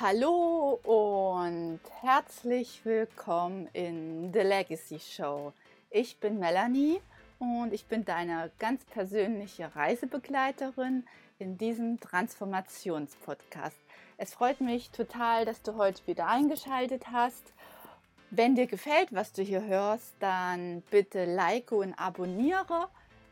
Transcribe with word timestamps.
Hallo 0.00 0.78
und 0.84 1.80
herzlich 2.02 2.82
willkommen 2.84 3.68
in 3.72 4.32
The 4.32 4.42
Legacy 4.42 5.00
Show. 5.00 5.52
Ich 5.90 6.18
bin 6.20 6.38
Melanie 6.38 7.00
und 7.40 7.72
ich 7.72 7.84
bin 7.86 8.04
deine 8.04 8.52
ganz 8.60 8.84
persönliche 8.84 9.74
Reisebegleiterin 9.74 11.04
in 11.40 11.58
diesem 11.58 11.98
Transformationspodcast. 11.98 13.76
Es 14.18 14.34
freut 14.34 14.60
mich 14.60 14.90
total, 14.90 15.44
dass 15.44 15.62
du 15.62 15.74
heute 15.74 16.06
wieder 16.06 16.28
eingeschaltet 16.28 17.10
hast. 17.10 17.52
Wenn 18.30 18.54
dir 18.54 18.68
gefällt, 18.68 19.12
was 19.12 19.32
du 19.32 19.42
hier 19.42 19.64
hörst, 19.64 20.14
dann 20.20 20.82
bitte 20.92 21.24
like 21.24 21.72
und 21.72 21.94
abonniere 21.94 22.86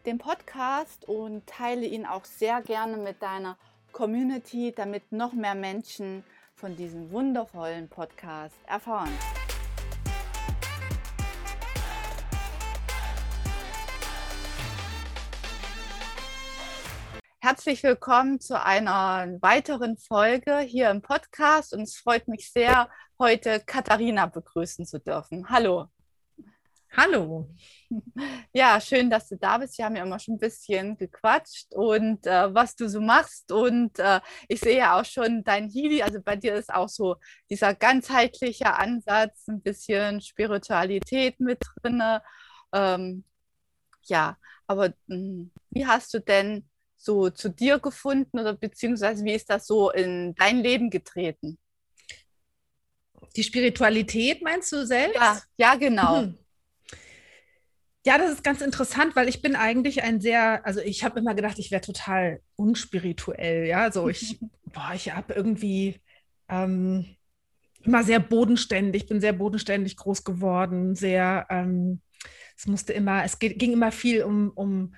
den 0.05 0.19
Podcast 0.19 1.09
und 1.09 1.47
teile 1.47 1.87
ihn 1.87 2.07
auch 2.07 2.25
sehr 2.25 2.61
gerne 2.61 2.97
mit 2.97 3.23
deiner 3.23 3.57
Community, 3.93 4.75
damit 4.77 5.13
noch 5.13 5.33
mehr 5.33 5.55
Menschen 5.55 6.25
von 6.57 6.75
diesem 6.75 7.11
wundervollen 7.11 7.89
Podcast 7.89 8.57
erfahren. 8.67 9.13
Herzlich 17.41 17.83
willkommen 17.83 18.41
zu 18.41 18.61
einer 18.61 19.37
weiteren 19.41 19.99
Folge 19.99 20.59
hier 20.61 20.91
im 20.91 21.03
Podcast 21.03 21.75
und 21.75 21.83
es 21.83 21.97
freut 21.97 22.27
mich 22.27 22.51
sehr, 22.51 22.89
heute 23.19 23.61
Katharina 23.61 24.27
begrüßen 24.27 24.87
zu 24.87 24.99
dürfen. 24.99 25.51
Hallo. 25.51 25.91
Hallo. 26.97 27.47
Ja, 28.55 28.81
schön, 28.81 29.11
dass 29.11 29.29
du 29.29 29.37
da 29.37 29.59
bist. 29.59 29.77
Wir 29.77 29.85
haben 29.85 29.97
ja 29.97 30.03
immer 30.03 30.19
schon 30.19 30.37
ein 30.37 30.39
bisschen 30.39 30.97
gequatscht 30.97 31.75
und 31.75 32.27
äh, 32.27 32.55
was 32.55 32.75
du 32.75 32.89
so 32.89 33.03
machst. 33.03 33.53
Und 33.53 33.99
äh, 33.99 34.21
ich 34.49 34.61
sehe 34.61 34.79
ja 34.79 34.99
auch 34.99 35.05
schon 35.05 35.45
dein 35.45 35.69
Healy. 35.69 36.03
Also 36.03 36.23
bei 36.23 36.37
dir 36.37 36.55
ist 36.55 36.73
auch 36.73 36.89
so 36.89 37.17
dieser 37.51 37.75
ganzheitliche 37.75 38.75
Ansatz, 38.75 39.47
ein 39.47 39.61
bisschen 39.61 40.23
Spiritualität 40.23 41.39
mit 41.39 41.61
drin. 41.83 42.03
Ähm, 42.73 43.25
ja, 44.05 44.39
aber 44.67 44.89
mh, 45.07 45.17
hm, 45.17 45.51
wie 45.71 45.87
hast 45.87 46.15
du 46.15 46.21
denn 46.21 46.67
so 46.97 47.29
zu 47.29 47.51
dir 47.51 47.79
gefunden 47.79 48.39
oder 48.39 48.55
beziehungsweise 48.55 49.23
wie 49.23 49.35
ist 49.35 49.51
das 49.51 49.67
so 49.67 49.91
in 49.91 50.35
dein 50.37 50.61
Leben 50.61 50.89
getreten? 50.89 51.59
Die 53.37 53.45
Spiritualität 53.45 54.41
meinst 54.41 54.73
du 54.73 54.87
selbst? 54.87 55.17
Ja, 55.17 55.43
ja 55.59 55.75
genau. 55.75 56.23
Mhm. 56.23 56.39
Ja, 58.07 58.19
das 58.19 58.31
ist 58.31 58.45
ganz 58.45 58.61
interessant, 58.61 59.17
weil 59.17 59.29
ich 59.29 59.43
bin 59.43 59.57
eigentlich 59.57 60.05
ein 60.05 60.21
sehr, 60.21 60.65
also 60.65 60.81
ich 60.81 61.03
habe 61.03 61.19
immer 61.19 61.35
gedacht, 61.35 61.59
ich 61.59 61.73
wäre 61.73 61.81
total 61.81 62.41
unspirituell, 62.55 63.67
ja, 63.67 63.91
so 63.91 64.09
ich, 64.09 64.39
boah, 64.73 64.93
ich 64.95 65.13
habe 65.13 65.35
irgendwie 65.35 66.01
ähm, 66.49 67.05
immer 67.83 68.05
sehr 68.05 68.21
bodenständig, 68.21 69.09
bin 69.09 69.21
sehr 69.21 69.33
bodenständig 69.33 69.97
groß 69.97 70.23
geworden, 70.23 70.95
sehr, 70.95 71.47
ähm, 71.51 72.01
es 72.57 72.69
musste 72.69 72.93
immer, 72.93 73.25
es 73.25 73.41
ging 73.41 73.73
immer 73.73 73.91
viel 73.91 74.23
um, 74.23 74.53
um 74.55 74.95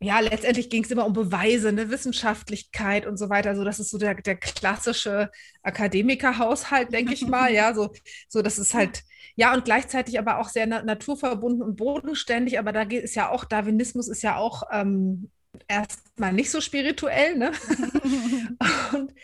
ja, 0.00 0.20
letztendlich 0.20 0.70
ging 0.70 0.84
es 0.84 0.90
immer 0.90 1.06
um 1.06 1.12
Beweise, 1.12 1.68
eine 1.68 1.90
Wissenschaftlichkeit 1.90 3.06
und 3.06 3.16
so 3.16 3.30
weiter. 3.30 3.56
So, 3.56 3.64
das 3.64 3.80
ist 3.80 3.90
so 3.90 3.98
der, 3.98 4.14
der 4.14 4.36
klassische 4.36 5.30
Akademikerhaushalt, 5.62 6.92
denke 6.92 7.14
ich 7.14 7.26
mal. 7.26 7.52
Ja, 7.54 7.74
so, 7.74 7.92
so, 8.28 8.42
das 8.42 8.58
ist 8.58 8.74
halt, 8.74 9.02
ja, 9.36 9.54
und 9.54 9.64
gleichzeitig 9.64 10.18
aber 10.18 10.38
auch 10.38 10.48
sehr 10.48 10.66
na 10.66 10.82
naturverbunden 10.82 11.62
und 11.62 11.76
bodenständig. 11.76 12.58
Aber 12.58 12.72
da 12.72 12.84
geht 12.84 13.04
es 13.04 13.14
ja 13.14 13.30
auch, 13.30 13.44
Darwinismus 13.44 14.08
ist 14.08 14.22
ja 14.22 14.36
auch 14.36 14.64
ähm, 14.72 15.30
erstmal 15.68 16.32
nicht 16.32 16.50
so 16.50 16.60
spirituell, 16.60 17.36
ne? 17.36 17.52
und 18.92 19.14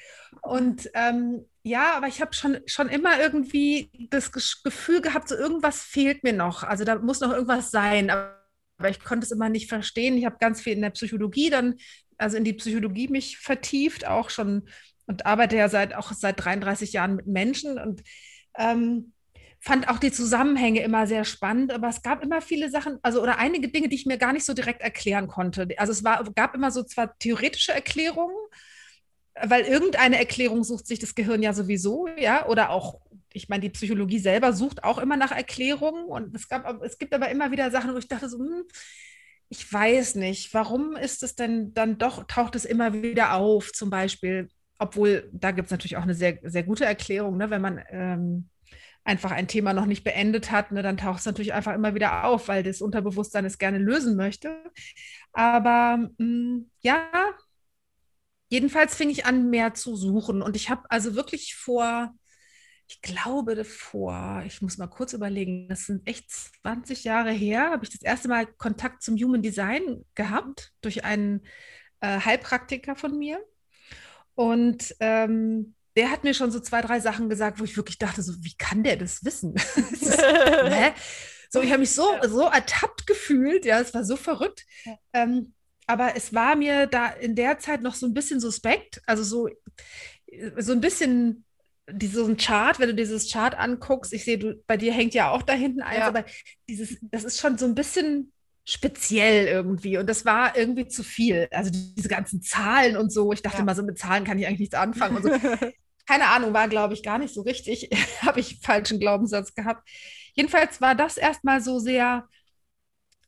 und 0.43 0.91
ähm, 0.95 1.45
ja, 1.63 1.93
aber 1.97 2.07
ich 2.07 2.23
habe 2.23 2.33
schon, 2.33 2.61
schon 2.65 2.89
immer 2.89 3.21
irgendwie 3.21 3.91
das 4.09 4.33
Gefühl 4.33 5.03
gehabt, 5.03 5.29
so 5.29 5.35
irgendwas 5.35 5.83
fehlt 5.83 6.25
mir 6.25 6.33
noch. 6.33 6.63
Also 6.63 6.85
da 6.85 6.97
muss 6.97 7.21
noch 7.21 7.31
irgendwas 7.31 7.71
sein. 7.71 8.09
Aber 8.09 8.41
aber 8.81 8.89
ich 8.89 9.01
konnte 9.01 9.27
es 9.27 9.31
immer 9.31 9.51
nicht 9.51 9.69
verstehen. 9.69 10.17
Ich 10.17 10.25
habe 10.25 10.39
ganz 10.41 10.63
viel 10.63 10.73
in 10.73 10.81
der 10.81 10.91
Psychologie 10.91 11.51
dann, 11.51 11.77
also 12.17 12.39
in 12.39 12.45
die 12.45 12.55
Psychologie 12.55 13.09
mich 13.09 13.37
vertieft, 13.39 14.07
auch 14.07 14.31
schon 14.31 14.69
und 15.07 15.27
arbeite 15.27 15.57
ja 15.57 15.69
seit 15.69 15.95
auch 15.95 16.13
seit 16.13 16.43
33 16.43 16.93
Jahren 16.93 17.17
mit 17.17 17.27
Menschen 17.27 17.79
und 17.79 18.03
ähm, 18.57 19.13
fand 19.61 19.89
auch 19.89 19.99
die 19.99 20.11
Zusammenhänge 20.11 20.83
immer 20.83 21.07
sehr 21.07 21.25
spannend, 21.25 21.73
aber 21.73 21.89
es 21.89 22.03
gab 22.03 22.23
immer 22.25 22.41
viele 22.41 22.71
Sachen, 22.71 22.99
also 23.03 23.23
oder 23.23 23.39
einige 23.39 23.69
Dinge, 23.69 23.89
die 23.89 23.97
ich 23.97 24.07
mir 24.07 24.17
gar 24.19 24.33
nicht 24.33 24.47
so 24.47 24.55
direkt 24.55 24.81
erklären 24.81 25.29
konnte. 25.29 25.69
Also 25.77 25.93
es 25.93 26.03
war, 26.03 26.25
gab 26.35 26.55
immer 26.55 26.71
so 26.71 26.83
zwar 26.83 27.17
theoretische 27.19 27.73
Erklärungen, 27.73 28.37
weil 29.43 29.65
irgendeine 29.65 30.19
Erklärung 30.19 30.65
sucht 30.65 30.87
sich 30.87 30.99
das 30.99 31.15
Gehirn 31.15 31.43
ja 31.43 31.53
sowieso, 31.53 32.09
ja, 32.19 32.47
oder 32.47 32.71
auch 32.71 33.01
ich 33.33 33.49
meine, 33.49 33.63
die 33.63 33.71
Psychologie 33.71 34.19
selber 34.19 34.53
sucht 34.53 34.85
auch 34.85 34.99
immer 34.99 35.17
nach 35.17 35.31
Erklärungen 35.31 36.07
und 36.07 36.35
es, 36.35 36.49
gab, 36.49 36.83
es 36.83 36.99
gibt 36.99 37.15
aber 37.15 37.29
immer 37.31 37.51
wieder 37.53 37.71
Sachen, 37.71 37.95
wo 37.95 37.99
ich 37.99 38.09
dachte 38.09 38.29
so, 38.29 38.39
hm, 38.39 38.65
ich 39.49 39.73
weiß 39.73 40.17
nicht, 40.17 40.53
warum 40.55 40.97
ist 40.97 41.23
es 41.23 41.35
denn 41.35 41.75
dann 41.75 41.99
doch, 41.99 42.25
taucht 42.25 42.55
es 42.57 42.65
immer 42.65 42.93
wieder 42.93 43.35
auf, 43.35 43.73
zum 43.73 43.91
Beispiel, 43.91 44.49
obwohl 44.79 45.29
da 45.33 45.51
gibt 45.51 45.67
es 45.67 45.71
natürlich 45.71 45.97
auch 45.97 46.03
eine 46.03 46.15
sehr, 46.15 46.39
sehr 46.43 46.63
gute 46.63 46.85
Erklärung, 46.85 47.37
ne, 47.37 47.51
wenn 47.51 47.61
man 47.61 47.81
ähm, 47.91 48.49
einfach 49.05 49.31
ein 49.33 49.49
Thema 49.49 49.73
noch 49.73 49.87
nicht 49.87 50.05
beendet 50.05 50.51
hat, 50.51 50.73
ne, 50.73 50.83
dann 50.83 50.97
taucht 50.97 51.21
es 51.21 51.27
natürlich 51.27 51.53
einfach 51.53 51.75
immer 51.75 51.95
wieder 51.95 52.25
auf, 52.25 52.49
weil 52.49 52.63
das 52.63 52.81
Unterbewusstsein 52.83 53.45
es 53.45 53.59
gerne 53.59 53.79
lösen 53.79 54.17
möchte. 54.17 54.63
Aber 55.33 55.97
mh, 55.97 56.11
hm, 56.19 56.71
ja, 56.81 57.11
jedenfalls 58.49 58.97
fing 58.97 59.11
ich 59.11 59.27
an, 59.27 59.51
mehr 59.51 59.75
zu 59.75 59.97
suchen 59.97 60.43
und 60.43 60.57
ich 60.57 60.71
habe 60.71 60.83
also 60.91 61.15
wirklich 61.15 61.55
vor 61.55 62.13
ich 62.91 63.01
glaube 63.03 63.55
davor, 63.55 64.43
ich 64.45 64.63
muss 64.63 64.77
mal 64.77 64.89
kurz 64.89 65.13
überlegen, 65.13 65.69
das 65.69 65.87
sind 65.87 66.09
echt 66.09 66.29
20 66.63 67.05
Jahre 67.05 67.31
her, 67.31 67.71
habe 67.71 67.85
ich 67.85 67.91
das 67.91 68.03
erste 68.03 68.27
Mal 68.27 68.47
Kontakt 68.47 69.05
zum 69.05 69.15
Human 69.17 69.43
Design 69.43 70.05
gehabt 70.17 70.73
durch 70.81 71.05
einen 71.05 71.47
äh, 72.01 72.19
Heilpraktiker 72.19 72.97
von 72.97 73.17
mir. 73.17 73.41
Und 74.35 74.97
ähm, 74.99 75.77
der 75.97 76.11
hat 76.11 76.25
mir 76.25 76.35
schon 76.35 76.51
so 76.51 76.61
zwei, 76.61 76.81
drei 76.83 77.01
Sachen 77.01 77.29
gesagt, 77.29 77.61
wo 77.61 77.65
ich 77.65 77.77
wirklich 77.77 77.99
dachte, 77.99 78.23
so, 78.23 78.33
wie 78.41 78.55
kann 78.57 78.83
der 78.83 78.97
das 78.97 79.25
wissen? 79.25 79.55
das 79.55 79.75
ist, 79.77 80.21
so, 81.51 81.61
ich 81.61 81.71
habe 81.71 81.81
mich 81.81 81.93
so, 81.93 82.07
so 82.29 82.43
ertappt 82.43 83.07
gefühlt, 83.07 83.65
ja, 83.65 83.81
es 83.81 83.93
war 83.95 84.05
so 84.05 84.17
verrückt. 84.17 84.65
Ähm, 85.13 85.55
aber 85.87 86.15
es 86.17 86.33
war 86.33 86.55
mir 86.55 86.87
da 86.87 87.09
in 87.09 87.35
der 87.35 87.59
Zeit 87.59 87.83
noch 87.83 87.95
so 87.95 88.07
ein 88.07 88.15
bisschen 88.15 88.39
suspekt, 88.39 89.03
also 89.07 89.25
so, 89.25 89.49
so 90.57 90.73
ein 90.73 90.81
bisschen 90.81 91.45
diesen 91.93 92.37
Chart, 92.37 92.79
wenn 92.79 92.89
du 92.89 92.95
dieses 92.95 93.33
Chart 93.33 93.59
anguckst, 93.59 94.13
ich 94.13 94.25
sehe, 94.25 94.39
du, 94.39 94.63
bei 94.69 94.77
dir 94.77 94.93
hängt 94.93 95.15
ja 95.15 95.31
auch 95.31 95.43
da 95.43 95.53
hinten 95.53 95.83
eins, 95.83 95.99
ja. 95.99 96.07
aber 96.07 96.25
dieses, 96.69 96.99
das 97.03 97.25
ist 97.25 97.41
schon 97.41 97.59
so 97.59 97.67
ein 97.67 97.75
bisschen 97.75 98.33
speziell 98.65 99.47
irgendwie 99.47 99.99
und 99.99 100.09
das 100.09 100.25
war 100.25 100.57
irgendwie 100.57 100.87
zu 100.87 101.03
viel. 101.03 101.49
Also 101.51 101.71
diese 101.73 102.09
ganzen 102.09 102.43
Zahlen 102.43 102.97
und 102.97 103.13
so, 103.13 103.33
ich 103.33 103.43
dachte 103.43 103.59
ja. 103.59 103.65
mal, 103.65 103.75
so 103.75 103.83
mit 103.83 103.99
Zahlen 103.99 104.25
kann 104.25 104.39
ich 104.39 104.47
eigentlich 104.47 104.61
nichts 104.61 104.75
anfangen 104.77 105.17
und 105.17 105.23
so. 105.25 105.31
Keine 106.11 106.27
Ahnung, 106.27 106.53
war 106.53 106.67
glaube 106.67 106.95
ich 106.95 107.05
gar 107.05 107.19
nicht 107.19 107.33
so 107.33 107.43
richtig, 107.43 107.89
habe 108.23 108.41
ich 108.41 108.59
falschen 108.61 108.99
Glaubenssatz 108.99 109.55
gehabt. 109.55 109.89
Jedenfalls 110.35 110.81
war 110.81 110.97
das 110.97 111.17
erstmal 111.17 111.61
so 111.61 111.79
sehr, 111.79 112.25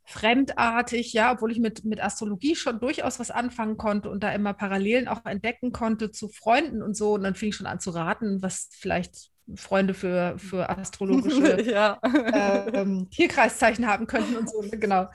fremdartig, 0.05 1.13
ja, 1.13 1.33
obwohl 1.33 1.53
ich 1.53 1.61
mit, 1.61 1.85
mit 1.85 2.03
Astrologie 2.03 2.57
schon 2.57 2.81
durchaus 2.81 3.21
was 3.21 3.31
anfangen 3.31 3.77
konnte 3.77 4.11
und 4.11 4.23
da 4.23 4.33
immer 4.33 4.53
Parallelen 4.53 5.09
auch 5.09 5.25
entdecken 5.25 5.73
konnte 5.73 6.11
zu 6.11 6.29
Freunden 6.29 6.83
und 6.83 6.97
so. 6.97 7.15
Und 7.15 7.23
dann 7.23 7.35
fing 7.35 7.51
ich 7.51 7.57
schon 7.57 7.67
an 7.67 7.81
zu 7.81 7.91
raten, 7.91 8.43
was 8.43 8.69
vielleicht 8.73 9.31
Freunde 9.55 9.95
für, 9.95 10.39
für 10.39 10.69
astrologische 10.79 11.63
ja. 11.71 11.99
äh, 12.03 13.07
Tierkreiszeichen 13.11 13.87
haben 13.87 14.07
könnten 14.07 14.37
und 14.37 14.51
so, 14.51 14.61
ne, 14.63 14.79
genau. 14.79 15.07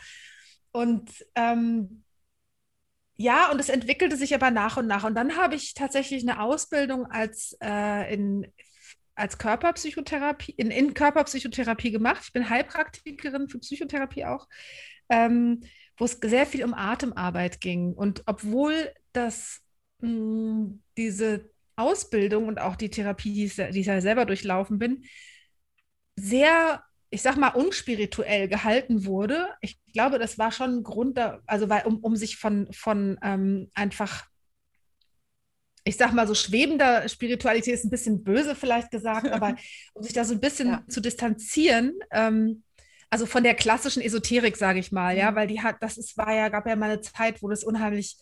Und 0.71 1.11
ähm, 1.35 2.03
ja, 3.17 3.51
und 3.51 3.59
es 3.59 3.69
entwickelte 3.69 4.15
sich 4.15 4.33
aber 4.35 4.51
nach 4.51 4.77
und 4.77 4.87
nach. 4.87 5.03
Und 5.03 5.15
dann 5.15 5.37
habe 5.37 5.55
ich 5.55 5.73
tatsächlich 5.73 6.21
eine 6.21 6.39
Ausbildung 6.39 7.07
als 7.07 7.57
äh, 7.61 8.13
in 8.13 8.47
als 9.17 9.39
Körperpsychotherapie, 9.39 10.53
in, 10.57 10.69
in 10.69 10.93
Körperpsychotherapie 10.93 11.91
gemacht. 11.91 12.21
Ich 12.25 12.33
bin 12.33 12.49
Heilpraktikerin 12.49 13.49
für 13.49 13.57
Psychotherapie 13.59 14.25
auch, 14.25 14.47
ähm, 15.09 15.63
wo 15.97 16.05
es 16.05 16.19
sehr 16.23 16.45
viel 16.45 16.63
um 16.63 16.75
Atemarbeit 16.75 17.59
ging. 17.59 17.93
Und 17.93 18.21
obwohl 18.27 18.93
das 19.13 19.61
mh, 20.01 20.09
hm, 20.09 20.83
diese 20.97 21.49
Ausbildung 21.75 22.47
und 22.47 22.59
auch 22.59 22.75
die 22.75 22.89
Therapie, 22.89 23.33
die 23.33 23.45
ich, 23.45 23.55
die 23.55 23.79
ich 23.79 23.87
ja 23.87 24.01
selber 24.01 24.25
durchlaufen 24.25 24.77
bin, 24.77 25.03
sehr, 26.15 26.83
ich 27.09 27.21
sag 27.21 27.37
mal, 27.37 27.49
unspirituell 27.49 28.47
gehalten 28.47 29.05
wurde. 29.05 29.47
Ich 29.61 29.79
glaube, 29.93 30.19
das 30.19 30.37
war 30.37 30.51
schon 30.51 30.77
ein 30.77 30.83
Grund, 30.83 31.17
da, 31.17 31.39
also 31.45 31.69
weil, 31.69 31.85
um, 31.85 31.97
um 31.99 32.15
sich 32.15 32.37
von, 32.37 32.67
von 32.73 33.17
ähm, 33.21 33.71
einfach 33.73 34.25
ich 35.87 35.95
sag 35.95 36.11
mal 36.11 36.27
so 36.27 36.35
schwebender 36.35 37.07
Spiritualität 37.07 37.73
ist 37.73 37.85
ein 37.85 37.89
bisschen 37.89 38.23
böse 38.23 38.55
vielleicht 38.55 38.91
gesagt, 38.91 39.27
aber 39.31 39.55
um 39.93 40.03
sich 40.03 40.13
da 40.13 40.25
so 40.25 40.33
ein 40.33 40.41
bisschen 40.41 40.67
ja. 40.67 40.83
zu 40.89 40.99
distanzieren, 40.99 41.93
ähm, 42.11 42.63
also 43.09 43.25
von 43.25 43.43
der 43.43 43.55
klassischen 43.55 44.01
Esoterik, 44.01 44.57
sage 44.57 44.79
ich 44.79 44.91
mal, 44.91 45.15
ja, 45.15 45.31
mhm. 45.31 45.35
weil 45.35 45.47
die 45.47 45.61
hat, 45.61 45.77
das 45.79 45.97
ist, 45.97 46.17
war 46.17 46.33
ja, 46.33 46.49
gab 46.49 46.67
ja 46.67 46.75
mal 46.75 46.91
eine 46.91 47.01
Zeit, 47.01 47.41
wo 47.41 47.47
das 47.47 47.63
unheimlich, 47.63 48.17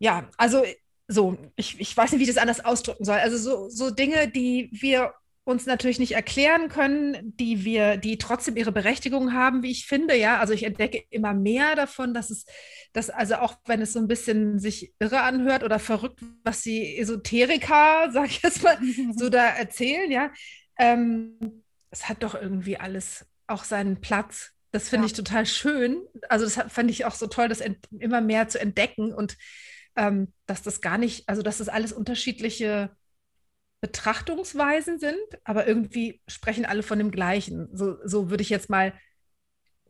ja, 0.00 0.28
also 0.36 0.64
so, 1.06 1.38
ich, 1.56 1.80
ich 1.80 1.96
weiß 1.96 2.10
nicht, 2.10 2.18
wie 2.18 2.24
ich 2.24 2.34
das 2.34 2.42
anders 2.42 2.64
ausdrücken 2.64 3.04
soll. 3.04 3.18
Also 3.18 3.38
so, 3.38 3.68
so 3.70 3.90
Dinge, 3.90 4.28
die 4.28 4.68
wir 4.72 5.14
uns 5.48 5.64
natürlich 5.64 5.98
nicht 5.98 6.12
erklären 6.12 6.68
können, 6.68 7.34
die 7.38 7.64
wir, 7.64 7.96
die 7.96 8.18
trotzdem 8.18 8.54
ihre 8.58 8.70
Berechtigung 8.70 9.32
haben, 9.32 9.62
wie 9.62 9.70
ich 9.70 9.86
finde. 9.86 10.14
Ja, 10.14 10.40
also 10.40 10.52
ich 10.52 10.62
entdecke 10.62 11.02
immer 11.08 11.32
mehr 11.32 11.74
davon, 11.74 12.12
dass 12.12 12.28
es, 12.28 12.44
dass 12.92 13.08
also 13.08 13.36
auch 13.36 13.54
wenn 13.64 13.80
es 13.80 13.94
so 13.94 13.98
ein 13.98 14.08
bisschen 14.08 14.58
sich 14.58 14.92
irre 14.98 15.22
anhört 15.22 15.62
oder 15.62 15.78
verrückt, 15.78 16.20
was 16.44 16.60
die 16.60 16.98
Esoteriker, 16.98 18.10
sag 18.12 18.26
ich 18.26 18.42
jetzt 18.42 18.62
mal, 18.62 18.76
so 19.16 19.30
da 19.30 19.46
erzählen, 19.46 20.10
ja, 20.10 20.30
ähm, 20.78 21.62
es 21.90 22.10
hat 22.10 22.22
doch 22.22 22.34
irgendwie 22.34 22.76
alles 22.76 23.24
auch 23.46 23.64
seinen 23.64 24.02
Platz. 24.02 24.52
Das 24.70 24.90
finde 24.90 25.06
ja. 25.06 25.06
ich 25.06 25.12
total 25.14 25.46
schön. 25.46 26.02
Also 26.28 26.44
das 26.44 26.62
fand 26.70 26.90
ich 26.90 27.06
auch 27.06 27.14
so 27.14 27.26
toll, 27.26 27.48
das 27.48 27.62
immer 27.98 28.20
mehr 28.20 28.48
zu 28.48 28.60
entdecken 28.60 29.14
und 29.14 29.38
ähm, 29.96 30.34
dass 30.44 30.60
das 30.60 30.82
gar 30.82 30.98
nicht, 30.98 31.26
also 31.26 31.40
dass 31.40 31.56
das 31.56 31.70
alles 31.70 31.94
unterschiedliche 31.94 32.90
Betrachtungsweisen 33.80 34.98
sind, 34.98 35.18
aber 35.44 35.66
irgendwie 35.66 36.20
sprechen 36.26 36.66
alle 36.66 36.82
von 36.82 36.98
dem 36.98 37.10
Gleichen. 37.10 37.68
So, 37.72 37.96
so 38.04 38.30
würde 38.30 38.42
ich 38.42 38.50
jetzt 38.50 38.70
mal 38.70 38.92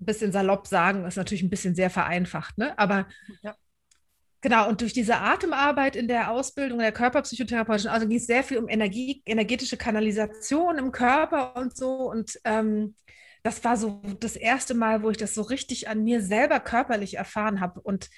ein 0.00 0.04
bisschen 0.04 0.30
salopp 0.30 0.66
sagen, 0.66 1.04
ist 1.06 1.16
natürlich 1.16 1.42
ein 1.42 1.50
bisschen 1.50 1.74
sehr 1.74 1.90
vereinfacht, 1.90 2.58
ne? 2.58 2.78
Aber 2.78 3.08
ja. 3.42 3.56
genau, 4.40 4.68
und 4.68 4.80
durch 4.82 4.92
diese 4.92 5.16
Atemarbeit 5.16 5.96
in 5.96 6.06
der 6.06 6.30
Ausbildung 6.30 6.78
der 6.78 6.92
Körperpsychotherapeutischen, 6.92 7.90
also 7.90 8.06
ging 8.06 8.18
es 8.18 8.26
sehr 8.26 8.44
viel 8.44 8.58
um 8.58 8.68
Energie, 8.68 9.22
energetische 9.24 9.76
Kanalisation 9.76 10.78
im 10.78 10.92
Körper 10.92 11.56
und 11.56 11.76
so. 11.76 12.10
Und 12.10 12.38
ähm, 12.44 12.94
das 13.42 13.64
war 13.64 13.76
so 13.76 14.02
das 14.20 14.36
erste 14.36 14.74
Mal, 14.74 15.02
wo 15.02 15.10
ich 15.10 15.16
das 15.16 15.34
so 15.34 15.42
richtig 15.42 15.88
an 15.88 16.04
mir 16.04 16.22
selber 16.22 16.60
körperlich 16.60 17.14
erfahren 17.16 17.60
habe. 17.60 17.80
Und 17.80 18.10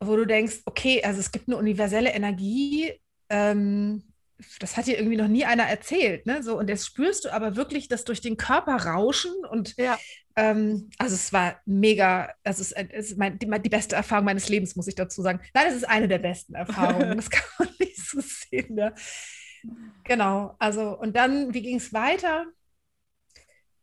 wo 0.00 0.16
du 0.16 0.26
denkst, 0.26 0.60
okay, 0.66 1.02
also 1.04 1.20
es 1.20 1.32
gibt 1.32 1.48
eine 1.48 1.56
universelle 1.56 2.10
Energie, 2.12 2.92
ähm, 3.28 4.11
das 4.60 4.76
hat 4.76 4.86
dir 4.86 4.98
irgendwie 4.98 5.16
noch 5.16 5.28
nie 5.28 5.44
einer 5.44 5.64
erzählt, 5.64 6.26
ne? 6.26 6.42
So, 6.42 6.58
und 6.58 6.68
jetzt 6.68 6.86
spürst 6.86 7.24
du 7.24 7.32
aber 7.32 7.56
wirklich 7.56 7.88
das 7.88 8.04
durch 8.04 8.20
den 8.20 8.36
Körper 8.36 8.76
rauschen 8.76 9.32
und 9.50 9.76
ja. 9.76 9.98
ähm, 10.36 10.90
also 10.98 11.14
es 11.14 11.32
war 11.32 11.60
mega, 11.66 12.30
also 12.44 12.62
es, 12.62 12.72
es 12.72 13.10
ist 13.10 13.18
mein, 13.18 13.38
die, 13.38 13.46
die, 13.46 13.68
beste 13.68 13.96
Erfahrung 13.96 14.24
meines 14.24 14.48
Lebens, 14.48 14.76
muss 14.76 14.88
ich 14.88 14.94
dazu 14.94 15.22
sagen. 15.22 15.40
Nein, 15.54 15.66
es 15.68 15.76
ist 15.76 15.88
eine 15.88 16.08
der 16.08 16.18
besten 16.18 16.54
Erfahrungen, 16.54 17.16
das 17.16 17.30
kann 17.30 17.44
man 17.58 17.68
nicht 17.78 17.98
so 17.98 18.20
sehen. 18.20 18.74
Ne? 18.74 18.94
Genau, 20.04 20.56
also 20.58 20.98
und 20.98 21.16
dann, 21.16 21.54
wie 21.54 21.62
ging 21.62 21.76
es 21.76 21.92
weiter? 21.92 22.46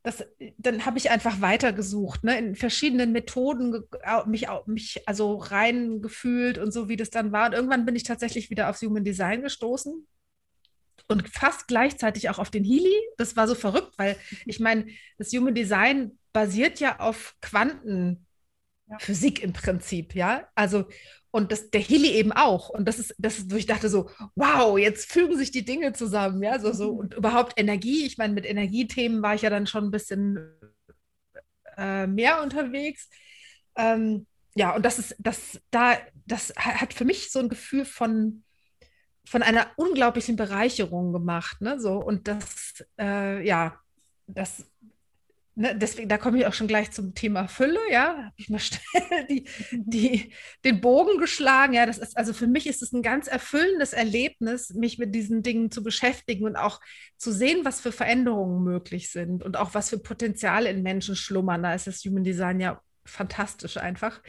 Das, 0.01 0.25
dann 0.57 0.85
habe 0.85 0.97
ich 0.97 1.11
einfach 1.11 1.41
weitergesucht, 1.41 2.23
ne, 2.23 2.37
in 2.37 2.55
verschiedenen 2.55 3.11
Methoden 3.11 3.83
mich, 4.27 4.47
mich 4.65 5.01
also 5.05 5.35
reingefühlt 5.35 6.57
und 6.57 6.71
so, 6.71 6.87
wie 6.87 6.95
das 6.95 7.09
dann 7.09 7.33
war. 7.33 7.47
Und 7.47 7.53
irgendwann 7.53 7.85
bin 7.85 7.97
ich 7.97 8.03
tatsächlich 8.03 8.49
wieder 8.49 8.69
aufs 8.69 8.81
Human 8.81 9.03
Design 9.03 9.41
gestoßen 9.41 10.07
und 11.07 11.27
fast 11.29 11.67
gleichzeitig 11.67 12.29
auch 12.29 12.39
auf 12.39 12.49
den 12.49 12.63
Healy. 12.63 12.95
Das 13.17 13.35
war 13.35 13.47
so 13.47 13.55
verrückt, 13.55 13.93
weil 13.97 14.15
ich 14.45 14.59
meine, 14.59 14.87
das 15.17 15.31
Human 15.31 15.55
Design 15.55 16.17
basiert 16.33 16.79
ja 16.79 16.99
auf 16.99 17.35
Quantenphysik 17.41 19.39
ja. 19.39 19.43
im 19.43 19.53
Prinzip, 19.53 20.15
ja. 20.15 20.47
Also 20.55 20.85
und 21.31 21.51
das, 21.51 21.69
der 21.69 21.81
Healy 21.81 22.11
eben 22.11 22.31
auch. 22.31 22.69
Und 22.69 22.85
das 22.85 22.97
ist, 22.99 23.15
das 23.19 23.37
ist, 23.37 23.51
wo 23.51 23.55
ich 23.55 23.67
dachte 23.67 23.89
so, 23.89 24.09
wow, 24.35 24.77
jetzt 24.79 25.11
fügen 25.11 25.37
sich 25.37 25.51
die 25.51 25.65
Dinge 25.65 25.93
zusammen, 25.93 26.41
ja, 26.41 26.59
so, 26.59 26.73
so. 26.73 26.91
Und 26.91 27.13
überhaupt 27.13 27.59
Energie, 27.59 28.05
ich 28.05 28.17
meine, 28.17 28.33
mit 28.33 28.45
Energiethemen 28.45 29.21
war 29.21 29.35
ich 29.35 29.43
ja 29.43 29.49
dann 29.49 29.67
schon 29.67 29.85
ein 29.85 29.91
bisschen 29.91 30.39
äh, 31.77 32.07
mehr 32.07 32.41
unterwegs. 32.41 33.09
Ähm, 33.75 34.25
ja, 34.55 34.75
und 34.75 34.83
das 34.83 34.97
ist, 34.97 35.15
das, 35.19 35.61
da, 35.69 35.97
das 36.25 36.53
hat 36.55 36.93
für 36.93 37.05
mich 37.05 37.31
so 37.31 37.39
ein 37.39 37.49
Gefühl 37.49 37.85
von, 37.85 38.43
von 39.29 39.43
einer 39.43 39.67
unglaublichen 39.75 40.35
Bereicherung 40.35 41.13
gemacht. 41.13 41.61
Ne? 41.61 41.79
So, 41.79 41.97
und 41.97 42.27
das, 42.27 42.83
äh, 42.99 43.45
ja, 43.45 43.79
das, 44.25 44.65
ne, 45.53 45.77
deswegen, 45.77 46.09
da 46.09 46.17
komme 46.17 46.39
ich 46.39 46.47
auch 46.47 46.53
schon 46.53 46.65
gleich 46.67 46.89
zum 46.89 47.13
Thema 47.13 47.47
Fülle, 47.47 47.79
ja, 47.91 48.17
habe 48.17 48.33
ich 48.37 48.49
mal 48.49 48.57
schnell 48.57 49.27
die, 49.29 49.47
die, 49.71 50.33
den 50.65 50.81
Bogen 50.81 51.19
geschlagen. 51.19 51.73
Ja, 51.73 51.85
das 51.85 51.99
ist, 51.99 52.17
also 52.17 52.33
für 52.33 52.47
mich 52.47 52.65
ist 52.65 52.81
es 52.81 52.91
ein 52.91 53.03
ganz 53.03 53.27
erfüllendes 53.27 53.93
Erlebnis, 53.93 54.73
mich 54.73 54.97
mit 54.97 55.13
diesen 55.13 55.43
Dingen 55.43 55.69
zu 55.69 55.83
beschäftigen 55.83 56.45
und 56.45 56.55
auch 56.55 56.81
zu 57.15 57.31
sehen, 57.31 57.65
was 57.65 57.81
für 57.81 57.91
Veränderungen 57.91 58.63
möglich 58.63 59.11
sind 59.11 59.43
und 59.43 59.57
auch 59.57 59.75
was 59.75 59.91
für 59.91 59.99
Potenziale 59.99 60.71
in 60.71 60.81
Menschen 60.81 61.15
schlummern. 61.15 61.61
Da 61.61 61.75
ist 61.75 61.85
das 61.85 62.03
Human 62.03 62.23
Design 62.23 62.59
ja 62.59 62.81
fantastisch 63.05 63.77
einfach. 63.77 64.21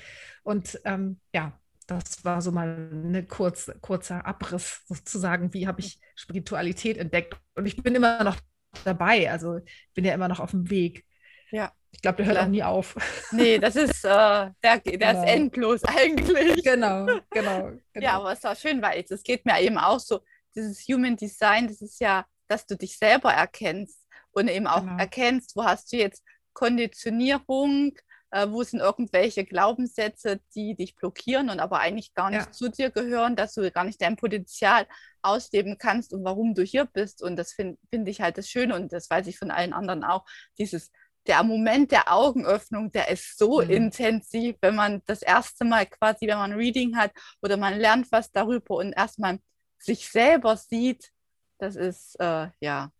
Und 0.42 0.78
ähm, 0.84 1.20
ja, 1.34 1.58
das 1.98 2.24
war 2.24 2.40
so 2.42 2.52
mal 2.52 2.68
ein 2.92 3.26
kurz, 3.28 3.70
kurzer 3.80 4.26
Abriss 4.26 4.82
sozusagen, 4.86 5.52
wie 5.54 5.66
habe 5.66 5.80
ich 5.80 6.00
Spiritualität 6.14 6.96
entdeckt. 6.96 7.36
Und 7.54 7.66
ich 7.66 7.76
bin 7.82 7.94
immer 7.94 8.22
noch 8.24 8.36
dabei, 8.84 9.30
also 9.30 9.58
ich 9.58 9.94
bin 9.94 10.04
ja 10.04 10.14
immer 10.14 10.28
noch 10.28 10.40
auf 10.40 10.52
dem 10.52 10.70
Weg. 10.70 11.04
Ja. 11.50 11.72
Ich 11.92 12.02
glaube, 12.02 12.18
der 12.18 12.26
hört 12.26 12.38
auch 12.38 12.46
nie 12.46 12.62
auf. 12.62 12.94
Nee, 13.32 13.58
das 13.58 13.74
ist, 13.74 14.04
äh, 14.04 14.08
der, 14.08 14.52
der 14.62 14.80
genau. 14.80 15.10
ist 15.10 15.28
endlos 15.28 15.84
eigentlich. 15.84 16.62
Genau, 16.62 17.06
genau, 17.30 17.72
genau. 17.92 18.06
Ja, 18.06 18.12
aber 18.12 18.32
es 18.32 18.44
war 18.44 18.54
schön, 18.54 18.80
weil 18.80 19.04
es 19.08 19.22
geht 19.22 19.44
mir 19.44 19.60
eben 19.60 19.76
auch 19.76 19.98
so, 19.98 20.20
dieses 20.54 20.86
Human 20.88 21.16
Design, 21.16 21.68
das 21.68 21.80
ist 21.80 22.00
ja, 22.00 22.24
dass 22.48 22.66
du 22.66 22.76
dich 22.76 22.96
selber 22.96 23.32
erkennst 23.32 24.06
und 24.32 24.48
eben 24.48 24.66
auch 24.66 24.82
genau. 24.82 24.98
erkennst, 24.98 25.56
wo 25.56 25.64
hast 25.64 25.92
du 25.92 25.96
jetzt 25.96 26.22
Konditionierung, 26.52 27.92
äh, 28.30 28.46
wo 28.48 28.62
sind 28.62 28.80
irgendwelche 28.80 29.44
Glaubenssätze, 29.44 30.40
die 30.54 30.74
dich 30.74 30.94
blockieren 30.94 31.50
und 31.50 31.60
aber 31.60 31.80
eigentlich 31.80 32.14
gar 32.14 32.30
nicht 32.30 32.46
ja. 32.46 32.52
zu 32.52 32.68
dir 32.68 32.90
gehören, 32.90 33.36
dass 33.36 33.54
du 33.54 33.70
gar 33.70 33.84
nicht 33.84 34.00
dein 34.00 34.16
Potenzial 34.16 34.86
ausleben 35.22 35.78
kannst 35.78 36.12
und 36.12 36.24
warum 36.24 36.54
du 36.54 36.62
hier 36.62 36.84
bist. 36.84 37.22
Und 37.22 37.36
das 37.36 37.52
finde 37.52 37.78
find 37.90 38.08
ich 38.08 38.20
halt 38.20 38.38
das 38.38 38.48
Schöne 38.48 38.74
und 38.74 38.92
das 38.92 39.10
weiß 39.10 39.26
ich 39.26 39.38
von 39.38 39.50
allen 39.50 39.72
anderen 39.72 40.04
auch, 40.04 40.24
dieses 40.58 40.90
der 41.26 41.42
Moment 41.42 41.92
der 41.92 42.12
Augenöffnung, 42.12 42.90
der 42.92 43.08
ist 43.10 43.36
so 43.36 43.60
mhm. 43.60 43.70
intensiv, 43.70 44.56
wenn 44.62 44.74
man 44.74 45.02
das 45.06 45.22
erste 45.22 45.64
Mal 45.64 45.86
quasi, 45.86 46.26
wenn 46.26 46.38
man 46.38 46.52
ein 46.52 46.58
Reading 46.58 46.96
hat 46.96 47.12
oder 47.42 47.56
man 47.56 47.78
lernt 47.78 48.10
was 48.10 48.32
darüber 48.32 48.76
und 48.76 48.92
erstmal 48.92 49.38
sich 49.78 50.08
selber 50.08 50.56
sieht, 50.56 51.10
das 51.58 51.76
ist 51.76 52.18
äh, 52.20 52.48
ja 52.60 52.90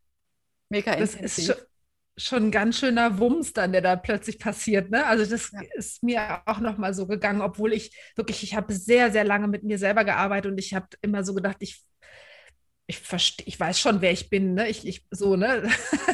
mega 0.69 0.97
das 0.97 1.15
intensiv. 1.15 1.49
Ist 1.51 1.70
schon 2.21 2.45
ein 2.45 2.51
ganz 2.51 2.79
schöner 2.79 3.19
Wumms 3.19 3.53
dann, 3.53 3.73
der 3.73 3.81
da 3.81 3.97
plötzlich 3.97 4.39
passiert. 4.39 4.91
Ne? 4.91 5.05
Also 5.07 5.25
das 5.29 5.51
ja. 5.53 5.61
ist 5.75 6.03
mir 6.03 6.43
auch 6.47 6.61
noch 6.61 6.79
mal 6.79 6.95
so 6.95 7.07
gegangen, 7.07 7.41
obwohl 7.41 7.73
ich 7.73 7.97
wirklich, 8.17 8.43
ich 8.43 8.55
habe 8.55 8.73
sehr, 8.73 9.11
sehr 9.11 9.25
lange 9.25 9.49
mit 9.49 9.65
mir 9.65 9.79
selber 9.79 10.05
gearbeitet 10.05 10.53
und 10.53 10.59
ich 10.59 10.75
habe 10.75 10.87
immer 11.03 11.25
so 11.25 11.35
gedacht, 11.35 11.57
ich 11.61 11.83
ich 12.91 12.99
verstehe, 12.99 13.47
ich 13.47 13.59
weiß 13.59 13.81
schon, 13.81 14.01
wer 14.01 14.13
ich 14.13 14.31
bin, 14.31 14.55
ne? 14.55 14.69
Ich, 14.69 14.87
ich 14.87 15.07
so, 15.11 15.37
ne? 15.37 15.63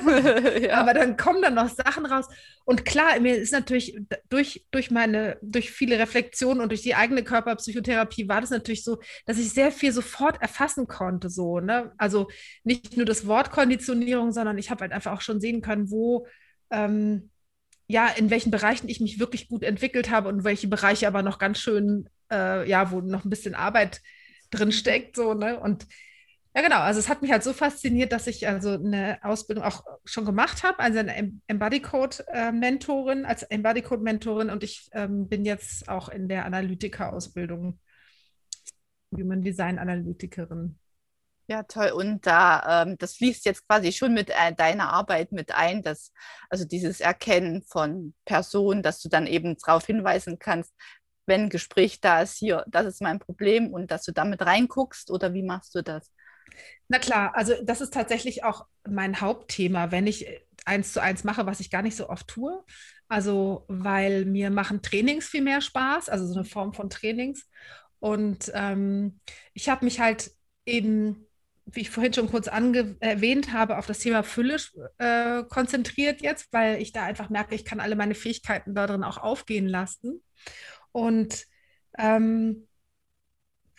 ja. 0.62 0.80
Aber 0.80 0.94
dann 0.94 1.16
kommen 1.16 1.42
dann 1.42 1.54
noch 1.54 1.68
Sachen 1.68 2.06
raus. 2.06 2.26
Und 2.64 2.84
klar, 2.84 3.18
mir 3.20 3.36
ist 3.36 3.52
natürlich 3.52 3.98
durch, 4.28 4.66
durch 4.70 4.90
meine, 4.90 5.38
durch 5.42 5.70
viele 5.70 5.98
Reflexionen 5.98 6.60
und 6.60 6.68
durch 6.70 6.82
die 6.82 6.94
eigene 6.94 7.24
Körperpsychotherapie 7.24 8.28
war 8.28 8.40
das 8.40 8.50
natürlich 8.50 8.84
so, 8.84 9.00
dass 9.24 9.38
ich 9.38 9.50
sehr 9.52 9.72
viel 9.72 9.92
sofort 9.92 10.40
erfassen 10.40 10.86
konnte, 10.86 11.30
so, 11.30 11.60
ne? 11.60 11.92
Also 11.98 12.28
nicht 12.64 12.96
nur 12.96 13.06
das 13.06 13.26
Wort 13.26 13.50
Konditionierung, 13.50 14.32
sondern 14.32 14.58
ich 14.58 14.70
habe 14.70 14.82
halt 14.82 14.92
einfach 14.92 15.12
auch 15.12 15.22
schon 15.22 15.40
sehen 15.40 15.62
können, 15.62 15.90
wo 15.90 16.26
ähm, 16.70 17.30
ja, 17.88 18.08
in 18.08 18.30
welchen 18.30 18.50
Bereichen 18.50 18.88
ich 18.88 19.00
mich 19.00 19.18
wirklich 19.18 19.48
gut 19.48 19.62
entwickelt 19.62 20.10
habe 20.10 20.28
und 20.28 20.44
welche 20.44 20.68
Bereiche 20.68 21.06
aber 21.06 21.22
noch 21.22 21.38
ganz 21.38 21.58
schön, 21.58 22.08
äh, 22.30 22.68
ja, 22.68 22.90
wo 22.90 23.00
noch 23.00 23.24
ein 23.24 23.30
bisschen 23.30 23.54
Arbeit 23.54 24.00
drin 24.50 24.72
steckt, 24.72 25.16
so, 25.16 25.34
ne? 25.34 25.58
Und 25.60 25.86
ja, 26.56 26.62
genau. 26.62 26.80
Also 26.80 27.00
es 27.00 27.10
hat 27.10 27.20
mich 27.20 27.30
halt 27.30 27.42
so 27.44 27.52
fasziniert, 27.52 28.12
dass 28.12 28.26
ich 28.26 28.48
also 28.48 28.70
eine 28.70 29.18
Ausbildung 29.22 29.62
auch 29.62 29.84
schon 30.06 30.24
gemacht 30.24 30.62
habe, 30.62 30.78
also 30.78 30.98
eine 31.00 31.38
Embody 31.46 31.82
Code 31.82 32.24
äh, 32.28 33.24
als 33.24 33.42
Embody 33.42 33.82
Code 33.82 34.02
Mentorin 34.02 34.48
und 34.48 34.64
ich 34.64 34.88
ähm, 34.92 35.28
bin 35.28 35.44
jetzt 35.44 35.86
auch 35.90 36.08
in 36.08 36.28
der 36.28 36.46
Analytiker-Ausbildung, 36.46 37.78
Human 39.14 39.42
Design 39.42 39.78
Analytikerin. 39.78 40.78
Ja, 41.48 41.62
toll. 41.62 41.90
Und 41.90 42.26
da, 42.26 42.84
ähm, 42.84 42.96
das 42.98 43.16
fließt 43.16 43.44
jetzt 43.44 43.68
quasi 43.68 43.92
schon 43.92 44.14
mit 44.14 44.30
äh, 44.30 44.54
deiner 44.56 44.92
Arbeit 44.94 45.32
mit 45.32 45.54
ein, 45.54 45.82
dass 45.82 46.10
also 46.48 46.64
dieses 46.64 47.00
Erkennen 47.00 47.62
von 47.64 48.14
Personen, 48.24 48.82
dass 48.82 49.00
du 49.02 49.10
dann 49.10 49.26
eben 49.26 49.56
darauf 49.58 49.84
hinweisen 49.84 50.38
kannst, 50.38 50.72
wenn 51.26 51.42
ein 51.42 51.50
Gespräch 51.50 52.00
da 52.00 52.22
ist, 52.22 52.38
hier, 52.38 52.64
das 52.66 52.86
ist 52.86 53.02
mein 53.02 53.18
Problem 53.18 53.72
und 53.74 53.90
dass 53.90 54.04
du 54.04 54.12
damit 54.12 54.40
reinguckst 54.42 55.10
oder 55.10 55.34
wie 55.34 55.42
machst 55.42 55.74
du 55.74 55.82
das? 55.82 56.10
Na 56.88 56.98
klar, 56.98 57.34
also 57.34 57.54
das 57.64 57.80
ist 57.80 57.92
tatsächlich 57.94 58.44
auch 58.44 58.66
mein 58.88 59.20
Hauptthema, 59.20 59.90
wenn 59.90 60.06
ich 60.06 60.26
eins 60.64 60.92
zu 60.92 61.00
eins 61.00 61.24
mache, 61.24 61.46
was 61.46 61.60
ich 61.60 61.70
gar 61.70 61.82
nicht 61.82 61.96
so 61.96 62.08
oft 62.08 62.28
tue. 62.28 62.64
Also, 63.08 63.64
weil 63.68 64.24
mir 64.24 64.50
machen 64.50 64.82
Trainings 64.82 65.26
viel 65.28 65.42
mehr 65.42 65.60
Spaß, 65.60 66.08
also 66.08 66.26
so 66.26 66.34
eine 66.34 66.44
Form 66.44 66.74
von 66.74 66.90
Trainings. 66.90 67.48
Und 68.00 68.50
ähm, 68.54 69.20
ich 69.54 69.68
habe 69.68 69.84
mich 69.84 70.00
halt 70.00 70.30
eben, 70.64 71.26
wie 71.66 71.80
ich 71.80 71.90
vorhin 71.90 72.12
schon 72.12 72.30
kurz 72.30 72.46
erwähnt 72.48 73.52
habe, 73.52 73.78
auf 73.78 73.86
das 73.86 74.00
Thema 74.00 74.22
Fülle 74.22 74.56
äh, 74.98 75.44
konzentriert 75.44 76.20
jetzt, 76.20 76.52
weil 76.52 76.80
ich 76.82 76.92
da 76.92 77.04
einfach 77.04 77.30
merke, 77.30 77.54
ich 77.54 77.64
kann 77.64 77.80
alle 77.80 77.96
meine 77.96 78.14
Fähigkeiten 78.14 78.74
darin 78.74 79.04
auch 79.04 79.18
aufgehen 79.18 79.68
lassen. 79.68 80.22
Und 80.92 81.46
ähm, 81.98 82.66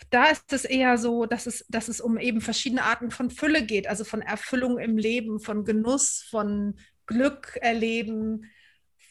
da 0.09 0.25
ist 0.25 0.53
es 0.53 0.65
eher 0.65 0.97
so, 0.97 1.25
dass 1.25 1.47
es, 1.47 1.65
dass 1.69 1.87
es 1.87 2.01
um 2.01 2.17
eben 2.17 2.41
verschiedene 2.41 2.83
Arten 2.83 3.11
von 3.11 3.29
Fülle 3.29 3.65
geht, 3.65 3.87
also 3.87 4.03
von 4.03 4.21
Erfüllung 4.21 4.77
im 4.79 4.97
Leben, 4.97 5.39
von 5.39 5.65
Genuss, 5.65 6.25
von 6.29 6.79
Glück 7.05 7.57
erleben, 7.61 8.45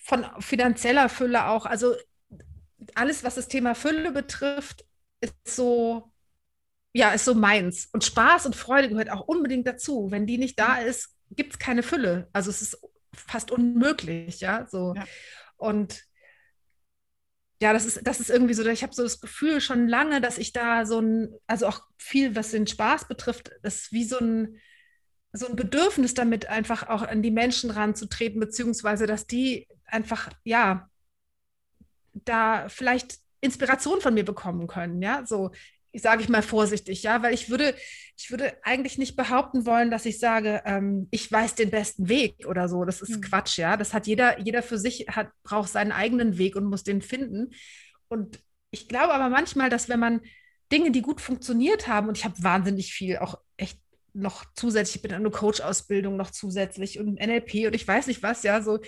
von 0.02 0.25
finanzieller 0.38 1.09
Fülle 1.09 1.47
auch. 1.47 1.66
Also 1.66 1.95
alles, 2.95 3.25
was 3.25 3.35
das 3.35 3.49
Thema 3.49 3.75
Fülle 3.75 4.12
betrifft, 4.12 4.85
ist 5.21 5.35
so, 5.45 6.12
ja, 6.93 7.11
ist 7.11 7.25
so 7.25 7.35
meins. 7.35 7.88
Und 7.93 8.05
Spaß 8.05 8.47
und 8.47 8.57
Freude 8.57 8.88
gehört 8.88 9.11
auch 9.11 9.26
unbedingt 9.26 9.66
dazu. 9.66 10.11
Wenn 10.11 10.26
die 10.26 10.38
nicht 10.38 10.59
da 10.59 10.76
ist, 10.78 11.14
gibt 11.31 11.55
es 11.55 11.59
keine 11.59 11.83
Fülle. 11.83 12.28
Also 12.33 12.50
es 12.50 12.62
ist 12.62 12.78
fast 13.12 13.50
unmöglich, 13.50 14.40
ja. 14.40 14.66
So. 14.71 14.95
Ja. 14.95 15.05
Und 15.57 16.05
ja, 17.61 17.73
das 17.73 17.87
ist, 17.87 18.01
das 18.07 18.21
ist 18.21 18.31
irgendwie 18.31 18.55
so, 18.55 18.65
ich 18.67 18.83
habe 18.83 18.93
so 18.93 19.03
das 19.03 19.21
Gefühl 19.21 19.61
schon 19.61 19.89
lange, 19.89 20.21
dass 20.21 20.39
ich 20.39 20.53
da 20.53 20.85
so 20.85 21.01
ein, 21.01 21.35
also 21.47 21.67
auch 21.67 21.81
viel, 21.97 22.37
was 22.37 22.51
den 22.51 22.67
Spaß 22.67 23.09
betrifft, 23.09 23.49
ist 23.63 23.93
wie 23.93 24.05
so 24.05 24.19
ein, 24.19 24.59
so 25.33 25.49
ein 25.49 25.57
Bedürfnis 25.57 26.15
damit, 26.15 26.47
einfach 26.49 26.89
auch 26.89 27.03
an 27.03 27.23
die 27.23 27.31
Menschen 27.31 27.71
ranzutreten, 27.71 28.41
beziehungsweise 28.41 29.07
dass 29.07 29.27
die 29.27 29.67
einfach, 29.87 30.31
ja, 30.45 30.91
da 32.13 32.69
vielleicht 32.69 33.19
Inspiration 33.41 34.01
von 34.01 34.15
mir 34.15 34.25
bekommen 34.25 34.67
können, 34.67 35.01
ja, 35.03 35.25
so 35.27 35.51
sage 35.99 36.23
ich 36.23 36.29
mal 36.29 36.43
vorsichtig, 36.43 37.03
ja, 37.03 37.23
weil 37.23 37.35
ich 37.35 37.50
würde, 37.50 37.75
ich 38.17 38.31
würde 38.31 38.55
eigentlich 38.62 38.99
nicht 38.99 39.17
behaupten 39.17 39.67
wollen, 39.67 39.91
dass 39.91 40.07
ich 40.07 40.19
sage, 40.19 40.62
ähm, 40.65 41.09
ich 41.11 41.31
weiß 41.31 41.55
den 41.55 41.71
besten 41.71 42.09
Weg 42.09 42.47
oder 42.47 42.69
so. 42.69 42.85
Das 42.85 43.03
ist 43.03 43.17
mhm. 43.17 43.21
Quatsch, 43.23 43.59
ja. 43.59 43.76
Das 43.76 43.95
hat 43.95 44.07
jeder, 44.07 44.41
jeder 44.41 44.62
für 44.62 44.79
sich 44.79 45.07
hat, 45.09 45.31
braucht 45.43 45.71
seinen 45.71 45.93
eigenen 45.93 46.38
Weg 46.38 46.57
und 46.57 46.65
muss 46.65 46.83
den 46.83 47.03
finden. 47.03 47.53
Und 48.09 48.41
ich 48.71 48.88
glaube 48.88 49.15
aber 49.15 49.29
manchmal, 49.29 49.71
dass 49.71 49.88
wenn 49.88 50.00
man 50.00 50.21
Dinge, 50.73 50.91
die 50.91 51.03
gut 51.03 51.21
funktioniert 51.21 51.88
haben, 51.88 52.09
und 52.09 52.19
ich 52.19 52.25
habe 52.25 52.43
wahnsinnig 52.43 52.93
viel 52.93 53.19
auch 53.19 53.38
echt 53.57 53.79
noch 54.12 54.45
zusätzlich, 54.55 54.97
ich 54.97 55.03
bin 55.03 55.11
in 55.11 55.19
einer 55.19 55.31
Coach-Ausbildung 55.31 56.17
noch 56.17 56.31
zusätzlich 56.31 56.99
und 56.99 57.21
NLP 57.21 57.67
und 57.67 57.75
ich 57.75 57.87
weiß 57.87 58.07
nicht 58.07 58.23
was, 58.23 58.43
ja, 58.43 58.62
so, 58.62 58.81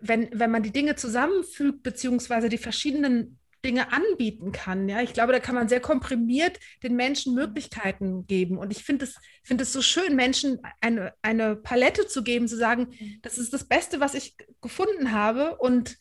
wenn, 0.00 0.28
wenn 0.32 0.50
man 0.50 0.62
die 0.62 0.72
Dinge 0.72 0.96
zusammenfügt, 0.96 1.82
beziehungsweise 1.82 2.48
die 2.48 2.58
verschiedenen 2.58 3.38
Dinge 3.64 3.92
anbieten 3.92 4.52
kann. 4.52 4.88
Ja, 4.88 5.02
ich 5.02 5.12
glaube, 5.12 5.32
da 5.32 5.40
kann 5.40 5.54
man 5.54 5.68
sehr 5.68 5.80
komprimiert 5.80 6.58
den 6.82 6.96
Menschen 6.96 7.34
Möglichkeiten 7.34 8.26
geben. 8.26 8.58
Und 8.58 8.70
ich 8.70 8.82
finde 8.84 9.04
es, 9.04 9.16
finde 9.44 9.62
es 9.62 9.72
so 9.72 9.82
schön, 9.82 10.16
Menschen 10.16 10.58
eine, 10.80 11.14
eine 11.22 11.56
Palette 11.56 12.06
zu 12.06 12.22
geben, 12.22 12.48
zu 12.48 12.56
sagen, 12.56 12.88
das 13.22 13.38
ist 13.38 13.52
das 13.52 13.64
Beste, 13.64 14.00
was 14.00 14.14
ich 14.14 14.36
gefunden 14.60 15.12
habe. 15.12 15.56
Und 15.56 15.96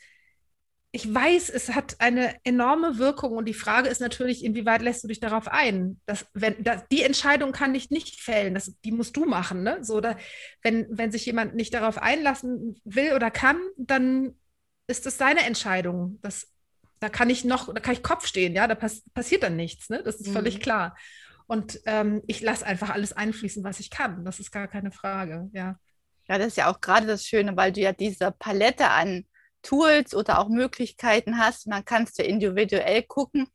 ich 0.93 1.11
weiß, 1.11 1.49
es 1.49 1.69
hat 1.69 1.95
eine 1.99 2.35
enorme 2.43 2.97
Wirkung. 2.97 3.37
Und 3.37 3.45
die 3.45 3.53
Frage 3.53 3.89
ist 3.89 4.01
natürlich, 4.01 4.43
inwieweit 4.43 4.81
lässt 4.81 5.03
du 5.03 5.07
dich 5.07 5.19
darauf 5.19 5.47
ein? 5.47 6.01
Das, 6.05 6.25
wenn, 6.33 6.61
das, 6.63 6.83
die 6.91 7.03
Entscheidung 7.03 7.53
kann 7.53 7.73
ich 7.75 7.91
nicht 7.91 8.19
fällen. 8.19 8.53
Das, 8.53 8.75
die 8.83 8.91
musst 8.91 9.15
du 9.15 9.25
machen. 9.25 9.63
Ne? 9.63 9.79
So, 9.83 10.01
da, 10.01 10.17
wenn, 10.63 10.87
wenn 10.89 11.11
sich 11.11 11.25
jemand 11.25 11.55
nicht 11.55 11.73
darauf 11.73 11.97
einlassen 11.97 12.75
will 12.83 13.13
oder 13.13 13.31
kann, 13.31 13.57
dann 13.77 14.35
ist 14.87 15.05
das 15.05 15.17
seine 15.17 15.45
Entscheidung. 15.45 16.19
Das 16.21 16.51
da 17.01 17.09
kann 17.09 17.29
ich 17.29 17.43
noch, 17.43 17.73
da 17.73 17.81
kann 17.81 17.93
ich 17.93 18.03
Kopf 18.03 18.27
stehen, 18.27 18.53
ja, 18.53 18.67
da 18.67 18.75
pass 18.75 19.01
passiert 19.13 19.43
dann 19.43 19.55
nichts, 19.55 19.89
ne? 19.89 20.03
Das 20.03 20.15
ist 20.15 20.27
mhm. 20.27 20.33
völlig 20.33 20.59
klar. 20.61 20.95
Und 21.47 21.81
ähm, 21.85 22.21
ich 22.27 22.41
lasse 22.41 22.65
einfach 22.65 22.91
alles 22.91 23.11
einfließen, 23.11 23.63
was 23.63 23.79
ich 23.79 23.89
kann. 23.89 24.23
Das 24.23 24.39
ist 24.39 24.51
gar 24.51 24.67
keine 24.67 24.91
Frage, 24.91 25.49
ja. 25.51 25.75
Ja, 26.29 26.37
das 26.37 26.47
ist 26.47 26.57
ja 26.57 26.71
auch 26.71 26.79
gerade 26.79 27.07
das 27.07 27.25
Schöne, 27.25 27.57
weil 27.57 27.71
du 27.71 27.81
ja 27.81 27.91
diese 27.91 28.31
Palette 28.31 28.87
an 28.89 29.25
Tools 29.63 30.13
oder 30.15 30.39
auch 30.39 30.47
Möglichkeiten 30.47 31.39
hast. 31.39 31.67
Dann 31.69 31.83
kannst 31.83 32.19
du 32.19 32.23
individuell 32.23 33.03
gucken 33.03 33.47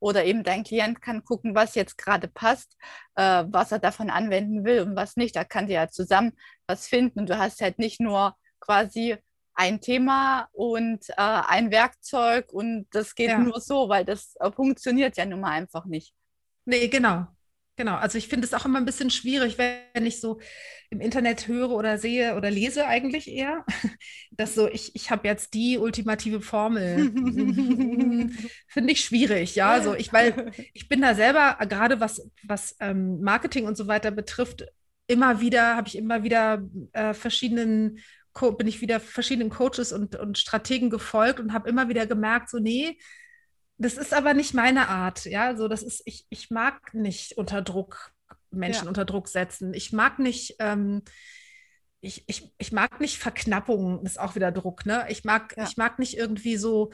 oder 0.00 0.24
eben 0.24 0.42
dein 0.42 0.64
Klient 0.64 1.02
kann 1.02 1.24
gucken, 1.24 1.54
was 1.54 1.74
jetzt 1.74 1.98
gerade 1.98 2.26
passt, 2.26 2.76
äh, 3.16 3.44
was 3.48 3.70
er 3.70 3.78
davon 3.78 4.10
anwenden 4.10 4.64
will 4.64 4.80
und 4.80 4.96
was 4.96 5.16
nicht. 5.16 5.36
Da 5.36 5.44
kann 5.44 5.66
dir 5.66 5.74
ja 5.74 5.88
zusammen 5.90 6.32
was 6.66 6.88
finden. 6.88 7.20
Und 7.20 7.28
du 7.28 7.38
hast 7.38 7.60
halt 7.60 7.78
nicht 7.78 8.00
nur 8.00 8.34
quasi 8.60 9.18
ein 9.54 9.80
Thema 9.80 10.48
und 10.52 11.08
äh, 11.10 11.14
ein 11.16 11.70
Werkzeug 11.70 12.52
und 12.52 12.86
das 12.90 13.14
geht 13.14 13.30
ja. 13.30 13.38
nur 13.38 13.60
so, 13.60 13.88
weil 13.88 14.04
das 14.04 14.34
äh, 14.40 14.50
funktioniert 14.50 15.16
ja 15.16 15.26
nun 15.26 15.40
mal 15.40 15.52
einfach 15.52 15.84
nicht. 15.86 16.12
Nee, 16.64 16.88
genau. 16.88 17.26
Genau. 17.76 17.96
Also 17.96 18.18
ich 18.18 18.28
finde 18.28 18.46
es 18.46 18.54
auch 18.54 18.64
immer 18.64 18.78
ein 18.78 18.84
bisschen 18.84 19.10
schwierig, 19.10 19.58
wenn 19.58 20.06
ich 20.06 20.20
so 20.20 20.38
im 20.90 21.00
Internet 21.00 21.48
höre 21.48 21.70
oder 21.70 21.98
sehe 21.98 22.36
oder 22.36 22.48
lese 22.48 22.86
eigentlich 22.86 23.28
eher, 23.28 23.64
dass 24.30 24.54
so, 24.54 24.68
ich, 24.68 24.94
ich 24.94 25.10
habe 25.10 25.26
jetzt 25.26 25.54
die 25.54 25.78
ultimative 25.78 26.40
Formel. 26.40 27.10
finde 28.68 28.92
ich 28.92 29.04
schwierig, 29.04 29.56
ja. 29.56 29.82
So, 29.82 29.94
ich, 29.94 30.12
weil 30.12 30.52
ich 30.72 30.88
bin 30.88 31.02
da 31.02 31.14
selber, 31.16 31.56
gerade 31.68 31.98
was, 31.98 32.30
was 32.44 32.76
ähm, 32.78 33.20
Marketing 33.20 33.66
und 33.66 33.76
so 33.76 33.88
weiter 33.88 34.12
betrifft, 34.12 34.64
immer 35.08 35.40
wieder, 35.40 35.76
habe 35.76 35.88
ich 35.88 35.96
immer 35.96 36.22
wieder 36.22 36.62
äh, 36.92 37.12
verschiedenen 37.12 37.98
bin 38.34 38.66
ich 38.66 38.80
wieder 38.80 39.00
verschiedenen 39.00 39.50
Coaches 39.50 39.92
und, 39.92 40.16
und 40.16 40.38
Strategen 40.38 40.90
gefolgt 40.90 41.40
und 41.40 41.52
habe 41.52 41.68
immer 41.68 41.88
wieder 41.88 42.06
gemerkt, 42.06 42.50
so, 42.50 42.58
nee, 42.58 42.98
das 43.78 43.94
ist 43.94 44.12
aber 44.12 44.34
nicht 44.34 44.54
meine 44.54 44.88
Art. 44.88 45.24
Ja, 45.24 45.56
so, 45.56 45.68
das 45.68 45.82
ist, 45.82 46.02
ich, 46.04 46.26
ich 46.30 46.50
mag 46.50 46.94
nicht 46.94 47.36
unter 47.36 47.62
Druck, 47.62 48.12
Menschen 48.50 48.84
ja. 48.84 48.88
unter 48.88 49.04
Druck 49.04 49.28
setzen. 49.28 49.74
Ich 49.74 49.92
mag 49.92 50.18
nicht, 50.18 50.56
ähm, 50.58 51.02
ich, 52.00 52.24
ich, 52.28 52.52
ich 52.58 52.72
mag 52.72 53.00
nicht 53.00 53.18
Verknappung, 53.18 54.02
das 54.02 54.12
ist 54.12 54.20
auch 54.20 54.34
wieder 54.34 54.52
Druck, 54.52 54.84
ne? 54.86 55.06
Ich 55.08 55.24
mag, 55.24 55.56
ja. 55.56 55.64
ich 55.64 55.76
mag 55.76 55.98
nicht 55.98 56.16
irgendwie 56.16 56.56
so, 56.56 56.92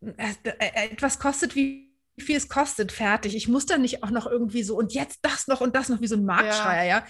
äh, 0.00 0.34
äh, 0.44 0.90
etwas 0.90 1.18
kostet 1.18 1.54
wie 1.54 1.86
viel 2.18 2.36
es 2.36 2.48
kostet, 2.48 2.92
fertig. 2.92 3.36
Ich 3.36 3.46
muss 3.46 3.66
dann 3.66 3.82
nicht 3.82 4.02
auch 4.02 4.10
noch 4.10 4.26
irgendwie 4.26 4.62
so 4.62 4.76
und 4.76 4.94
jetzt 4.94 5.18
das 5.22 5.48
noch 5.48 5.60
und 5.60 5.76
das 5.76 5.90
noch 5.90 6.00
wie 6.00 6.06
so 6.06 6.16
ein 6.16 6.24
Marktschreier, 6.24 6.84
ja. 6.84 6.98
ja 7.00 7.06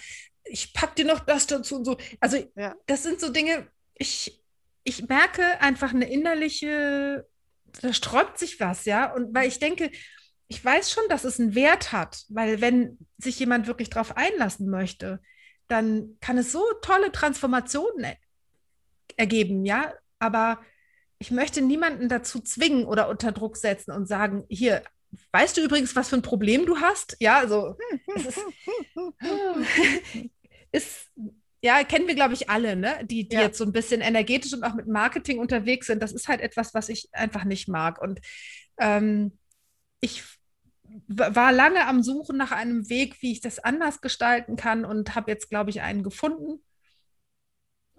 ich 0.49 0.73
pack 0.73 0.95
dir 0.95 1.05
noch 1.05 1.19
das 1.19 1.47
dazu 1.47 1.75
und 1.75 1.85
so. 1.85 1.97
Also 2.19 2.37
ja. 2.55 2.75
das 2.85 3.03
sind 3.03 3.19
so 3.19 3.29
Dinge, 3.29 3.67
ich, 3.95 4.41
ich 4.83 5.07
merke 5.07 5.59
einfach 5.61 5.93
eine 5.93 6.09
innerliche, 6.09 7.27
da 7.81 7.93
sträubt 7.93 8.37
sich 8.39 8.59
was, 8.59 8.85
ja. 8.85 9.13
Und 9.13 9.33
weil 9.33 9.47
ich 9.47 9.59
denke, 9.59 9.91
ich 10.47 10.63
weiß 10.63 10.91
schon, 10.91 11.03
dass 11.09 11.23
es 11.23 11.39
einen 11.39 11.55
Wert 11.55 11.91
hat, 11.91 12.23
weil 12.29 12.61
wenn 12.61 12.97
sich 13.17 13.39
jemand 13.39 13.67
wirklich 13.67 13.89
darauf 13.89 14.15
einlassen 14.15 14.69
möchte, 14.69 15.19
dann 15.67 16.17
kann 16.21 16.37
es 16.37 16.51
so 16.51 16.63
tolle 16.81 17.11
Transformationen 17.11 18.03
er 18.03 18.17
ergeben, 19.17 19.65
ja. 19.65 19.93
Aber 20.19 20.59
ich 21.19 21.31
möchte 21.31 21.61
niemanden 21.61 22.09
dazu 22.09 22.39
zwingen 22.39 22.85
oder 22.85 23.09
unter 23.09 23.31
Druck 23.31 23.57
setzen 23.57 23.91
und 23.91 24.07
sagen, 24.07 24.45
hier, 24.49 24.83
weißt 25.31 25.57
du 25.57 25.61
übrigens, 25.61 25.95
was 25.95 26.09
für 26.09 26.15
ein 26.15 26.21
Problem 26.21 26.65
du 26.65 26.77
hast? 26.77 27.17
Ja, 27.19 27.39
also 27.39 27.75
ist, 28.15 28.39
ist, 30.77 31.09
ja, 31.61 31.83
kennen 31.83 32.07
wir, 32.07 32.15
glaube 32.15 32.33
ich, 32.33 32.49
alle, 32.49 32.75
ne? 32.75 32.99
die, 33.03 33.27
die 33.27 33.35
ja. 33.35 33.43
jetzt 33.43 33.57
so 33.57 33.65
ein 33.65 33.73
bisschen 33.73 34.01
energetisch 34.01 34.53
und 34.53 34.63
auch 34.63 34.75
mit 34.75 34.87
Marketing 34.87 35.39
unterwegs 35.39 35.87
sind. 35.87 36.01
Das 36.01 36.11
ist 36.11 36.27
halt 36.27 36.41
etwas, 36.41 36.73
was 36.73 36.89
ich 36.89 37.09
einfach 37.11 37.43
nicht 37.43 37.67
mag. 37.67 38.01
Und 38.01 38.21
ähm, 38.79 39.37
ich 39.99 40.23
war 41.07 41.51
lange 41.51 41.85
am 41.87 42.03
Suchen 42.03 42.37
nach 42.37 42.51
einem 42.51 42.89
Weg, 42.89 43.21
wie 43.21 43.31
ich 43.31 43.41
das 43.41 43.59
anders 43.59 44.01
gestalten 44.01 44.55
kann 44.55 44.85
und 44.85 45.15
habe 45.15 45.31
jetzt, 45.31 45.49
glaube 45.49 45.69
ich, 45.69 45.81
einen 45.81 46.03
gefunden. 46.03 46.63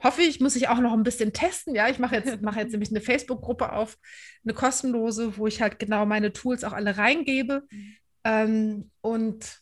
Hoffe 0.03 0.23
ich, 0.23 0.41
muss 0.41 0.57
ich 0.57 0.69
auch 0.69 0.79
noch 0.79 0.93
ein 0.93 1.03
bisschen 1.03 1.33
testen. 1.33 1.75
Ja, 1.75 1.89
ich 1.89 1.99
mache 1.99 2.17
jetzt, 2.17 2.41
mache 2.43 2.61
jetzt 2.61 2.73
nämlich 2.73 2.91
eine 2.91 3.01
Facebook-Gruppe 3.01 3.73
auf, 3.73 3.99
eine 4.45 4.55
kostenlose, 4.55 5.37
wo 5.37 5.47
ich 5.47 5.61
halt 5.61 5.79
genau 5.79 6.07
meine 6.07 6.33
Tools 6.33 6.65
auch 6.65 6.73
alle 6.73 6.97
reingebe. 6.97 7.65
Mhm. 7.71 7.97
Ähm, 8.25 8.91
und 9.01 9.61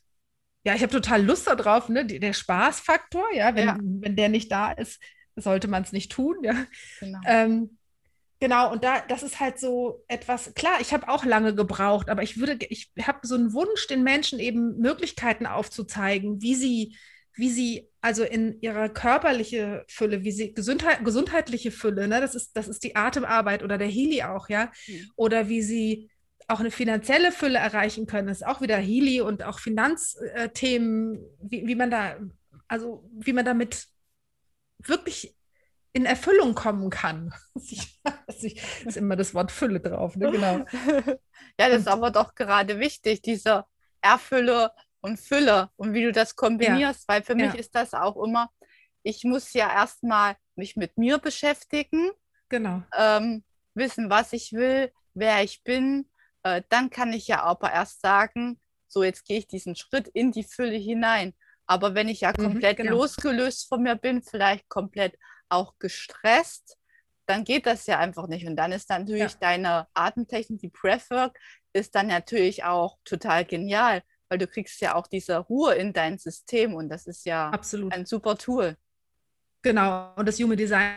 ja, 0.66 0.74
ich 0.74 0.82
habe 0.82 0.92
total 0.92 1.24
Lust 1.24 1.46
darauf, 1.46 1.88
ne? 1.88 2.04
Der 2.04 2.32
Spaßfaktor, 2.32 3.32
ja, 3.32 3.54
wenn, 3.54 3.68
ja. 3.68 3.78
wenn 3.80 4.16
der 4.16 4.28
nicht 4.28 4.50
da 4.50 4.72
ist, 4.72 5.00
sollte 5.36 5.68
man 5.68 5.84
es 5.84 5.92
nicht 5.92 6.10
tun, 6.10 6.38
ja. 6.42 6.66
Genau. 6.98 7.20
Ähm, 7.24 7.78
genau, 8.40 8.72
und 8.72 8.82
da, 8.82 9.00
das 9.08 9.22
ist 9.22 9.38
halt 9.38 9.60
so 9.60 10.02
etwas, 10.08 10.54
klar, 10.54 10.80
ich 10.80 10.92
habe 10.92 11.08
auch 11.08 11.24
lange 11.24 11.54
gebraucht, 11.54 12.10
aber 12.10 12.24
ich 12.24 12.40
würde, 12.40 12.58
ich 12.68 12.90
habe 13.00 13.20
so 13.22 13.36
einen 13.36 13.52
Wunsch, 13.52 13.86
den 13.86 14.02
Menschen 14.02 14.40
eben 14.40 14.76
Möglichkeiten 14.78 15.46
aufzuzeigen, 15.46 16.42
wie 16.42 16.56
sie, 16.56 16.96
wie 17.34 17.50
sie 17.50 17.88
also 18.00 18.24
in 18.24 18.60
ihrer 18.60 18.88
körperliche 18.88 19.84
Fülle, 19.86 20.24
wie 20.24 20.32
sie 20.32 20.52
Gesundheit, 20.52 21.04
gesundheitliche 21.04 21.70
Fülle, 21.70 22.08
ne, 22.08 22.20
das 22.20 22.34
ist, 22.34 22.56
das 22.56 22.66
ist 22.66 22.82
die 22.82 22.96
Atemarbeit 22.96 23.62
oder 23.62 23.78
der 23.78 23.86
Heli 23.86 24.24
auch, 24.24 24.48
ja, 24.48 24.72
mhm. 24.88 25.12
oder 25.14 25.48
wie 25.48 25.62
sie 25.62 26.10
auch 26.48 26.60
eine 26.60 26.70
finanzielle 26.70 27.32
Fülle 27.32 27.58
erreichen 27.58 28.06
können. 28.06 28.28
Das 28.28 28.38
ist 28.38 28.46
auch 28.46 28.60
wieder 28.60 28.76
Healy 28.76 29.20
und 29.20 29.42
auch 29.42 29.58
Finanzthemen, 29.58 31.18
wie, 31.40 31.66
wie 31.66 31.74
man 31.74 31.90
da, 31.90 32.16
also 32.68 33.08
wie 33.12 33.32
man 33.32 33.44
damit 33.44 33.86
wirklich 34.78 35.36
in 35.92 36.04
Erfüllung 36.04 36.54
kommen 36.54 36.90
kann. 36.90 37.34
Das 38.26 38.42
ist 38.84 38.96
immer 38.96 39.16
das 39.16 39.34
Wort 39.34 39.50
Fülle 39.50 39.80
drauf, 39.80 40.16
ne? 40.16 40.30
genau. 40.30 40.64
Ja, 41.58 41.68
das 41.70 41.82
ist 41.82 41.88
aber 41.88 42.10
doch 42.10 42.34
gerade 42.34 42.78
wichtig, 42.78 43.22
diese 43.22 43.64
Erfülle 44.02 44.72
und 45.00 45.18
Fülle 45.18 45.70
und 45.76 45.94
wie 45.94 46.02
du 46.02 46.12
das 46.12 46.36
kombinierst, 46.36 47.04
ja. 47.08 47.14
weil 47.14 47.22
für 47.22 47.34
mich 47.34 47.54
ja. 47.54 47.58
ist 47.58 47.74
das 47.74 47.94
auch 47.94 48.22
immer, 48.22 48.50
ich 49.02 49.24
muss 49.24 49.52
ja 49.54 49.72
erstmal 49.72 50.36
mich 50.54 50.76
mit 50.76 50.98
mir 50.98 51.18
beschäftigen, 51.18 52.10
genau. 52.48 52.82
Ähm, 52.96 53.42
wissen, 53.74 54.10
was 54.10 54.32
ich 54.32 54.52
will, 54.52 54.92
wer 55.14 55.42
ich 55.42 55.62
bin, 55.62 56.06
äh, 56.46 56.62
dann 56.68 56.90
kann 56.90 57.12
ich 57.12 57.26
ja 57.26 57.42
aber 57.42 57.72
erst 57.72 58.00
sagen, 58.00 58.60
so 58.86 59.02
jetzt 59.02 59.24
gehe 59.24 59.38
ich 59.38 59.48
diesen 59.48 59.74
Schritt 59.74 60.06
in 60.08 60.30
die 60.30 60.44
Fülle 60.44 60.76
hinein. 60.76 61.34
Aber 61.66 61.96
wenn 61.96 62.08
ich 62.08 62.20
ja 62.20 62.30
mhm, 62.30 62.42
komplett 62.44 62.78
mhm, 62.78 62.84
genau. 62.84 62.96
losgelöst 62.98 63.68
von 63.68 63.82
mir 63.82 63.96
bin, 63.96 64.22
vielleicht 64.22 64.68
komplett 64.68 65.18
auch 65.48 65.74
gestresst, 65.80 66.78
dann 67.26 67.42
geht 67.42 67.66
das 67.66 67.86
ja 67.86 67.98
einfach 67.98 68.28
nicht. 68.28 68.46
Und 68.46 68.54
dann 68.54 68.70
ist 68.70 68.88
natürlich 68.88 69.32
ja. 69.32 69.38
deine 69.40 69.88
Atemtechnik, 69.94 70.60
die 70.60 70.68
Breathwork, 70.68 71.36
ist 71.72 71.96
dann 71.96 72.06
natürlich 72.06 72.62
auch 72.62 72.98
total 73.04 73.44
genial, 73.44 74.04
weil 74.28 74.38
du 74.38 74.46
kriegst 74.46 74.80
ja 74.80 74.94
auch 74.94 75.08
diese 75.08 75.38
Ruhe 75.38 75.74
in 75.74 75.92
dein 75.92 76.18
System 76.18 76.74
und 76.74 76.88
das 76.88 77.08
ist 77.08 77.26
ja 77.26 77.50
Absolut. 77.50 77.92
ein 77.92 78.06
super 78.06 78.38
Tool. 78.38 78.76
Genau, 79.62 80.14
und 80.14 80.28
das 80.28 80.38
Human 80.38 80.56
Design 80.56 80.94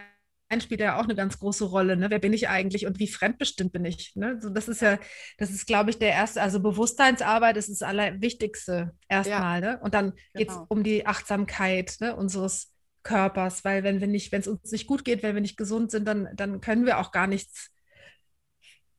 spielt 0.62 0.82
ja 0.82 1.00
auch 1.00 1.03
eine 1.03 1.15
ganz 1.15 1.39
große 1.39 1.65
Rolle. 1.65 1.96
Ne? 1.96 2.10
Wer 2.10 2.20
bin 2.20 2.34
ich 2.34 2.50
eigentlich 2.50 2.88
und 2.88 3.00
wie 3.00 3.08
fremdbestimmt 3.08 3.72
bin 3.72 3.86
ich? 3.86 4.15
Ne? 4.15 4.39
So, 4.41 4.50
das 4.50 4.68
ist 4.68 4.82
ja, 4.82 4.98
das 5.38 5.51
ist, 5.51 5.68
glaube 5.68 5.91
ich, 5.91 6.00
der 6.00 6.10
erste, 6.10 6.41
also 6.41 6.60
Bewusstseinsarbeit 6.60 7.58
ist 7.58 7.70
das 7.70 7.84
Allerwichtigste 7.84 8.94
erstmal. 9.08 9.62
Ja. 9.62 9.74
Ne? 9.74 9.79
Und 9.82 9.94
dann 9.94 10.13
geht 10.34 10.50
es 10.50 10.56
genau. 10.56 10.65
um 10.70 10.84
die 10.84 11.06
Achtsamkeit 11.06 11.98
ne, 12.00 12.15
unseres 12.15 12.74
Körpers, 13.03 13.63
weil 13.63 13.84
wenn 13.84 14.01
wir 14.01 14.08
nicht, 14.08 14.32
wenn 14.32 14.41
es 14.41 14.48
uns 14.48 14.72
nicht 14.72 14.88
gut 14.88 15.06
geht, 15.06 15.24
wenn 15.24 15.36
wir 15.36 15.41
nicht 15.41 15.58
gesund 15.58 15.91
sind, 15.91 16.08
dann, 16.08 16.29
dann 16.36 16.62
können 16.62 16.86
wir 16.86 17.00
auch 17.00 17.12
gar 17.12 17.27
nichts 17.27 17.72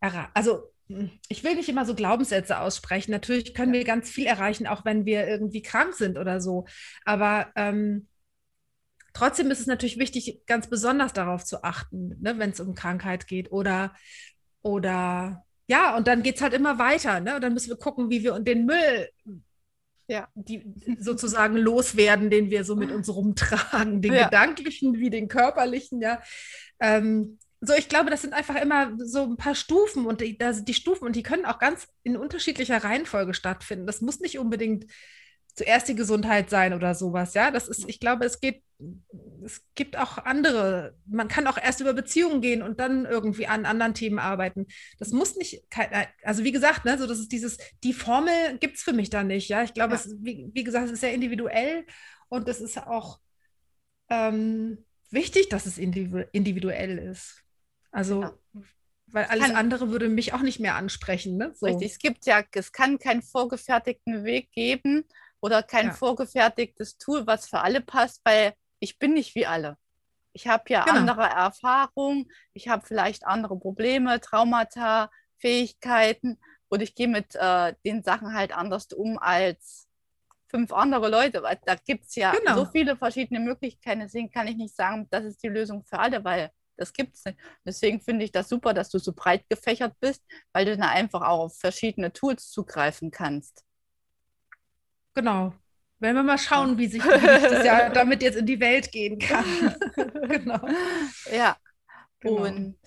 erreichen. 0.01 0.31
Also 0.35 0.71
ich 1.29 1.45
will 1.45 1.55
nicht 1.55 1.69
immer 1.69 1.85
so 1.85 1.95
Glaubenssätze 1.95 2.59
aussprechen. 2.59 3.13
Natürlich 3.13 3.55
können 3.55 3.73
wir 3.73 3.85
ganz 3.85 4.11
viel 4.11 4.27
erreichen, 4.27 4.67
auch 4.67 4.85
wenn 4.85 5.05
wir 5.05 5.27
irgendwie 5.27 5.63
krank 5.63 5.95
sind 5.95 6.19
oder 6.19 6.41
so. 6.41 6.67
Aber 7.05 7.49
ähm, 7.55 8.09
trotzdem 9.13 9.51
ist 9.51 9.61
es 9.61 9.67
natürlich 9.67 9.99
wichtig, 9.99 10.43
ganz 10.47 10.69
besonders 10.69 11.13
darauf 11.13 11.45
zu 11.45 11.63
achten, 11.65 12.17
ne, 12.21 12.39
wenn 12.39 12.51
es 12.51 12.61
um 12.61 12.75
Krankheit 12.75 13.27
geht 13.27 13.53
oder, 13.53 13.95
oder 14.63 15.45
ja, 15.67 15.97
und 15.97 16.09
dann 16.09 16.23
geht 16.23 16.37
es 16.37 16.43
halt 16.43 16.53
immer 16.53 16.79
weiter. 16.79 17.21
Ne? 17.21 17.37
Und 17.37 17.43
dann 17.43 17.55
müssen 17.55 17.71
wir 17.71 17.77
gucken, 17.77 18.11
wie 18.11 18.25
wir 18.25 18.39
den 18.41 18.67
Müll 18.67 19.09
ja. 20.11 20.29
die 20.35 20.65
sozusagen 20.99 21.57
loswerden, 21.57 22.31
den 22.31 22.51
wir 22.51 22.65
so 22.65 22.77
mit 22.77 22.91
uns 22.91 23.09
rumtragen, 23.09 24.03
den 24.03 24.13
ja. 24.13 24.25
gedanklichen 24.25 24.99
wie 24.99 25.11
den 25.11 25.29
körperlichen, 25.29 26.03
ja. 26.03 26.21
Ähm, 26.81 27.39
so, 27.63 27.75
ich 27.75 27.89
glaube, 27.89 28.11
das 28.11 28.23
sind 28.23 28.33
einfach 28.33 28.57
immer 28.57 28.93
so 28.99 29.23
ein 29.23 29.37
paar 29.37 29.55
Stufen 29.55 30.07
und 30.07 30.23
die, 30.23 30.39
das, 30.39 30.65
die 30.65 30.75
Stufen 30.75 31.05
und 31.05 31.15
die 31.15 31.23
können 31.23 31.45
auch 31.45 31.59
ganz 31.59 31.89
in 32.03 32.17
unterschiedlicher 32.17 32.83
Reihenfolge 32.83 33.35
stattfinden. 33.35 33.87
Das 33.87 34.01
muss 34.01 34.21
nicht 34.21 34.39
unbedingt 34.39 34.87
zuerst 35.55 35.87
die 35.87 35.95
Gesundheit 35.95 36.49
sein 36.49 36.73
oder 36.73 36.95
sowas, 36.95 37.35
ja. 37.35 37.51
Das 37.51 37.69
ist, 37.69 37.89
ich 37.89 38.01
glaube, 38.01 38.25
es 38.25 38.41
geht, 38.41 38.63
es 39.45 39.65
gibt 39.75 39.97
auch 39.97 40.19
andere, 40.19 40.97
man 41.07 41.29
kann 41.29 41.47
auch 41.47 41.59
erst 41.59 41.81
über 41.81 41.93
Beziehungen 41.93 42.41
gehen 42.41 42.63
und 42.63 42.81
dann 42.81 43.05
irgendwie 43.05 43.47
an 43.47 43.67
anderen 43.67 43.95
Themen 43.95 44.19
arbeiten. 44.19 44.67
Das 44.99 45.11
muss 45.11 45.37
nicht, 45.37 45.63
also 46.23 46.45
wie 46.45 46.53
gesagt, 46.53 46.85
ne, 46.85 46.99
so 46.99 47.07
das 47.07 47.19
ist 47.19 47.33
dieses, 47.33 47.59
die 47.83 47.93
Formel 47.93 48.59
gibt 48.59 48.77
es 48.77 48.83
für 48.83 48.93
mich 48.93 49.11
da 49.11 49.23
nicht, 49.23 49.49
ja. 49.49 49.63
Ich 49.63 49.75
glaube, 49.75 49.95
ja. 49.95 50.01
es, 50.01 50.15
wie, 50.21 50.51
wie 50.53 50.65
gesagt, 50.65 50.87
es 50.87 50.93
ist 50.93 51.01
sehr 51.01 51.15
individuell 51.15 51.87
und 52.29 52.49
es 52.49 52.61
ist 52.61 52.79
auch 52.79 53.19
ähm, 54.09 54.85
wichtig, 55.11 55.49
dass 55.49 55.67
es 55.67 55.79
individuell 55.79 56.99
ist. 56.99 57.43
Also, 57.93 58.23
ja. 58.23 58.39
weil 59.07 59.25
alles 59.25 59.49
kann, 59.49 59.57
andere 59.57 59.91
würde 59.91 60.09
mich 60.09 60.33
auch 60.33 60.43
nicht 60.43 60.61
mehr 60.61 60.77
ansprechen. 60.77 61.37
Ne? 61.37 61.53
So. 61.55 61.67
Richtig, 61.67 61.93
es 61.93 61.99
gibt 61.99 62.27
ja, 62.27 62.43
es 62.53 62.73
kann 62.73 62.99
keinen 62.99 63.23
vorgefertigten 63.23 64.25
Weg 64.25 64.51
geben 64.53 65.05
oder 65.41 65.63
kein 65.63 65.87
ja. 65.87 65.93
vorgefertigtes 65.93 66.99
Tool, 66.99 67.27
was 67.27 67.49
für 67.49 67.61
alle 67.61 67.81
passt, 67.81 68.21
weil 68.25 68.55
ich 68.81 68.99
bin 68.99 69.15
nicht 69.15 69.35
wie 69.35 69.47
alle. 69.47 69.79
Ich 70.33 70.47
habe 70.49 70.65
ja 70.69 70.85
genau. 70.85 70.99
andere 70.99 71.23
Erfahrungen, 71.23 72.31
ich 72.53 72.69
habe 72.69 72.87
vielleicht 72.87 73.27
andere 73.27 73.59
Probleme, 73.59 74.21
Traumata, 74.21 75.11
Fähigkeiten 75.39 76.39
und 76.69 76.83
ich 76.83 76.95
gehe 76.95 77.09
mit 77.09 77.35
äh, 77.35 77.75
den 77.85 78.03
Sachen 78.03 78.35
halt 78.35 78.57
anders 78.57 78.87
um 78.93 79.19
als 79.19 79.89
fünf 80.49 80.73
andere 80.73 81.09
Leute. 81.09 81.43
Da 81.65 81.75
gibt 81.75 82.07
es 82.07 82.15
ja 82.17 82.33
genau. 82.33 82.57
so 82.57 82.65
viele 82.67 82.97
verschiedene 82.97 83.41
Möglichkeiten. 83.41 84.01
Deswegen 84.01 84.31
kann 84.31 84.49
ich 84.49 84.57
nicht 84.57 84.75
sagen, 84.75 85.07
das 85.11 85.25
ist 85.25 85.43
die 85.43 85.49
Lösung 85.49 85.85
für 85.85 85.99
alle, 85.99 86.23
weil 86.25 86.51
das 86.77 86.93
gibt 86.93 87.17
es 87.17 87.25
nicht. 87.25 87.39
Deswegen 87.65 88.01
finde 88.01 88.25
ich 88.25 88.33
das 88.33 88.49
super, 88.49 88.73
dass 88.73 88.89
du 88.89 88.99
so 88.99 89.13
breit 89.13 89.49
gefächert 89.49 89.95
bist, 90.01 90.25
weil 90.53 90.65
du 90.65 90.77
dann 90.77 90.89
einfach 90.89 91.23
auch 91.23 91.45
auf 91.45 91.59
verschiedene 91.59 92.13
Tools 92.13 92.51
zugreifen 92.51 93.11
kannst. 93.11 93.65
Genau. 95.15 95.53
Wenn 96.01 96.15
wir 96.15 96.23
mal 96.23 96.39
schauen, 96.39 96.79
wie 96.79 96.87
sich 96.87 97.03
das 97.03 97.65
ja 97.65 97.89
damit 97.95 98.23
jetzt 98.23 98.37
in 98.37 98.47
die 98.47 98.59
Welt 98.59 98.91
gehen 98.91 99.19
kann. 99.19 99.45
genau. 100.29 100.67
Ja. 101.31 101.57
Genau. 102.21 102.43
Und 102.43 102.79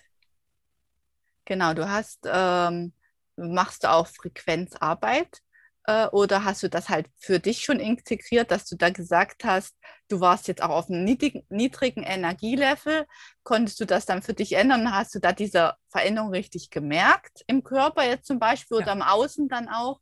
genau, 1.45 1.73
du 1.75 1.89
hast, 1.89 2.19
ähm, 2.25 2.93
machst 3.35 3.83
du 3.83 3.91
auch 3.91 4.07
Frequenzarbeit 4.07 5.41
äh, 5.85 6.07
oder 6.07 6.43
hast 6.43 6.63
du 6.63 6.69
das 6.69 6.89
halt 6.89 7.07
für 7.17 7.39
dich 7.39 7.63
schon 7.63 7.79
integriert, 7.79 8.49
dass 8.49 8.65
du 8.65 8.75
da 8.75 8.89
gesagt 8.89 9.43
hast, 9.43 9.75
du 10.07 10.19
warst 10.19 10.47
jetzt 10.47 10.63
auch 10.63 10.69
auf 10.69 10.89
einem 10.89 11.03
niedrigen, 11.03 11.45
niedrigen 11.49 12.03
Energielevel, 12.03 13.05
konntest 13.43 13.79
du 13.79 13.85
das 13.85 14.07
dann 14.07 14.23
für 14.23 14.33
dich 14.33 14.53
ändern? 14.53 14.91
Hast 14.91 15.13
du 15.13 15.19
da 15.19 15.33
diese 15.33 15.75
Veränderung 15.89 16.31
richtig 16.31 16.71
gemerkt 16.71 17.43
im 17.45 17.63
Körper 17.63 18.03
jetzt 18.03 18.25
zum 18.25 18.39
Beispiel 18.39 18.77
ja. 18.79 18.83
oder 18.83 18.93
im 18.93 19.01
Außen 19.03 19.47
dann 19.49 19.69
auch? 19.69 19.99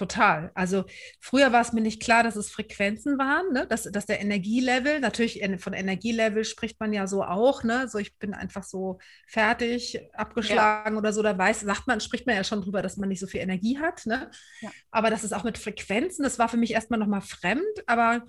Total. 0.00 0.50
Also 0.54 0.86
früher 1.20 1.52
war 1.52 1.60
es 1.60 1.74
mir 1.74 1.82
nicht 1.82 2.00
klar, 2.02 2.22
dass 2.22 2.34
es 2.34 2.50
Frequenzen 2.50 3.18
waren, 3.18 3.52
ne? 3.52 3.66
dass, 3.66 3.82
dass 3.82 4.06
der 4.06 4.22
Energielevel, 4.22 4.98
natürlich 4.98 5.46
von 5.58 5.74
Energielevel 5.74 6.46
spricht 6.46 6.80
man 6.80 6.94
ja 6.94 7.06
so 7.06 7.22
auch, 7.22 7.64
ne? 7.64 7.86
so 7.86 7.98
ich 7.98 8.16
bin 8.16 8.32
einfach 8.32 8.64
so 8.64 8.98
fertig, 9.26 10.00
abgeschlagen 10.14 10.94
ja. 10.94 10.98
oder 10.98 11.12
so, 11.12 11.22
da 11.22 11.36
weiß, 11.36 11.60
sagt 11.60 11.86
man, 11.86 12.00
spricht 12.00 12.26
man 12.26 12.34
ja 12.34 12.44
schon 12.44 12.62
drüber, 12.62 12.80
dass 12.80 12.96
man 12.96 13.10
nicht 13.10 13.20
so 13.20 13.26
viel 13.26 13.42
Energie 13.42 13.78
hat. 13.78 14.06
Ne? 14.06 14.30
Ja. 14.62 14.70
Aber 14.90 15.10
das 15.10 15.22
ist 15.22 15.34
auch 15.34 15.44
mit 15.44 15.58
Frequenzen, 15.58 16.22
das 16.22 16.38
war 16.38 16.48
für 16.48 16.56
mich 16.56 16.70
erstmal 16.70 16.98
nochmal 16.98 17.20
fremd, 17.20 17.60
aber 17.84 18.24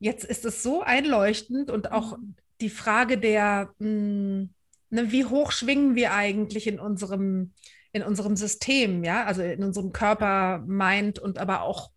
jetzt 0.00 0.24
ist 0.24 0.44
es 0.44 0.64
so 0.64 0.82
einleuchtend 0.82 1.70
und 1.70 1.92
auch 1.92 2.18
mhm. 2.18 2.34
die 2.60 2.70
Frage 2.70 3.16
der, 3.16 3.72
mh, 3.78 3.86
hm, 3.86 4.54
ne, 4.90 5.12
wie 5.12 5.24
hoch 5.24 5.52
schwingen 5.52 5.94
wir 5.94 6.14
eigentlich 6.14 6.66
in 6.66 6.80
unserem 6.80 7.52
in 7.92 8.02
unserem 8.02 8.36
System, 8.36 9.04
ja, 9.04 9.24
also 9.24 9.42
in 9.42 9.64
unserem 9.64 9.92
Körper, 9.92 10.62
Mind 10.66 11.18
und 11.18 11.38
aber 11.38 11.62
auch 11.62 11.90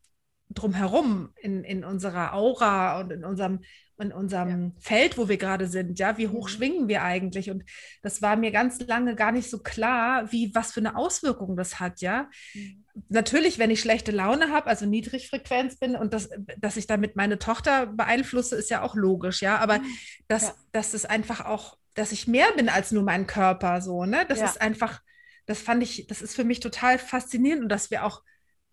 drumherum, 0.49 1.33
in, 1.35 1.63
in 1.63 1.83
unserer 1.83 2.33
Aura 2.33 2.99
und 2.99 3.11
in 3.11 3.23
unserem, 3.23 3.59
in 3.99 4.11
unserem 4.11 4.73
ja. 4.75 4.81
Feld, 4.81 5.17
wo 5.17 5.29
wir 5.29 5.37
gerade 5.37 5.67
sind, 5.67 5.99
ja, 5.99 6.17
wie 6.17 6.27
hoch 6.27 6.47
mhm. 6.47 6.51
schwingen 6.51 6.87
wir 6.87 7.03
eigentlich? 7.03 7.49
Und 7.49 7.63
das 8.01 8.21
war 8.21 8.35
mir 8.35 8.51
ganz 8.51 8.79
lange 8.81 9.15
gar 9.15 9.31
nicht 9.31 9.49
so 9.49 9.59
klar, 9.59 10.31
wie, 10.31 10.53
was 10.53 10.73
für 10.73 10.79
eine 10.79 10.95
Auswirkung 10.95 11.55
das 11.55 11.79
hat, 11.79 12.01
ja. 12.01 12.29
Mhm. 12.53 12.83
Natürlich, 13.09 13.57
wenn 13.57 13.71
ich 13.71 13.79
schlechte 13.79 14.11
Laune 14.11 14.51
habe, 14.51 14.67
also 14.67 14.85
Niedrigfrequenz 14.85 15.77
bin 15.77 15.95
und 15.95 16.13
das, 16.13 16.29
dass 16.59 16.77
ich 16.77 16.85
damit 16.85 17.15
meine 17.15 17.39
Tochter 17.39 17.87
beeinflusse, 17.87 18.55
ist 18.55 18.69
ja 18.69 18.83
auch 18.83 18.95
logisch, 18.95 19.41
ja. 19.41 19.57
Aber 19.57 19.79
mhm. 19.79 19.85
dass, 20.27 20.43
ja. 20.43 20.55
dass 20.71 20.93
es 20.93 21.05
einfach 21.05 21.45
auch, 21.45 21.77
dass 21.95 22.11
ich 22.11 22.27
mehr 22.27 22.51
bin 22.55 22.69
als 22.69 22.91
nur 22.91 23.03
mein 23.03 23.27
Körper, 23.27 23.81
so, 23.81 24.05
ne? 24.05 24.25
Das 24.27 24.39
ja. 24.39 24.45
ist 24.45 24.61
einfach 24.61 25.01
das 25.45 25.61
fand 25.61 25.83
ich, 25.83 26.07
das 26.07 26.21
ist 26.21 26.35
für 26.35 26.43
mich 26.43 26.59
total 26.59 26.97
faszinierend 26.97 27.63
und 27.63 27.69
dass 27.69 27.91
wir 27.91 28.05
auch, 28.05 28.21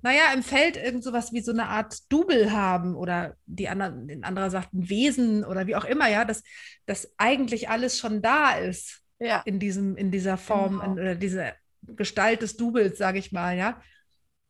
naja, 0.02 0.32
im 0.34 0.42
Feld 0.42 0.76
irgend 0.76 1.04
sowas 1.04 1.32
wie 1.32 1.40
so 1.40 1.52
eine 1.52 1.68
Art 1.68 2.10
Double 2.10 2.52
haben 2.52 2.94
oder 2.94 3.36
die 3.46 3.68
anderen, 3.68 4.08
in 4.08 4.24
anderer 4.24 4.50
sagt 4.50 4.72
ein 4.72 4.88
Wesen 4.88 5.44
oder 5.44 5.66
wie 5.66 5.76
auch 5.76 5.84
immer, 5.84 6.08
ja, 6.08 6.24
dass, 6.24 6.42
dass 6.86 7.12
eigentlich 7.18 7.68
alles 7.68 7.98
schon 7.98 8.22
da 8.22 8.52
ist 8.52 9.02
ja. 9.18 9.42
in 9.44 9.58
diesem, 9.58 9.96
in 9.96 10.10
dieser 10.10 10.38
Form, 10.38 10.80
genau. 10.80 10.84
in, 10.84 10.92
oder 10.92 11.14
diese 11.14 11.52
Gestalt 11.82 12.42
des 12.42 12.56
Doubles, 12.56 12.98
sage 12.98 13.18
ich 13.18 13.32
mal, 13.32 13.56
ja. 13.56 13.82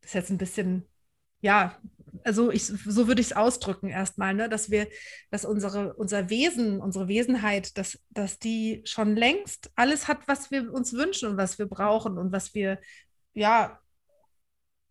Das 0.00 0.10
ist 0.10 0.14
jetzt 0.14 0.30
ein 0.30 0.38
bisschen, 0.38 0.86
ja, 1.40 1.78
also 2.24 2.50
ich, 2.50 2.66
so 2.66 3.08
würde 3.08 3.20
ich 3.20 3.28
es 3.28 3.36
ausdrücken 3.36 3.88
erstmal, 3.88 4.34
ne, 4.34 4.48
dass 4.48 4.70
wir, 4.70 4.88
dass 5.30 5.44
unsere, 5.44 5.94
unser 5.94 6.30
Wesen, 6.30 6.80
unsere 6.80 7.08
Wesenheit, 7.08 7.76
dass, 7.78 7.98
dass 8.10 8.38
die 8.38 8.82
schon 8.84 9.16
längst 9.16 9.70
alles 9.74 10.08
hat, 10.08 10.26
was 10.26 10.50
wir 10.50 10.72
uns 10.72 10.92
wünschen 10.92 11.28
und 11.30 11.36
was 11.36 11.58
wir 11.58 11.66
brauchen 11.66 12.18
und 12.18 12.32
was 12.32 12.54
wir, 12.54 12.78
ja, 13.34 13.78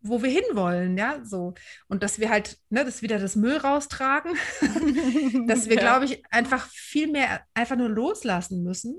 wo 0.02 0.22
wir 0.22 0.30
hinwollen, 0.30 0.96
ja, 0.96 1.22
so. 1.24 1.54
Und 1.88 2.02
dass 2.02 2.18
wir 2.18 2.30
halt, 2.30 2.58
ne, 2.70 2.84
das 2.84 3.02
wieder 3.02 3.18
das 3.18 3.36
Müll 3.36 3.56
raustragen, 3.56 4.32
dass 5.46 5.68
wir, 5.68 5.76
ja. 5.76 5.80
glaube 5.80 6.06
ich, 6.06 6.22
einfach 6.30 6.68
viel 6.70 7.08
mehr 7.08 7.42
einfach 7.54 7.76
nur 7.76 7.90
loslassen 7.90 8.62
müssen, 8.62 8.96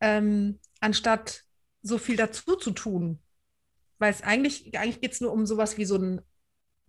ähm, 0.00 0.58
anstatt 0.80 1.44
so 1.82 1.98
viel 1.98 2.16
dazu 2.16 2.56
zu 2.56 2.70
tun. 2.70 3.20
Weil 3.98 4.12
es 4.12 4.22
eigentlich, 4.22 4.78
eigentlich 4.78 5.00
geht 5.00 5.12
es 5.12 5.20
nur 5.20 5.32
um 5.32 5.44
sowas 5.44 5.76
wie 5.76 5.84
so 5.84 5.96
ein 5.96 6.22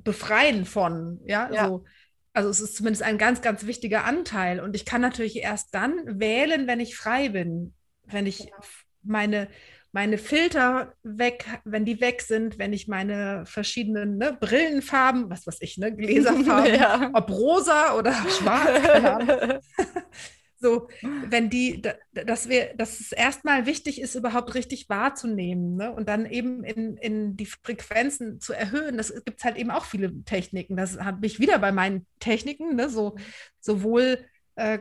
befreien 0.03 0.65
von, 0.65 1.19
ja, 1.25 1.49
ja. 1.51 1.67
So, 1.67 1.85
also 2.33 2.49
es 2.49 2.61
ist 2.61 2.75
zumindest 2.75 3.03
ein 3.03 3.17
ganz, 3.17 3.41
ganz 3.41 3.65
wichtiger 3.65 4.05
Anteil. 4.05 4.59
Und 4.59 4.75
ich 4.75 4.85
kann 4.85 5.01
natürlich 5.01 5.37
erst 5.37 5.73
dann 5.73 6.19
wählen, 6.19 6.67
wenn 6.67 6.79
ich 6.79 6.95
frei 6.95 7.29
bin, 7.29 7.73
wenn 8.05 8.27
ich 8.27 8.37
genau. 8.39 8.57
meine, 9.03 9.47
meine 9.91 10.17
Filter 10.17 10.93
weg, 11.03 11.45
wenn 11.65 11.85
die 11.85 11.99
weg 11.99 12.21
sind, 12.21 12.59
wenn 12.59 12.73
ich 12.73 12.87
meine 12.87 13.43
verschiedenen 13.45 14.17
ne, 14.17 14.37
Brillenfarben, 14.39 15.29
was 15.29 15.47
weiß 15.47 15.57
ich, 15.61 15.77
ne, 15.77 15.95
Gläserfarben, 15.95 16.75
ja. 16.75 17.09
ob 17.13 17.29
rosa 17.29 17.95
oder 17.95 18.13
schwarz. 18.13 19.61
So, 20.61 20.89
wenn 21.01 21.49
die, 21.49 21.81
dass 22.11 22.49
wir, 22.49 22.73
dass 22.75 22.99
es 22.99 23.13
erstmal 23.13 23.65
wichtig 23.65 24.01
ist, 24.01 24.15
überhaupt 24.15 24.55
richtig 24.55 24.89
wahrzunehmen 24.89 25.77
ne? 25.77 25.93
und 25.93 26.09
dann 26.09 26.25
eben 26.25 26.65
in, 26.65 26.97
in 26.97 27.37
die 27.37 27.45
Frequenzen 27.45 28.41
zu 28.41 28.51
erhöhen. 28.51 28.97
Das 28.97 29.13
gibt 29.23 29.39
es 29.39 29.45
halt 29.45 29.55
eben 29.55 29.71
auch 29.71 29.85
viele 29.85 30.23
Techniken. 30.25 30.75
Das 30.75 30.99
habe 30.99 31.25
ich 31.25 31.39
wieder 31.39 31.59
bei 31.59 31.71
meinen 31.71 32.05
Techniken, 32.19 32.75
ne? 32.75 32.89
so, 32.89 33.15
sowohl 33.61 34.19
äh, 34.55 34.79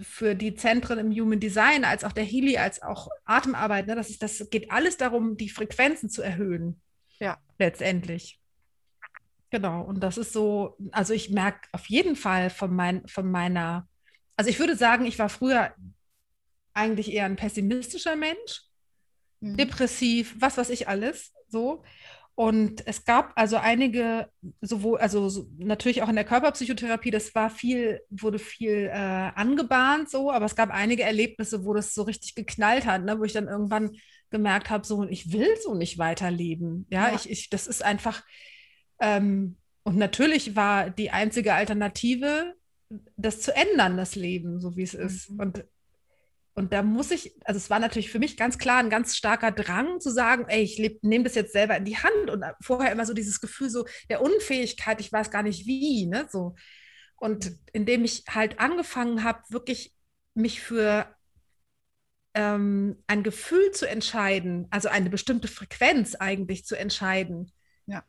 für 0.00 0.34
die 0.34 0.54
Zentren 0.54 0.98
im 0.98 1.12
Human 1.12 1.40
Design 1.40 1.84
als 1.84 2.02
auch 2.02 2.12
der 2.12 2.24
Healy, 2.24 2.56
als 2.56 2.80
auch 2.82 3.08
Atemarbeit. 3.26 3.86
Ne? 3.86 3.94
Das, 3.94 4.08
ist, 4.08 4.22
das 4.22 4.48
geht 4.48 4.70
alles 4.70 4.96
darum, 4.96 5.36
die 5.36 5.50
Frequenzen 5.50 6.08
zu 6.08 6.22
erhöhen. 6.22 6.80
Ja. 7.20 7.38
Letztendlich. 7.58 8.40
Genau, 9.50 9.82
und 9.82 10.00
das 10.00 10.18
ist 10.18 10.32
so, 10.32 10.76
also 10.90 11.12
ich 11.12 11.30
merke 11.30 11.68
auf 11.72 11.86
jeden 11.86 12.16
Fall 12.16 12.50
von, 12.50 12.74
mein, 12.74 13.06
von 13.06 13.30
meiner 13.30 13.86
also 14.36 14.50
ich 14.50 14.58
würde 14.58 14.76
sagen, 14.76 15.04
ich 15.06 15.18
war 15.18 15.28
früher 15.28 15.72
eigentlich 16.72 17.12
eher 17.12 17.24
ein 17.24 17.36
pessimistischer 17.36 18.16
Mensch, 18.16 18.62
mhm. 19.40 19.56
depressiv, 19.56 20.34
was 20.38 20.58
weiß 20.58 20.70
ich 20.70 20.88
alles, 20.88 21.32
so. 21.48 21.82
Und 22.36 22.84
es 22.88 23.04
gab 23.04 23.32
also 23.36 23.58
einige, 23.58 24.28
sowohl, 24.60 24.98
also 24.98 25.28
so, 25.28 25.46
natürlich 25.56 26.02
auch 26.02 26.08
in 26.08 26.16
der 26.16 26.24
Körperpsychotherapie, 26.24 27.12
das 27.12 27.32
war 27.36 27.48
viel, 27.48 28.00
wurde 28.10 28.40
viel 28.40 28.90
äh, 28.92 29.30
angebahnt, 29.36 30.10
so, 30.10 30.32
aber 30.32 30.46
es 30.46 30.56
gab 30.56 30.70
einige 30.70 31.04
Erlebnisse, 31.04 31.64
wo 31.64 31.74
das 31.74 31.94
so 31.94 32.02
richtig 32.02 32.34
geknallt 32.34 32.86
hat, 32.86 33.04
ne, 33.04 33.20
wo 33.20 33.24
ich 33.24 33.32
dann 33.32 33.46
irgendwann 33.46 33.96
gemerkt 34.30 34.68
habe, 34.68 34.84
so, 34.84 35.04
ich 35.04 35.32
will 35.32 35.48
so 35.62 35.74
nicht 35.74 35.98
weiterleben. 35.98 36.86
Ja, 36.90 37.08
ja. 37.08 37.14
Ich, 37.14 37.30
ich, 37.30 37.50
das 37.50 37.68
ist 37.68 37.84
einfach, 37.84 38.24
ähm, 38.98 39.56
und 39.84 39.96
natürlich 39.96 40.56
war 40.56 40.90
die 40.90 41.10
einzige 41.10 41.54
Alternative, 41.54 42.54
das 43.16 43.40
zu 43.40 43.54
ändern, 43.54 43.96
das 43.96 44.14
Leben, 44.14 44.60
so 44.60 44.76
wie 44.76 44.82
es 44.82 44.94
ist. 44.94 45.30
Mhm. 45.30 45.40
Und, 45.40 45.64
und 46.54 46.72
da 46.72 46.82
muss 46.82 47.10
ich, 47.10 47.34
also 47.44 47.58
es 47.58 47.70
war 47.70 47.78
natürlich 47.78 48.10
für 48.10 48.18
mich 48.18 48.36
ganz 48.36 48.58
klar 48.58 48.78
ein 48.78 48.90
ganz 48.90 49.16
starker 49.16 49.50
Drang 49.50 50.00
zu 50.00 50.10
sagen, 50.10 50.46
ey, 50.48 50.62
ich 50.62 50.98
nehme 51.02 51.24
das 51.24 51.34
jetzt 51.34 51.52
selber 51.52 51.76
in 51.76 51.84
die 51.84 51.98
Hand 51.98 52.30
und 52.30 52.44
vorher 52.60 52.92
immer 52.92 53.06
so 53.06 53.14
dieses 53.14 53.40
Gefühl 53.40 53.70
so 53.70 53.86
der 54.08 54.22
Unfähigkeit, 54.22 55.00
ich 55.00 55.10
weiß 55.12 55.30
gar 55.30 55.42
nicht 55.42 55.66
wie, 55.66 56.06
ne, 56.06 56.28
so. 56.30 56.54
Und 57.16 57.52
indem 57.72 58.04
ich 58.04 58.24
halt 58.28 58.60
angefangen 58.60 59.24
habe, 59.24 59.40
wirklich 59.48 59.94
mich 60.34 60.60
für 60.60 61.14
ähm, 62.34 63.02
ein 63.06 63.22
Gefühl 63.22 63.70
zu 63.70 63.88
entscheiden, 63.88 64.66
also 64.70 64.88
eine 64.88 65.08
bestimmte 65.08 65.48
Frequenz 65.48 66.16
eigentlich 66.16 66.66
zu 66.66 66.76
entscheiden. 66.76 67.52
Ja. 67.86 68.04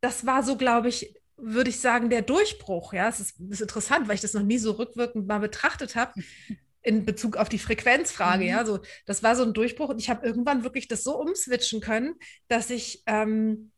Das 0.00 0.24
war 0.24 0.42
so, 0.42 0.56
glaube 0.56 0.88
ich, 0.88 1.19
würde 1.42 1.70
ich 1.70 1.80
sagen, 1.80 2.10
der 2.10 2.22
Durchbruch. 2.22 2.92
Ja, 2.92 3.08
es 3.08 3.20
ist, 3.20 3.40
ist, 3.40 3.60
interessant, 3.60 4.08
weil 4.08 4.14
ich 4.14 4.20
das 4.20 4.34
noch 4.34 4.42
nie 4.42 4.58
so 4.58 4.72
rückwirkend 4.72 5.26
mal 5.26 5.38
betrachtet 5.38 5.96
habe 5.96 6.12
in 6.82 7.04
Bezug 7.04 7.36
auf 7.36 7.48
die 7.48 7.58
Frequenzfrage. 7.58 8.44
Mhm. 8.44 8.50
Ja, 8.50 8.64
so 8.64 8.80
das 9.06 9.22
war 9.22 9.36
so 9.36 9.44
ein 9.44 9.54
Durchbruch 9.54 9.88
und 9.90 9.98
ich 9.98 10.10
habe 10.10 10.26
irgendwann 10.26 10.64
wirklich 10.64 10.88
das 10.88 11.02
so 11.02 11.18
umswitchen 11.18 11.80
können, 11.80 12.14
dass 12.48 12.70
ich 12.70 13.02
ähm, 13.06 13.72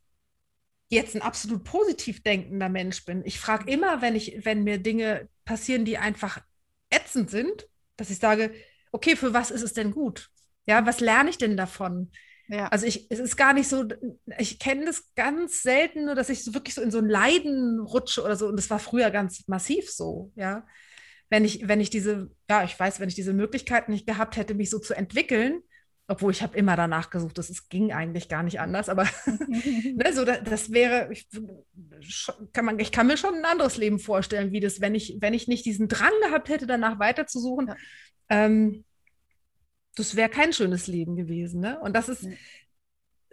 jetzt 0.89 1.17
ein 1.17 1.23
absolut 1.23 1.65
positiv 1.65 2.23
denkender 2.23 2.69
Mensch 2.69 3.05
bin. 3.05 3.23
Ich 3.25 3.41
frage 3.41 3.71
immer, 3.71 4.03
wenn 4.03 4.15
ich, 4.15 4.45
wenn 4.45 4.63
mir 4.63 4.79
Dinge 4.79 5.29
passieren, 5.45 5.85
die 5.85 5.99
einfach 5.99 6.41
ätzend 6.91 7.31
sind, 7.31 7.67
dass 7.97 8.11
ich 8.11 8.19
sage, 8.19 8.53
okay, 8.93 9.17
für 9.17 9.33
was 9.33 9.51
ist 9.51 9.63
es 9.63 9.73
denn 9.73 9.91
gut? 9.91 10.31
Ja, 10.67 10.85
was 10.87 11.01
lerne 11.01 11.31
ich 11.31 11.39
denn 11.39 11.57
davon? 11.57 12.13
Ja. 12.49 12.69
Also 12.69 12.87
ich, 12.87 13.11
es 13.11 13.19
ist 13.19 13.37
gar 13.37 13.53
nicht 13.55 13.69
so, 13.69 13.85
ich 14.39 14.59
kenne 14.59 14.85
das 14.85 15.15
ganz 15.15 15.63
selten, 15.63 16.05
nur 16.05 16.15
dass 16.15 16.29
ich 16.29 16.45
so 16.45 16.55
wirklich 16.55 16.75
so 16.75 16.83
in 16.83 16.91
so 16.91 16.99
ein 16.99 17.09
Leiden 17.09 17.81
rutsche 17.81 18.23
oder 18.23 18.37
so. 18.37 18.49
Und 18.49 18.57
das 18.57 18.71
war 18.71 18.79
früher 18.79 19.11
ganz 19.11 19.47
massiv 19.49 19.91
so, 19.91 20.33
ja. 20.35 20.67
Wenn 21.31 21.47
ich, 21.47 21.67
wenn 21.67 21.81
ich 21.81 21.89
diese, 21.89 22.31
ja, 22.51 22.63
ich 22.63 22.79
weiß, 22.79 23.01
wenn 23.01 23.09
ich 23.09 23.15
diese 23.15 23.33
Möglichkeit 23.33 23.89
nicht 23.89 24.07
gehabt 24.07 24.37
hätte, 24.37 24.55
mich 24.55 24.69
so 24.69 24.79
zu 24.79 24.93
entwickeln, 24.93 25.63
obwohl 26.09 26.33
ich 26.33 26.43
habe 26.43 26.59
immer 26.59 26.77
danach 26.77 27.09
gesucht, 27.09 27.39
das 27.39 27.49
ist, 27.49 27.71
ging 27.71 27.93
eigentlich 27.93 28.29
gar 28.29 28.43
nicht 28.43 28.61
anders, 28.61 28.89
aber 28.91 29.05
ne, 29.27 30.13
so, 30.13 30.25
das, 30.25 30.73
wäre, 30.73 31.11
ich 31.11 31.27
kann, 32.53 32.65
man, 32.65 32.79
ich 32.79 32.93
kann 32.93 33.07
mir 33.07 33.17
schon 33.17 33.35
ein 33.35 33.45
anderes 33.45 33.79
Leben 33.79 33.99
vorstellen, 33.99 34.53
wie 34.53 34.61
das, 34.61 34.81
wenn 34.81 34.95
ich, 34.95 35.17
wenn 35.21 35.33
ich 35.33 35.49
nicht 35.49 35.65
diesen 35.65 35.89
Drang 35.89 36.13
gehabt 36.23 36.51
hätte, 36.51 36.67
danach 36.67 36.99
weiterzusuchen, 36.99 37.69
ja. 37.69 37.77
ähm, 38.29 38.85
das 39.97 40.17
wäre 40.17 40.29
kein 40.29 40.53
schönes 40.53 40.87
Leben 40.87 41.17
gewesen. 41.17 41.61
Ne? 41.61 41.79
Und 41.81 41.95
das 41.95 42.09
ist, 42.09 42.27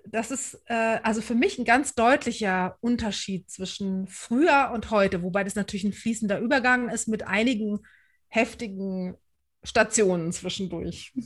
das 0.06 0.32
ist 0.32 0.62
äh, 0.65 1.00
also 1.04 1.22
für 1.22 1.36
mich 1.36 1.58
ein 1.58 1.65
ganz 1.65 1.95
deutlicher 1.95 2.78
Unterschied 2.82 3.50
zwischen 3.50 4.08
früher 4.08 4.72
und 4.74 4.91
heute, 4.91 5.24
wobei 5.24 5.43
das 5.43 5.56
natürlich 5.56 5.84
ein 5.84 5.93
fließender 5.93 6.39
Übergang 6.39 6.89
ist 6.89 7.08
mit 7.08 7.28
einigen 7.28 7.80
heftigen 8.28 9.15
Stationen 9.63 10.32
zwischendurch. 10.32 11.13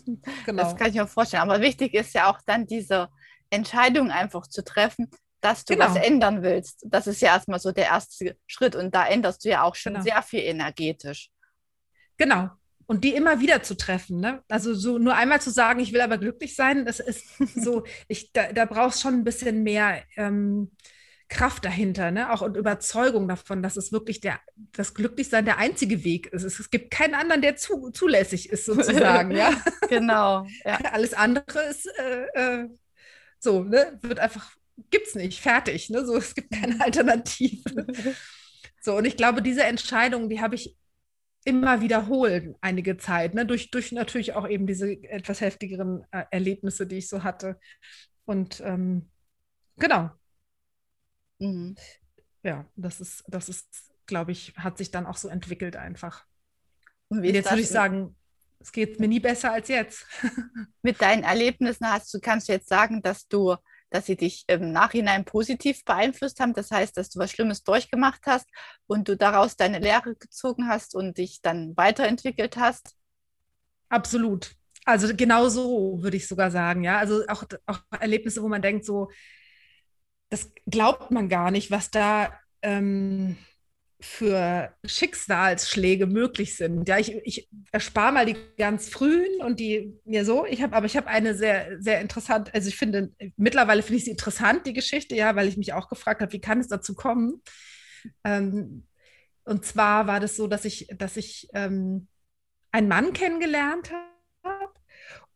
Genau. 0.45 0.63
Das 0.63 0.75
kann 0.75 0.89
ich 0.89 0.95
mir 0.95 1.07
vorstellen. 1.07 1.43
Aber 1.43 1.61
wichtig 1.61 1.93
ist 1.93 2.13
ja 2.13 2.29
auch 2.29 2.39
dann 2.45 2.65
diese 2.65 3.09
Entscheidung 3.49 4.11
einfach 4.11 4.47
zu 4.47 4.63
treffen, 4.63 5.09
dass 5.41 5.65
du 5.65 5.73
genau. 5.73 5.87
was 5.87 5.95
ändern 5.95 6.41
willst. 6.41 6.85
Das 6.87 7.07
ist 7.07 7.21
ja 7.21 7.29
erstmal 7.29 7.59
so 7.59 7.71
der 7.71 7.85
erste 7.85 8.37
Schritt 8.47 8.75
und 8.75 8.93
da 8.93 9.05
änderst 9.05 9.43
du 9.43 9.49
ja 9.49 9.63
auch 9.63 9.75
schon 9.75 9.93
genau. 9.93 10.03
sehr 10.03 10.21
viel 10.21 10.39
energetisch. 10.41 11.29
Genau, 12.17 12.49
und 12.85 13.03
die 13.03 13.15
immer 13.15 13.39
wieder 13.39 13.63
zu 13.63 13.75
treffen. 13.75 14.19
Ne? 14.19 14.43
Also 14.49 14.73
so 14.73 14.97
nur 14.97 15.15
einmal 15.15 15.41
zu 15.41 15.49
sagen, 15.49 15.79
ich 15.79 15.93
will 15.93 16.01
aber 16.01 16.17
glücklich 16.17 16.55
sein, 16.55 16.85
das 16.85 16.99
ist 16.99 17.25
so, 17.55 17.83
ich, 18.07 18.31
da, 18.33 18.51
da 18.51 18.65
brauchst 18.65 19.01
schon 19.01 19.13
ein 19.15 19.23
bisschen 19.23 19.63
mehr 19.63 20.01
ähm, 20.15 20.71
Kraft 21.29 21.65
dahinter, 21.65 22.11
ne? 22.11 22.31
auch 22.31 22.41
und 22.41 22.57
Überzeugung 22.57 23.27
davon, 23.27 23.63
dass 23.63 23.77
es 23.77 23.91
wirklich 23.91 24.19
der, 24.19 24.39
das 24.73 24.93
Glücklichsein 24.93 25.45
der 25.45 25.57
einzige 25.57 26.03
Weg 26.03 26.27
ist. 26.27 26.43
Es, 26.43 26.59
es 26.59 26.69
gibt 26.69 26.91
keinen 26.91 27.15
anderen, 27.15 27.41
der 27.41 27.55
zu, 27.55 27.89
zulässig 27.91 28.49
ist, 28.49 28.65
sozusagen. 28.65 29.31
ja? 29.35 29.51
Genau. 29.89 30.45
Ja. 30.63 30.77
Alles 30.91 31.13
andere 31.13 31.63
ist 31.63 31.87
äh, 31.97 32.25
äh, 32.33 32.69
so, 33.39 33.63
ne? 33.63 33.97
wird 34.01 34.19
einfach, 34.19 34.51
gibt 34.91 35.07
es 35.07 35.15
nicht, 35.15 35.41
fertig. 35.41 35.89
Ne? 35.89 36.05
So, 36.05 36.17
es 36.17 36.35
gibt 36.35 36.51
keine 36.51 36.79
Alternative. 36.81 37.63
So, 38.81 38.97
und 38.97 39.05
ich 39.05 39.17
glaube, 39.17 39.41
diese 39.41 39.63
Entscheidung, 39.63 40.29
die 40.29 40.41
habe 40.41 40.55
ich 40.55 40.75
immer 41.45 41.81
wiederholen 41.81 42.55
einige 42.61 42.97
Zeit, 42.97 43.33
ne? 43.33 43.45
durch, 43.45 43.71
durch 43.71 43.91
natürlich 43.91 44.33
auch 44.33 44.47
eben 44.47 44.67
diese 44.67 44.91
etwas 45.03 45.41
heftigeren 45.41 46.05
äh, 46.11 46.23
Erlebnisse, 46.31 46.87
die 46.87 46.97
ich 46.97 47.09
so 47.09 47.23
hatte. 47.23 47.59
Und 48.25 48.61
ähm, 48.65 49.09
genau. 49.77 50.11
Mhm. 51.39 51.75
Ja, 52.43 52.65
das 52.75 52.99
ist, 52.99 53.23
das 53.27 53.49
ist, 53.49 53.91
glaube 54.05 54.31
ich, 54.31 54.53
hat 54.57 54.77
sich 54.77 54.91
dann 54.91 55.05
auch 55.05 55.17
so 55.17 55.27
entwickelt 55.27 55.75
einfach. 55.75 56.25
Und 57.09 57.23
jetzt 57.23 57.49
würde 57.49 57.61
ich 57.61 57.69
sagen, 57.69 58.15
es 58.59 58.71
geht 58.71 58.99
mir 58.99 59.07
nie 59.07 59.19
besser 59.19 59.51
als 59.51 59.67
jetzt. 59.67 60.05
Mit 60.81 61.01
deinen 61.01 61.23
Erlebnissen 61.23 61.87
hast 61.87 62.13
du, 62.13 62.19
kannst 62.19 62.47
du 62.47 62.53
jetzt 62.53 62.69
sagen, 62.69 63.01
dass 63.01 63.27
du 63.27 63.55
dass 63.93 64.05
sie 64.05 64.15
dich 64.15 64.43
im 64.47 64.71
Nachhinein 64.71 65.25
positiv 65.25 65.85
beeinflusst 65.85 66.39
haben. 66.39 66.53
Das 66.53 66.71
heißt, 66.71 66.97
dass 66.97 67.09
du 67.09 67.19
was 67.19 67.31
Schlimmes 67.31 67.63
durchgemacht 67.63 68.21
hast 68.25 68.47
und 68.87 69.07
du 69.07 69.15
daraus 69.15 69.55
deine 69.55 69.79
Lehre 69.79 70.15
gezogen 70.15 70.67
hast 70.67 70.95
und 70.95 71.17
dich 71.17 71.41
dann 71.41 71.77
weiterentwickelt 71.77 72.57
hast? 72.57 72.95
Absolut. 73.89 74.51
Also 74.85 75.15
genau 75.15 75.47
so 75.49 76.01
würde 76.01 76.17
ich 76.17 76.27
sogar 76.27 76.51
sagen, 76.51 76.83
ja. 76.83 76.97
Also 76.97 77.23
auch, 77.27 77.43
auch 77.67 77.79
Erlebnisse, 77.99 78.41
wo 78.41 78.47
man 78.47 78.61
denkt, 78.61 78.85
so, 78.85 79.09
das 80.29 80.51
glaubt 80.65 81.11
man 81.11 81.29
gar 81.29 81.51
nicht, 81.51 81.69
was 81.69 81.91
da 81.91 82.33
ähm, 82.63 83.37
für 84.03 84.73
Schicksalsschläge 84.83 86.07
möglich 86.07 86.57
sind. 86.57 86.87
Ja, 86.89 86.99
ich, 86.99 87.15
ich 87.23 87.49
erspare 87.71 88.11
mal 88.11 88.25
die 88.25 88.35
ganz 88.57 88.89
frühen 88.89 89.41
und 89.41 89.61
die 89.61 89.97
mir 90.03 90.25
so. 90.25 90.45
Ich 90.45 90.61
habe, 90.61 90.75
aber 90.75 90.85
ich 90.85 90.97
habe 90.97 91.07
eine 91.07 91.35
sehr, 91.35 91.81
sehr 91.81 92.01
interessant, 92.01 92.53
also 92.53 92.67
ich 92.67 92.75
finde, 92.75 93.13
mittlerweile 93.37 93.81
finde 93.81 93.97
ich 93.97 94.05
sie 94.05 94.11
interessant, 94.11 94.67
die 94.67 94.73
Geschichte, 94.73 95.15
ja, 95.15 95.35
weil 95.37 95.47
ich 95.47 95.55
mich 95.55 95.71
auch 95.71 95.87
gefragt 95.87 96.21
habe, 96.21 96.33
wie 96.33 96.41
kann 96.41 96.59
es 96.59 96.67
dazu 96.67 96.95
kommen? 96.95 97.41
Ähm, 98.25 98.87
und 99.45 99.65
zwar 99.65 100.05
war 100.05 100.19
das 100.19 100.35
so, 100.35 100.47
dass 100.47 100.65
ich, 100.65 100.87
dass 100.97 101.15
ich 101.15 101.47
ähm, 101.53 102.07
einen 102.71 102.89
Mann 102.89 103.13
kennengelernt 103.13 103.91
habe. 104.43 104.73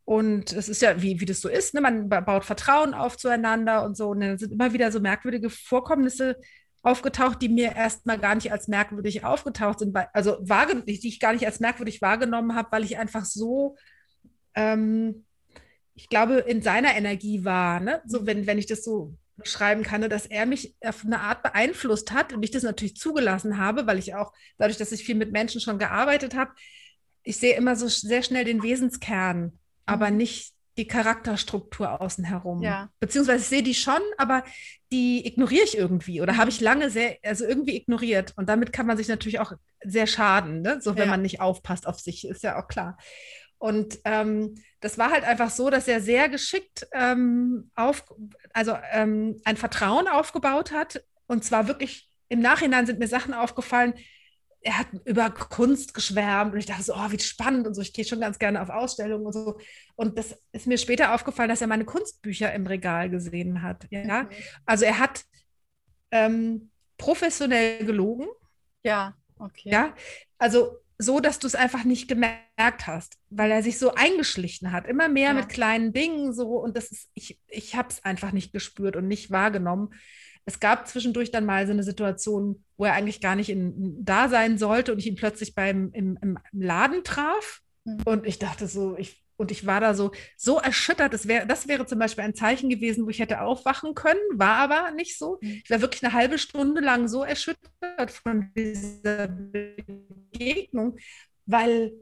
Und 0.03 0.51
es 0.53 0.67
ist 0.67 0.81
ja, 0.81 1.01
wie, 1.01 1.21
wie 1.21 1.25
das 1.25 1.41
so 1.41 1.49
ist, 1.49 1.73
ne? 1.73 1.81
man 1.81 2.09
baut 2.09 2.45
Vertrauen 2.45 2.93
auf 2.93 3.17
zueinander 3.17 3.83
und 3.85 3.95
so. 3.95 4.09
Und 4.09 4.19
dann 4.19 4.37
sind 4.37 4.51
immer 4.51 4.73
wieder 4.73 4.91
so 4.91 4.99
merkwürdige 4.99 5.49
Vorkommnisse 5.49 6.37
aufgetaucht, 6.83 7.41
die 7.41 7.49
mir 7.49 7.75
erstmal 7.75 8.19
gar 8.19 8.35
nicht 8.35 8.51
als 8.51 8.67
merkwürdig 8.67 9.23
aufgetaucht 9.23 9.79
sind, 9.79 9.95
also 10.13 10.37
die 10.41 11.07
ich 11.07 11.19
gar 11.19 11.33
nicht 11.33 11.45
als 11.45 11.59
merkwürdig 11.59 12.01
wahrgenommen 12.01 12.55
habe, 12.55 12.71
weil 12.71 12.83
ich 12.83 12.97
einfach 12.97 13.25
so, 13.25 13.75
ähm, 14.55 15.25
ich 15.95 16.09
glaube, 16.09 16.35
in 16.35 16.61
seiner 16.61 16.95
Energie 16.95 17.43
war, 17.43 17.79
ne? 17.79 18.01
so 18.05 18.25
wenn, 18.25 18.47
wenn 18.47 18.59
ich 18.59 18.67
das 18.67 18.83
so 18.83 19.15
beschreiben 19.37 19.83
kann, 19.83 20.01
ne, 20.01 20.09
dass 20.09 20.25
er 20.25 20.45
mich 20.45 20.75
auf 20.81 21.05
eine 21.05 21.19
Art 21.19 21.43
beeinflusst 21.43 22.11
hat 22.11 22.33
und 22.33 22.43
ich 22.43 22.51
das 22.51 22.63
natürlich 22.63 22.95
zugelassen 22.95 23.57
habe, 23.57 23.85
weil 23.85 23.99
ich 23.99 24.15
auch, 24.15 24.33
dadurch, 24.57 24.77
dass 24.77 24.91
ich 24.91 25.03
viel 25.03 25.15
mit 25.15 25.31
Menschen 25.31 25.61
schon 25.61 25.77
gearbeitet 25.77 26.35
habe, 26.35 26.51
ich 27.23 27.37
sehe 27.37 27.55
immer 27.55 27.75
so 27.75 27.87
sehr 27.87 28.23
schnell 28.23 28.45
den 28.45 28.63
Wesenskern, 28.63 29.59
aber 29.85 30.09
mhm. 30.09 30.17
nicht 30.17 30.53
die 30.77 30.87
Charakterstruktur 30.87 32.01
außen 32.01 32.23
herum. 32.23 32.61
Ja. 32.61 32.89
Beziehungsweise 32.99 33.41
ich 33.41 33.49
sehe 33.49 33.63
die 33.63 33.73
schon, 33.73 34.01
aber 34.17 34.43
die 34.91 35.25
ignoriere 35.27 35.63
ich 35.65 35.77
irgendwie 35.77 36.21
oder 36.21 36.37
habe 36.37 36.49
ich 36.49 36.61
lange 36.61 36.89
sehr, 36.89 37.17
also 37.23 37.45
irgendwie 37.45 37.75
ignoriert. 37.75 38.33
Und 38.37 38.47
damit 38.49 38.71
kann 38.73 38.85
man 38.87 38.97
sich 38.97 39.07
natürlich 39.07 39.39
auch 39.39 39.53
sehr 39.83 40.07
schaden, 40.07 40.61
ne? 40.61 40.79
so 40.81 40.95
wenn 40.95 41.05
Ja. 41.05 41.11
man 41.11 41.21
nicht 41.21 41.41
aufpasst 41.41 41.87
auf 41.87 41.99
sich, 41.99 42.27
ist 42.27 42.43
ja 42.43 42.61
auch 42.61 42.67
klar. 42.67 42.97
Und 43.59 43.99
ähm, 44.05 44.55
das 44.81 44.97
war 44.97 45.11
halt 45.11 45.23
einfach 45.23 45.49
so, 45.49 45.69
dass 45.69 45.87
er 45.87 45.99
sehr 45.99 46.29
geschickt 46.29 46.87
ähm, 46.93 47.71
auf, 47.75 48.05
also 48.53 48.77
ähm, 48.91 49.41
ein 49.45 49.57
Vertrauen 49.57 50.07
aufgebaut 50.07 50.71
hat. 50.71 51.03
Und 51.27 51.43
zwar 51.43 51.67
wirklich 51.67 52.09
im 52.29 52.39
Nachhinein 52.39 52.85
sind 52.85 52.99
mir 52.99 53.07
Sachen 53.07 53.33
aufgefallen. 53.33 53.93
Er 54.67 54.79
hat 54.79 54.87
über 55.05 55.29
Kunst 55.29 55.93
geschwärmt 55.93 56.51
und 56.53 56.59
ich 56.59 56.65
dachte 56.65 56.83
so, 56.83 56.93
oh, 56.93 57.09
wie 57.11 57.19
spannend 57.19 57.67
und 57.67 57.73
so. 57.73 57.81
Ich 57.81 57.93
gehe 57.93 58.03
schon 58.03 58.19
ganz 58.19 58.37
gerne 58.37 58.61
auf 58.61 58.67
Ausstellungen 58.69 59.25
und 59.25 59.31
so. 59.31 59.57
Und 59.95 60.17
das 60.17 60.35
ist 60.51 60.67
mir 60.67 60.77
später 60.77 61.13
aufgefallen, 61.15 61.47
dass 61.47 61.61
er 61.61 61.67
meine 61.67 61.85
Kunstbücher 61.85 62.51
im 62.53 62.67
Regal 62.67 63.09
gesehen 63.09 63.61
hat. 63.61 63.87
Ja, 63.91 64.23
Mhm. 64.23 64.29
also 64.65 64.83
er 64.83 64.99
hat 64.99 65.23
ähm, 66.11 66.69
professionell 66.97 67.85
gelogen. 67.85 68.27
Ja, 68.83 69.15
okay. 69.39 69.69
Ja, 69.71 69.95
also 70.37 70.77
so, 70.97 71.19
dass 71.19 71.39
du 71.39 71.47
es 71.47 71.55
einfach 71.55 71.83
nicht 71.83 72.07
gemerkt 72.07 72.87
hast, 72.87 73.17
weil 73.29 73.51
er 73.51 73.61
sich 73.63 73.77
so 73.77 73.93
eingeschlichen 73.93 74.71
hat, 74.71 74.87
immer 74.87 75.07
mehr 75.07 75.29
Ja. 75.29 75.33
mit 75.35 75.49
kleinen 75.49 75.93
Dingen 75.93 76.33
so 76.33 76.57
und 76.57 76.75
das 76.75 76.91
ist, 76.91 77.09
ich, 77.13 77.39
ich 77.47 77.75
habe 77.75 77.89
es 77.89 78.03
einfach 78.03 78.31
nicht 78.31 78.51
gespürt 78.51 78.95
und 78.95 79.07
nicht 79.07 79.29
wahrgenommen. 79.31 79.93
Es 80.47 80.59
gab 80.59 80.87
zwischendurch 80.87 81.29
dann 81.31 81.45
mal 81.45 81.65
so 81.67 81.73
eine 81.73 81.83
Situation, 81.83 82.63
wo 82.77 82.85
er 82.85 82.93
eigentlich 82.93 83.21
gar 83.21 83.35
nicht 83.35 83.49
in, 83.49 84.03
da 84.03 84.29
sein 84.29 84.57
sollte 84.57 84.93
und 84.93 84.99
ich 84.99 85.07
ihn 85.07 85.15
plötzlich 85.15 85.53
beim 85.53 85.91
im, 85.93 86.17
im 86.21 86.39
Laden 86.53 87.03
traf 87.03 87.61
Mhm. 87.87 88.01
und 88.05 88.25
ich 88.27 88.37
dachte 88.37 88.67
so, 88.67 88.97
ich 88.97 89.23
und 89.37 89.51
ich 89.51 89.65
war 89.65 89.79
da 89.79 89.93
so 89.93 90.11
so 90.35 90.57
erschüttert. 90.57 91.13
Das 91.13 91.27
wäre 91.27 91.47
das 91.47 91.67
wäre 91.67 91.85
zum 91.85 91.99
Beispiel 91.99 92.23
ein 92.23 92.33
Zeichen 92.35 92.69
gewesen, 92.69 93.05
wo 93.05 93.09
ich 93.09 93.19
hätte 93.19 93.41
aufwachen 93.41 93.93
können, 93.95 94.19
war 94.33 94.57
aber 94.57 94.91
nicht 94.91 95.17
so. 95.17 95.37
Mhm. 95.41 95.61
Ich 95.63 95.69
war 95.69 95.79
wirklich 95.81 96.03
eine 96.03 96.13
halbe 96.13 96.37
Stunde 96.37 96.81
lang 96.81 97.07
so 97.07 97.23
erschüttert 97.23 98.11
von 98.11 98.51
dieser 98.55 99.27
Begegnung, 99.27 100.97
weil 101.45 101.93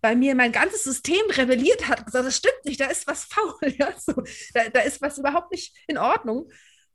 bei 0.00 0.14
mir 0.14 0.34
mein 0.34 0.52
ganzes 0.52 0.84
System 0.84 1.22
rebelliert 1.30 1.88
hat, 1.88 2.04
gesagt, 2.04 2.26
das 2.26 2.36
stimmt 2.36 2.64
nicht, 2.66 2.78
da 2.80 2.86
ist 2.86 3.06
was 3.06 3.24
faul, 3.24 3.54
ja, 3.78 3.88
so, 3.98 4.12
da, 4.52 4.68
da 4.68 4.80
ist 4.80 5.00
was 5.00 5.16
überhaupt 5.18 5.50
nicht 5.50 5.74
in 5.88 5.96
Ordnung, 5.96 6.50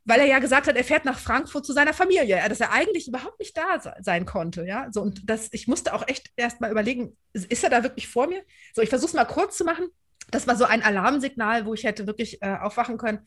weil 0.10 0.22
er 0.22 0.28
ja 0.28 0.40
gesagt 0.40 0.68
hat, 0.68 0.76
er 0.78 0.84
fährt 0.84 1.06
nach 1.06 1.20
Frankfurt 1.20 1.66
zu 1.66 1.74
seiner 1.74 1.94
Familie, 1.94 2.38
dass 2.50 2.60
er 2.62 2.72
eigentlich 2.74 3.08
überhaupt 3.08 3.40
nicht 3.40 3.58
da 3.58 3.80
se- 3.80 3.94
sein 4.02 4.26
konnte, 4.26 4.66
ja, 4.66 4.88
so 4.92 5.02
und 5.02 5.30
das, 5.30 5.50
ich 5.54 5.68
musste 5.70 5.94
auch 5.94 6.08
echt 6.08 6.32
erst 6.38 6.62
mal 6.62 6.72
überlegen, 6.72 7.18
ist 7.34 7.52
ist 7.52 7.64
er 7.64 7.70
da 7.72 7.84
wirklich 7.84 8.08
vor 8.10 8.28
mir? 8.28 8.44
So, 8.76 8.82
ich 8.82 8.90
versuche 8.90 9.10
es 9.10 9.16
mal 9.16 9.26
kurz 9.26 9.58
zu 9.58 9.66
machen. 9.66 9.88
Das 10.32 10.48
war 10.48 10.56
so 10.58 10.66
ein 10.66 10.84
Alarmsignal, 10.84 11.66
wo 11.66 11.74
ich 11.74 11.86
hätte 11.86 12.08
wirklich 12.08 12.42
äh, 12.44 12.58
aufwachen 12.62 12.98
können. 12.98 13.20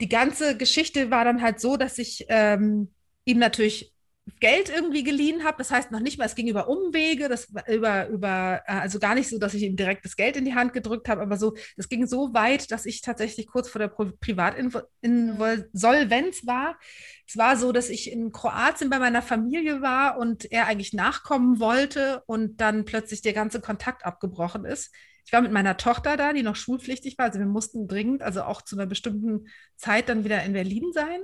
Die 0.00 0.08
ganze 0.08 0.56
Geschichte 0.56 1.10
war 1.10 1.24
dann 1.24 1.42
halt 1.42 1.60
so, 1.60 1.76
dass 1.76 1.98
ich 1.98 2.24
ähm, 2.28 2.94
ihm 3.24 3.38
natürlich 3.38 3.92
Geld 4.38 4.68
irgendwie 4.68 5.02
geliehen 5.02 5.44
habe. 5.44 5.58
Das 5.58 5.70
heißt 5.70 5.90
noch 5.90 6.00
nicht 6.00 6.18
mal, 6.18 6.26
es 6.26 6.34
ging 6.34 6.48
über 6.48 6.68
Umwege, 6.68 7.28
das 7.28 7.48
über, 7.68 8.08
über, 8.08 8.62
äh, 8.66 8.72
also 8.72 8.98
gar 8.98 9.14
nicht 9.14 9.28
so, 9.28 9.38
dass 9.38 9.54
ich 9.54 9.62
ihm 9.62 9.76
direkt 9.76 10.04
das 10.04 10.16
Geld 10.16 10.36
in 10.36 10.44
die 10.44 10.54
Hand 10.54 10.72
gedrückt 10.72 11.08
habe, 11.08 11.22
aber 11.22 11.36
so, 11.36 11.54
das 11.76 11.88
ging 11.88 12.06
so 12.06 12.34
weit, 12.34 12.70
dass 12.70 12.86
ich 12.86 13.00
tatsächlich 13.00 13.46
kurz 13.46 13.68
vor 13.68 13.78
der 13.78 13.88
Privatinsolvenz 13.88 16.46
war. 16.46 16.78
Es 17.26 17.36
war 17.36 17.56
so, 17.56 17.72
dass 17.72 17.90
ich 17.90 18.10
in 18.10 18.32
Kroatien 18.32 18.90
bei 18.90 18.98
meiner 18.98 19.22
Familie 19.22 19.82
war 19.82 20.18
und 20.18 20.50
er 20.50 20.66
eigentlich 20.66 20.92
nachkommen 20.92 21.60
wollte 21.60 22.22
und 22.26 22.60
dann 22.60 22.84
plötzlich 22.84 23.22
der 23.22 23.32
ganze 23.32 23.60
Kontakt 23.60 24.04
abgebrochen 24.04 24.64
ist. 24.64 24.92
Ich 25.24 25.32
war 25.32 25.42
mit 25.42 25.52
meiner 25.52 25.76
Tochter 25.76 26.16
da, 26.16 26.32
die 26.32 26.42
noch 26.42 26.56
schulpflichtig 26.56 27.18
war. 27.18 27.26
Also 27.26 27.38
wir 27.38 27.46
mussten 27.46 27.86
dringend, 27.86 28.22
also 28.22 28.42
auch 28.42 28.62
zu 28.62 28.76
einer 28.76 28.86
bestimmten 28.86 29.46
Zeit 29.76 30.08
dann 30.08 30.24
wieder 30.24 30.42
in 30.42 30.54
Berlin 30.54 30.90
sein. 30.92 31.20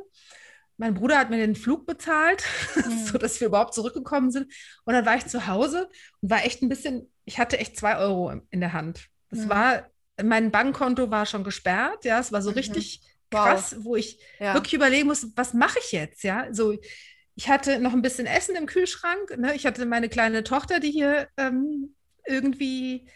Mein 0.79 0.95
Bruder 0.95 1.19
hat 1.19 1.31
mir 1.31 1.39
den 1.39 1.57
Flug 1.57 1.87
bezahlt, 1.87 2.45
Mhm. 2.87 3.07
sodass 3.07 3.41
wir 3.41 3.49
überhaupt 3.49 3.75
zurückgekommen 3.75 4.31
sind. 4.31 4.53
Und 4.85 4.95
dann 4.95 5.07
war 5.07 5.17
ich 5.17 5.27
zu 5.27 5.47
Hause 5.47 5.89
und 6.21 6.31
war 6.31 6.45
echt 6.45 6.63
ein 6.63 6.69
bisschen, 6.69 7.11
ich 7.25 7.39
hatte 7.39 7.59
echt 7.59 7.77
zwei 7.79 7.97
Euro 7.99 8.33
in 8.51 8.61
der 8.61 8.73
Hand. 8.73 9.07
Das 9.31 9.41
Mhm. 9.41 9.49
war, 9.49 9.91
mein 10.23 10.51
Bankkonto 10.51 11.11
war 11.11 11.27
schon 11.27 11.45
gesperrt, 11.45 12.05
ja, 12.05 12.19
es 12.19 12.33
war 12.33 12.43
so 12.43 12.51
Mhm. 12.51 12.57
richtig 12.57 13.01
Wow. 13.33 13.43
krass, 13.45 13.77
wo 13.81 13.97
ich 13.97 14.21
Ja. 14.39 14.55
wirklich 14.55 14.75
überlegen 14.75 15.09
muss, 15.09 15.27
was 15.35 15.53
mache 15.53 15.79
ich 15.85 15.93
jetzt, 15.93 16.23
ja, 16.23 16.49
so 16.53 16.75
ich 17.39 17.49
hatte 17.51 17.81
noch 17.81 17.93
ein 17.93 18.01
bisschen 18.01 18.27
Essen 18.27 18.57
im 18.57 18.65
Kühlschrank, 18.65 19.37
ne? 19.37 19.55
ich 19.55 19.67
hatte 19.67 19.85
meine 19.85 20.09
kleine 20.09 20.43
Tochter, 20.43 20.81
die 20.81 20.91
hier 20.91 21.29
ähm, 21.37 21.95
irgendwie 22.27 23.11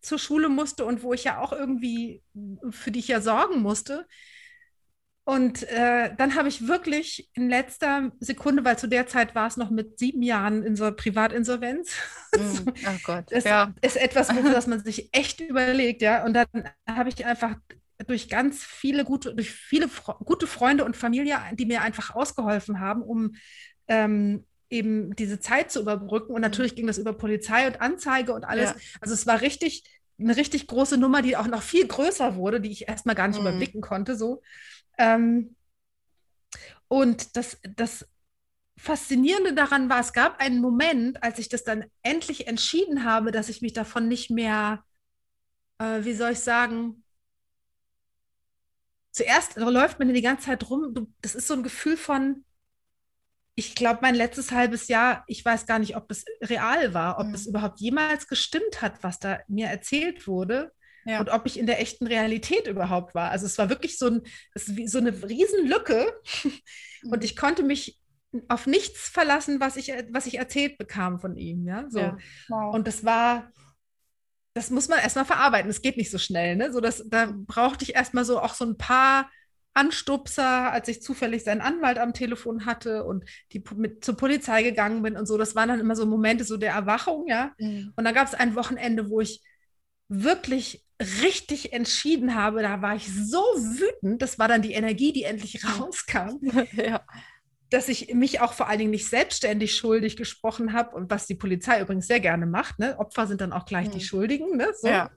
zur 0.00 0.18
Schule 0.18 0.48
musste 0.48 0.84
und 0.84 1.02
wo 1.02 1.12
ich 1.12 1.24
ja 1.24 1.40
auch 1.40 1.52
irgendwie, 1.52 2.22
für 2.70 2.90
die 2.92 3.00
ich 3.00 3.08
ja 3.08 3.20
sorgen 3.20 3.60
musste. 3.60 4.06
Und 5.24 5.62
äh, 5.70 6.10
dann 6.16 6.34
habe 6.34 6.48
ich 6.48 6.66
wirklich 6.66 7.30
in 7.34 7.48
letzter 7.48 8.10
Sekunde, 8.18 8.64
weil 8.64 8.76
zu 8.76 8.88
der 8.88 9.06
Zeit 9.06 9.36
war 9.36 9.46
es 9.46 9.56
noch 9.56 9.70
mit 9.70 9.98
sieben 9.98 10.22
Jahren 10.22 10.64
in 10.64 10.74
so 10.76 10.90
Privatinsolvenz, 10.92 11.92
Mhm. 12.34 12.72
Oh 12.86 12.98
Gott. 13.04 13.26
das 13.30 13.44
ja. 13.44 13.74
ist 13.82 13.96
etwas, 13.96 14.34
wo 14.34 14.40
das 14.50 14.66
man 14.66 14.82
sich 14.82 15.10
echt 15.12 15.40
überlegt, 15.40 16.02
ja. 16.02 16.24
Und 16.24 16.32
dann 16.34 16.46
habe 16.88 17.08
ich 17.10 17.24
einfach 17.26 17.56
durch 18.06 18.28
ganz 18.28 18.64
viele 18.64 19.04
gute, 19.04 19.34
durch 19.34 19.50
viele 19.50 19.88
Fre 19.88 20.16
gute 20.24 20.46
Freunde 20.46 20.84
und 20.84 20.96
Familie, 20.96 21.38
die 21.52 21.66
mir 21.66 21.82
einfach 21.82 22.14
ausgeholfen 22.14 22.80
haben, 22.80 23.02
um 23.02 23.34
ähm, 23.88 24.46
eben 24.70 25.14
diese 25.16 25.38
Zeit 25.40 25.70
zu 25.70 25.80
überbrücken. 25.82 26.32
Und 26.34 26.40
natürlich 26.40 26.74
ging 26.74 26.86
das 26.86 26.98
über 26.98 27.12
Polizei 27.12 27.66
und 27.66 27.80
Anzeige 27.80 28.32
und 28.32 28.44
alles. 28.44 28.70
Ja. 28.70 28.76
Also 29.00 29.14
es 29.14 29.26
war 29.26 29.40
richtig, 29.42 29.84
eine 30.18 30.36
richtig 30.36 30.66
große 30.66 30.96
Nummer, 30.96 31.22
die 31.22 31.36
auch 31.36 31.46
noch 31.46 31.62
viel 31.62 31.86
größer 31.86 32.36
wurde, 32.36 32.60
die 32.60 32.70
ich 32.72 32.88
erstmal 32.88 33.14
gar 33.14 33.28
nicht 33.28 33.40
Mhm. 33.40 33.46
überblicken 33.46 33.80
konnte. 33.82 34.16
So. 34.16 34.42
Ähm, 35.02 35.56
und 36.88 37.36
das, 37.36 37.58
das 37.76 38.06
Faszinierende 38.78 39.54
daran 39.54 39.90
war, 39.90 40.00
es 40.00 40.12
gab 40.12 40.40
einen 40.40 40.60
Moment, 40.60 41.22
als 41.22 41.38
ich 41.38 41.48
das 41.48 41.64
dann 41.64 41.86
endlich 42.02 42.48
entschieden 42.48 43.04
habe, 43.04 43.32
dass 43.32 43.48
ich 43.48 43.62
mich 43.62 43.72
davon 43.74 44.08
nicht 44.08 44.30
mehr, 44.30 44.84
äh, 45.78 46.04
wie 46.04 46.14
soll 46.14 46.32
ich 46.32 46.40
sagen, 46.40 47.04
zuerst 49.10 49.56
läuft 49.56 49.98
mir 49.98 50.12
die 50.12 50.22
ganze 50.22 50.46
Zeit 50.46 50.68
rum, 50.70 50.94
du, 50.94 51.06
das 51.20 51.34
ist 51.34 51.46
so 51.48 51.54
ein 51.54 51.62
Gefühl 51.62 51.96
von, 51.96 52.44
ich 53.54 53.74
glaube, 53.74 54.00
mein 54.02 54.14
letztes 54.14 54.50
halbes 54.52 54.88
Jahr, 54.88 55.24
ich 55.26 55.44
weiß 55.44 55.66
gar 55.66 55.78
nicht, 55.78 55.96
ob 55.96 56.08
das 56.08 56.24
real 56.42 56.94
war, 56.94 57.18
ob 57.18 57.26
Mhm. 57.28 57.34
es 57.34 57.46
überhaupt 57.46 57.80
jemals 57.80 58.26
gestimmt 58.26 58.80
hat, 58.80 59.02
was 59.02 59.18
da 59.18 59.40
mir 59.48 59.66
erzählt 59.68 60.26
wurde 60.26 60.72
Ja. 61.04 61.20
und 61.20 61.30
ob 61.30 61.46
ich 61.46 61.58
in 61.58 61.66
der 61.66 61.80
echten 61.80 62.06
Realität 62.06 62.66
überhaupt 62.66 63.14
war. 63.14 63.30
Also 63.30 63.46
es 63.46 63.58
war 63.58 63.68
wirklich 63.68 63.98
so, 63.98 64.06
ein, 64.06 64.22
es 64.54 64.66
so 64.86 64.98
eine 64.98 65.10
Riesenlücke 65.22 66.12
Mhm. 67.02 67.12
und 67.12 67.24
ich 67.24 67.36
konnte 67.36 67.62
mich 67.62 67.98
auf 68.48 68.66
nichts 68.66 69.08
verlassen, 69.08 69.60
was 69.60 69.76
ich, 69.76 69.92
was 70.10 70.26
ich 70.26 70.38
erzählt 70.38 70.78
bekam 70.78 71.20
von 71.20 71.36
ihm. 71.36 71.66
Ja, 71.66 71.86
so. 71.88 71.98
Ja. 71.98 72.16
Wow. 72.48 72.74
Und 72.74 72.86
das 72.86 73.04
war, 73.04 73.50
das 74.54 74.70
muss 74.70 74.88
man 74.88 75.00
erstmal 75.00 75.24
verarbeiten. 75.24 75.68
Das 75.68 75.82
geht 75.82 75.96
nicht 75.96 76.10
so 76.10 76.18
schnell. 76.18 76.56
Ne? 76.56 76.72
So, 76.72 76.80
das, 76.80 77.04
da 77.08 77.32
brauchte 77.34 77.84
ich 77.84 77.94
erstmal 77.94 78.24
so 78.24 78.40
auch 78.40 78.54
so 78.54 78.64
ein 78.64 78.78
paar 78.78 79.30
Anstupser, 79.74 80.70
als 80.70 80.88
ich 80.88 81.02
zufällig 81.02 81.44
seinen 81.44 81.62
Anwalt 81.62 81.98
am 81.98 82.12
Telefon 82.12 82.66
hatte 82.66 83.04
und 83.04 83.24
die 83.52 83.62
mit 83.74 84.04
zur 84.04 84.16
Polizei 84.16 84.62
gegangen 84.62 85.02
bin 85.02 85.16
und 85.16 85.26
so. 85.26 85.38
Das 85.38 85.54
waren 85.54 85.68
dann 85.68 85.80
immer 85.80 85.96
so 85.96 86.04
Momente 86.06 86.44
so 86.44 86.56
der 86.56 86.72
Erwachung, 86.72 87.26
ja. 87.26 87.52
Mhm. 87.58 87.92
Und 87.96 88.04
dann 88.04 88.14
gab 88.14 88.28
es 88.28 88.34
ein 88.34 88.54
Wochenende, 88.54 89.08
wo 89.08 89.20
ich 89.20 89.42
wirklich 90.08 90.84
richtig 91.22 91.72
entschieden 91.72 92.34
habe. 92.34 92.62
Da 92.62 92.82
war 92.82 92.96
ich 92.96 93.08
so 93.12 93.38
wütend. 93.38 94.22
Das 94.22 94.38
war 94.38 94.48
dann 94.48 94.62
die 94.62 94.72
Energie, 94.72 95.12
die 95.12 95.24
endlich 95.24 95.60
rauskam 95.64 96.38
ja. 96.72 97.02
dass 97.70 97.88
ich 97.88 98.12
mich 98.14 98.40
auch 98.40 98.52
vor 98.52 98.68
allen 98.68 98.78
Dingen 98.78 98.90
nicht 98.90 99.08
selbstständig 99.08 99.74
schuldig 99.76 100.16
gesprochen 100.16 100.72
habe 100.74 100.94
und 100.94 101.10
was 101.10 101.26
die 101.26 101.34
Polizei 101.34 101.80
übrigens 101.80 102.06
sehr 102.06 102.20
gerne 102.20 102.46
macht. 102.46 102.78
Ne? 102.78 102.98
Opfer 102.98 103.26
sind 103.26 103.40
dann 103.40 103.52
auch 103.52 103.64
gleich 103.64 103.88
die 103.90 103.98
Mhm. 103.98 104.02
Schuldigen. 104.02 104.56
Ne? 104.56 104.68
So. 104.78 104.88
Ja. 104.88 105.10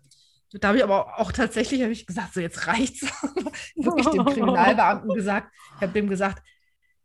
Da 0.54 0.70
habe 0.70 0.78
ich 0.78 0.84
aber 0.84 1.20
auch 1.20 1.32
tatsächlich 1.34 1.82
ich 1.82 2.06
gesagt, 2.06 2.34
so 2.34 2.40
jetzt 2.40 2.68
reicht's. 2.68 3.02
Wirklich 3.76 4.08
dem 4.08 4.26
Kriminalbeamten 4.26 5.14
gesagt. 5.16 5.52
Ich 5.76 5.82
habe 5.82 5.92
dem 5.92 6.08
gesagt, 6.08 6.42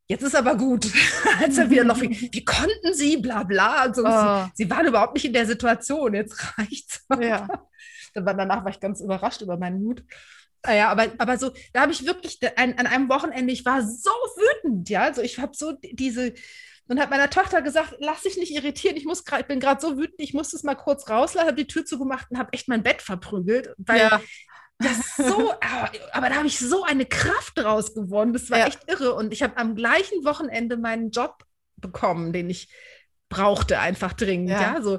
jetzt 0.06 0.22
ist 0.22 0.36
aber 0.36 0.56
gut. 0.56 0.86
Als 1.40 1.58
er 1.58 1.68
wieder 1.68 1.82
noch, 1.84 2.00
wie, 2.00 2.30
wie 2.32 2.44
konnten 2.44 2.94
Sie, 2.94 3.16
bla 3.16 3.42
bla. 3.42 3.92
So. 3.92 4.04
Oh. 4.06 4.44
Sie, 4.54 4.64
sie 4.64 4.70
waren 4.70 4.86
überhaupt 4.86 5.14
nicht 5.14 5.24
in 5.24 5.32
der 5.32 5.46
Situation, 5.46 6.14
jetzt 6.14 6.58
reicht's. 6.58 7.04
Ja. 7.20 7.48
Dann 8.14 8.26
war, 8.26 8.34
danach 8.34 8.64
war 8.64 8.70
ich 8.70 8.80
ganz 8.80 9.00
überrascht 9.00 9.40
über 9.42 9.56
meinen 9.56 9.82
Mut. 9.82 10.04
Ah 10.62 10.74
Ja, 10.74 10.88
aber, 10.90 11.06
aber 11.18 11.38
so, 11.38 11.52
da 11.72 11.82
habe 11.82 11.92
ich 11.92 12.04
wirklich 12.06 12.38
an, 12.56 12.74
an 12.74 12.86
einem 12.86 13.08
Wochenende, 13.08 13.52
ich 13.52 13.64
war 13.64 13.82
so 13.82 14.10
wütend, 14.36 14.88
ja. 14.90 15.02
Also 15.04 15.22
ich 15.22 15.38
habe 15.38 15.52
so 15.54 15.72
diese, 15.82 16.34
und 16.88 17.00
hat 17.00 17.10
meiner 17.10 17.30
Tochter 17.30 17.62
gesagt, 17.62 17.94
lass 18.00 18.22
dich 18.22 18.36
nicht 18.36 18.52
irritieren, 18.54 18.96
ich 18.96 19.04
muss 19.06 19.24
grad, 19.24 19.40
ich 19.40 19.46
bin 19.46 19.60
gerade 19.60 19.80
so 19.80 19.96
wütend, 19.96 20.20
ich 20.20 20.34
muss 20.34 20.50
das 20.50 20.62
mal 20.62 20.74
kurz 20.74 21.08
rauslassen, 21.08 21.46
habe 21.46 21.56
die 21.56 21.66
Tür 21.66 21.84
zugemacht 21.84 22.30
und 22.30 22.38
habe 22.38 22.52
echt 22.52 22.68
mein 22.68 22.82
Bett 22.82 23.00
verprügelt, 23.00 23.74
weil 23.78 24.00
Ja. 24.00 24.20
das 24.78 25.16
so, 25.16 25.52
aber, 25.52 25.90
aber 26.12 26.28
da 26.28 26.36
habe 26.36 26.46
ich 26.46 26.58
so 26.58 26.84
eine 26.84 27.06
Kraft 27.06 27.56
draus 27.56 27.94
gewonnen, 27.94 28.32
das 28.32 28.50
war 28.50 28.58
Ja. 28.58 28.66
echt 28.66 28.80
irre. 28.90 29.14
Und 29.14 29.32
ich 29.32 29.42
habe 29.42 29.56
am 29.56 29.74
gleichen 29.76 30.24
Wochenende 30.24 30.76
meinen 30.76 31.10
Job 31.10 31.44
bekommen, 31.76 32.32
den 32.32 32.50
ich 32.50 32.68
brauchte, 33.28 33.78
einfach 33.78 34.12
dringend, 34.12 34.50
Ja. 34.50 34.74
ja. 34.74 34.82
So, 34.82 34.98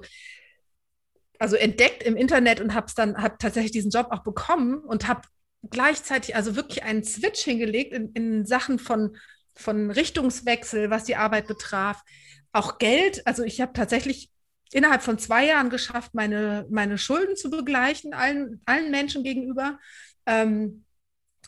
also 1.42 1.56
entdeckt 1.56 2.04
im 2.04 2.16
Internet 2.16 2.62
und 2.62 2.76
habe 2.76 2.86
dann 2.96 3.18
hab 3.18 3.40
tatsächlich 3.40 3.72
diesen 3.72 3.90
Job 3.90 4.10
auch 4.12 4.22
bekommen 4.22 4.76
und 4.76 5.08
habe 5.08 5.24
gleichzeitig 5.68 6.36
also 6.36 6.56
wirklich 6.56 6.84
einen 6.84 7.04
Switch 7.04 7.42
hingelegt 7.42 7.94
in, 7.94 8.12
in 8.14 8.46
Sachen 8.46 8.78
von, 8.78 9.18
von 9.56 9.90
Richtungswechsel, 9.90 10.92
was 10.92 11.06
die 11.06 11.16
Arbeit 11.16 11.48
betraf. 11.48 12.04
Auch 12.52 12.78
Geld, 12.78 13.26
also 13.26 13.44
ich 13.44 13.60
habe 13.60 13.74
tatsächlich 13.74 14.30
innerhalb 14.72 15.02
von 15.02 15.18
zwei 15.18 15.48
Jahren 15.48 15.72
geschafft, 15.72 16.14
meine, 16.14 16.68
meine 16.70 17.00
Schulden 17.00 17.36
zu 17.36 17.50
begleichen, 17.50 18.14
allen, 18.14 18.62
allen 18.66 18.92
Menschen 18.92 19.24
gegenüber. 19.24 19.80
Ähm, 20.28 20.86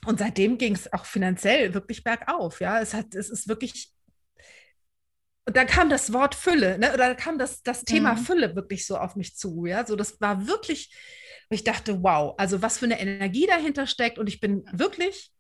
und 0.08 0.18
seitdem 0.18 0.58
ging 0.58 0.74
es 0.74 0.92
auch 0.92 1.06
finanziell 1.06 1.76
wirklich 1.76 2.04
bergauf. 2.04 2.62
Ja, 2.62 2.82
es 2.82 2.96
hat, 2.96 3.14
es 3.14 3.30
ist 3.30 3.48
wirklich. 3.48 3.93
Und 5.46 5.58
dann 5.58 5.68
kam 5.68 5.90
das 5.90 6.14
Wort 6.14 6.36
Fülle, 6.36 6.78
ne? 6.78 6.94
oder 6.94 7.10
da 7.10 7.14
kam 7.16 7.38
das, 7.38 7.64
das 7.64 7.84
Thema 7.84 8.14
mhm. 8.14 8.20
Fülle 8.20 8.56
wirklich 8.56 8.86
so 8.88 8.98
auf 8.98 9.16
mich 9.16 9.36
zu. 9.36 9.66
Ja, 9.66 9.86
so 9.86 9.96
das 9.96 10.22
war 10.22 10.48
wirklich, 10.48 10.96
ich 11.50 11.64
dachte, 11.66 12.02
wow, 12.02 12.34
also 12.38 12.62
was 12.62 12.78
für 12.78 12.86
eine 12.86 13.00
Energie 13.00 13.46
dahinter 13.46 13.86
steckt. 13.86 14.18
Und 14.18 14.28
ich 14.28 14.40
bin 14.40 14.64
wirklich 14.72 15.33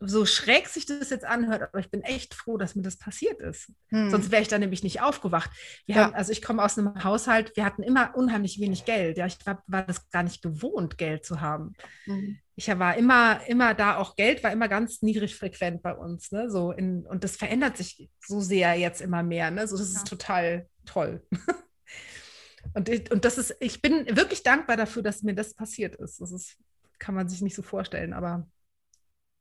so 0.00 0.26
schräg 0.26 0.68
sich 0.68 0.86
das 0.86 1.10
jetzt 1.10 1.24
anhört, 1.24 1.62
aber 1.62 1.78
ich 1.78 1.90
bin 1.90 2.02
echt 2.02 2.34
froh, 2.34 2.56
dass 2.56 2.74
mir 2.74 2.82
das 2.82 2.96
passiert 2.96 3.40
ist. 3.40 3.72
Hm. 3.88 4.10
Sonst 4.10 4.30
wäre 4.30 4.42
ich 4.42 4.48
da 4.48 4.58
nämlich 4.58 4.82
nicht 4.82 5.00
aufgewacht. 5.00 5.50
Wir 5.86 5.96
ja. 5.96 6.04
haben, 6.04 6.14
also 6.14 6.32
ich 6.32 6.42
komme 6.42 6.62
aus 6.62 6.78
einem 6.78 7.02
Haushalt, 7.02 7.56
wir 7.56 7.64
hatten 7.64 7.82
immer 7.82 8.14
unheimlich 8.14 8.60
wenig 8.60 8.84
Geld. 8.84 9.18
Ja, 9.18 9.26
ich 9.26 9.38
war, 9.44 9.62
war 9.66 9.84
das 9.84 10.08
gar 10.10 10.22
nicht 10.22 10.42
gewohnt, 10.42 10.98
Geld 10.98 11.24
zu 11.24 11.40
haben. 11.40 11.74
Hm. 12.04 12.38
Ich 12.58 12.68
war 12.68 12.96
immer, 12.96 13.46
immer 13.46 13.74
da, 13.74 13.96
auch 13.98 14.16
Geld 14.16 14.42
war 14.42 14.50
immer 14.50 14.68
ganz 14.68 15.02
niedrig 15.02 15.36
frequent 15.36 15.82
bei 15.82 15.94
uns. 15.94 16.32
Ne? 16.32 16.50
So 16.50 16.72
in, 16.72 17.06
und 17.06 17.22
das 17.22 17.36
verändert 17.36 17.76
sich 17.76 18.08
so 18.20 18.40
sehr 18.40 18.74
jetzt 18.74 19.02
immer 19.02 19.22
mehr. 19.22 19.50
Ne? 19.50 19.68
So, 19.68 19.76
das 19.76 19.92
ja. 19.92 19.98
ist 19.98 20.06
total 20.06 20.68
toll. 20.86 21.22
und, 22.74 23.10
und 23.10 23.24
das 23.24 23.36
ist, 23.36 23.54
ich 23.60 23.82
bin 23.82 24.06
wirklich 24.16 24.42
dankbar 24.42 24.76
dafür, 24.76 25.02
dass 25.02 25.22
mir 25.22 25.34
das 25.34 25.54
passiert 25.54 25.96
ist. 25.96 26.20
Das 26.20 26.32
ist, 26.32 26.56
kann 26.98 27.14
man 27.14 27.28
sich 27.28 27.42
nicht 27.42 27.54
so 27.54 27.62
vorstellen, 27.62 28.14
aber 28.14 28.48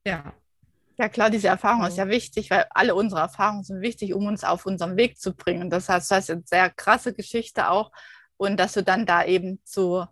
ja. 0.05 0.33
Ja 0.97 1.09
klar, 1.09 1.29
diese 1.29 1.49
Erfahrung 1.49 1.85
ist 1.85 1.97
ja 1.97 2.07
wichtig, 2.07 2.49
weil 2.49 2.65
alle 2.69 2.95
unsere 2.95 3.21
Erfahrungen 3.21 3.63
sind 3.63 3.81
wichtig, 3.81 4.13
um 4.13 4.27
uns 4.27 4.43
auf 4.43 4.65
unserem 4.65 4.95
Weg 4.95 5.19
zu 5.19 5.35
bringen. 5.35 5.69
Das 5.69 5.89
heißt, 5.89 6.09
das 6.09 6.25
ist 6.25 6.29
eine 6.29 6.43
sehr 6.45 6.69
krasse 6.69 7.13
Geschichte 7.13 7.69
auch 7.69 7.91
und 8.37 8.57
dass 8.57 8.73
du 8.73 8.83
dann 8.83 9.05
da 9.05 9.25
eben 9.25 9.61
so, 9.65 10.05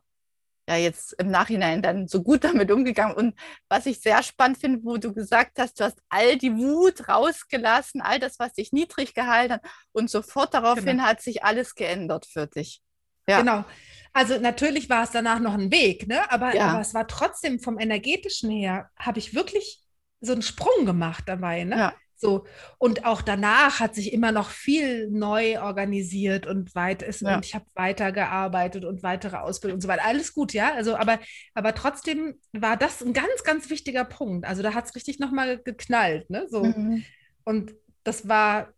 ja 0.67 0.76
jetzt 0.76 1.13
im 1.13 1.30
Nachhinein 1.30 1.82
dann 1.82 2.08
so 2.08 2.24
gut 2.24 2.43
damit 2.43 2.72
umgegangen 2.72 3.15
und 3.15 3.39
was 3.69 3.86
ich 3.86 4.02
sehr 4.02 4.24
spannend 4.24 4.58
finde, 4.58 4.84
wo 4.84 4.98
du 4.98 5.13
gesagt 5.13 5.60
hast, 5.60 5.80
du 5.80 5.86
hast 5.86 6.00
all 6.10 6.38
die 6.38 6.56
Wut 6.56 7.08
rausgelassen, 7.08 8.02
all 8.02 8.19
das, 8.19 8.39
was 8.39 8.54
dich 8.54 8.72
niedrig 8.72 9.13
gehalten 9.13 9.54
hat 9.54 9.62
und 9.91 10.10
sofort 10.10 10.54
daraufhin 10.54 10.86
genau. 10.86 11.04
hat 11.04 11.22
sich 11.22 11.43
alles 11.43 11.76
geändert 11.76 12.26
für 12.26 12.48
dich. 12.48 12.82
Ja. 13.28 13.39
Genau. 13.39 13.63
Also 14.12 14.39
natürlich 14.39 14.89
war 14.89 15.04
es 15.04 15.12
danach 15.12 15.39
noch 15.39 15.54
ein 15.54 15.72
Weg, 15.72 16.08
ne? 16.08 16.30
aber, 16.30 16.54
ja. 16.56 16.67
aber 16.67 16.82
es 16.82 16.93
war 16.93 17.08
trotzdem 17.08 17.60
vom 17.60 17.80
energetischen 17.80 18.52
her, 18.52 18.89
habe 18.98 19.19
ich 19.19 19.34
wirklich 19.34 19.83
so 20.23 20.33
einen 20.33 20.41
Sprung 20.41 20.86
gemacht 20.86 21.25
dabei. 21.27 21.63
Ne? 21.63 21.77
Ja. 21.77 21.93
So. 22.15 22.45
Und 22.77 23.05
auch 23.05 23.21
danach 23.21 23.79
hat 23.79 23.95
sich 23.95 24.13
immer 24.13 24.31
noch 24.31 24.49
viel 24.49 25.09
neu 25.09 25.62
organisiert 25.62 26.47
und 26.47 26.73
weit 26.73 27.01
ist, 27.01 27.21
ja. 27.21 27.36
und 27.36 27.45
ich 27.45 27.53
habe 27.53 27.65
weitergearbeitet 27.75 28.86
und 28.86 29.03
weitere 29.03 29.38
Ausbildung 29.38 29.75
und 29.75 29.81
so 29.81 29.89
weiter. 29.89 30.05
Alles 30.05 30.33
gut, 30.33 30.53
ja. 30.53 30.73
Also, 30.73 30.95
aber, 30.95 31.19
aber 31.53 31.75
trotzdem 31.75 32.36
war 32.53 32.77
das 32.77 33.03
ein 33.03 33.13
ganz, 33.13 33.43
ganz 33.43 33.69
wichtiger 33.69 34.05
Punkt. 34.05 34.45
Also 34.45 34.63
da 34.63 34.73
hat 34.73 34.86
es 34.86 34.95
richtig 34.95 35.19
nochmal 35.19 35.57
geknallt. 35.57 36.29
Ne? 36.29 36.47
So. 36.49 36.63
Mhm. 36.63 37.03
Und 37.43 37.73
das 38.03 38.27
war 38.27 38.73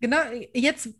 genau 0.00 0.18
jetzt 0.54 0.94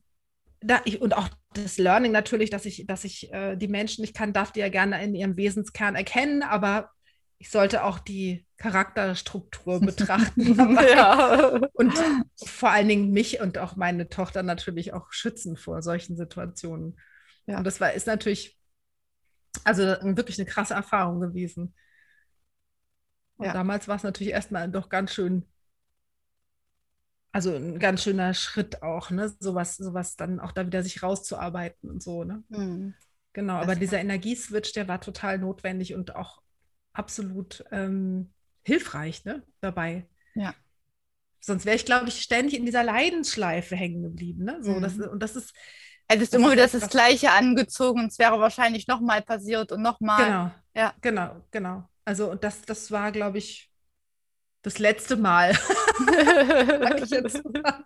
da 0.63 0.83
ich, 0.85 1.01
und 1.01 1.17
auch 1.17 1.29
das 1.55 1.79
Learning 1.79 2.13
natürlich, 2.13 2.51
dass 2.51 2.67
ich, 2.67 2.87
dass 2.87 3.05
ich 3.05 3.33
äh, 3.33 3.57
die 3.57 3.69
Menschen, 3.69 4.05
ich 4.05 4.13
kann, 4.13 4.33
darf 4.33 4.53
die 4.53 4.61
ja 4.61 4.69
gerne 4.69 5.03
in 5.03 5.15
ihrem 5.15 5.37
Wesenskern 5.37 5.95
erkennen, 5.95 6.43
aber 6.43 6.91
ich 7.41 7.51
sollte 7.51 7.85
auch 7.85 7.99
die 7.99 8.47
Charakterstruktur 8.59 9.81
betrachten. 9.81 10.55
ja. 10.55 11.59
Und 11.73 11.95
vor 12.37 12.71
allen 12.71 12.87
Dingen 12.87 13.11
mich 13.13 13.41
und 13.41 13.57
auch 13.57 13.77
meine 13.77 14.11
Tochter 14.11 14.43
natürlich 14.43 14.93
auch 14.93 15.11
schützen 15.11 15.57
vor 15.57 15.83
solchen 15.83 16.17
Situationen. 16.17 17.01
Ja. 17.47 17.59
Und 17.59 17.65
das 17.65 17.81
war, 17.81 17.95
ist 17.95 18.07
natürlich 18.07 18.59
also 19.65 19.83
wirklich 19.83 20.39
eine 20.39 20.47
krasse 20.49 20.75
Erfahrung 20.75 21.21
gewesen. 21.21 21.75
Und 23.37 23.47
ja. 23.47 23.55
damals 23.55 23.89
war 23.89 23.97
es 23.97 24.03
natürlich 24.03 24.35
erstmal 24.35 24.71
doch 24.71 24.91
ganz 24.91 25.15
schön, 25.15 25.49
also 27.33 27.55
ein 27.55 27.79
ganz 27.79 28.03
schöner 28.03 28.35
Schritt 28.35 28.83
auch, 28.83 29.11
ne? 29.11 29.35
Sowas, 29.41 29.79
sowas 29.79 30.17
dann 30.17 30.41
auch 30.41 30.53
da 30.53 30.67
wieder 30.67 30.83
sich 30.83 31.03
rauszuarbeiten 31.03 31.89
und 31.89 32.03
so, 32.03 32.23
ne? 32.25 32.45
Mhm. 32.51 32.95
Genau, 33.33 33.55
aber 33.55 33.77
dieser 33.77 34.01
Energieswitch, 34.01 34.73
der 34.73 34.89
war 34.89 35.01
total 35.01 35.39
notwendig 35.39 35.95
und 35.95 36.17
auch 36.17 36.43
absolut 37.01 37.65
ähm, 37.73 38.33
hilfreich 38.63 39.25
ne, 39.25 39.43
dabei. 39.61 40.07
Ja. 40.35 40.55
Sonst 41.41 41.65
wäre 41.65 41.77
ich, 41.77 41.87
glaube 41.87 42.09
ich, 42.09 42.21
ständig 42.21 42.55
in 42.57 42.67
dieser 42.67 42.85
Leidensschleife 42.85 43.75
hängen 43.75 44.03
geblieben. 44.03 44.45
Ne? 44.45 44.59
So, 44.63 44.73
mhm. 44.73 44.83
das, 44.83 44.99
und 44.99 45.21
das 45.23 45.37
ist. 45.37 45.55
Hättest 46.09 46.35
immer 46.35 46.51
wieder 46.51 46.67
das 46.67 46.91
Gleiche 46.91 47.31
angezogen 47.31 48.01
und 48.01 48.07
es 48.09 48.19
wäre 48.19 48.41
wahrscheinlich 48.41 48.89
nochmal 48.89 49.23
passiert 49.23 49.71
und 49.71 49.81
nochmal. 49.81 50.25
Genau. 50.25 50.51
Ja. 50.75 50.95
Genau, 51.01 51.45
genau. 51.53 51.89
Also, 52.05 52.33
und 52.33 52.43
das, 52.43 52.63
das 52.63 52.91
war, 52.91 53.13
glaube 53.13 53.39
ich, 53.39 53.71
das 54.63 54.81
letzte 54.81 55.17
Mal. 55.17 55.55
Sag 55.99 57.01
ich 57.01 57.11
jetzt 57.11 57.45
mal. 57.45 57.85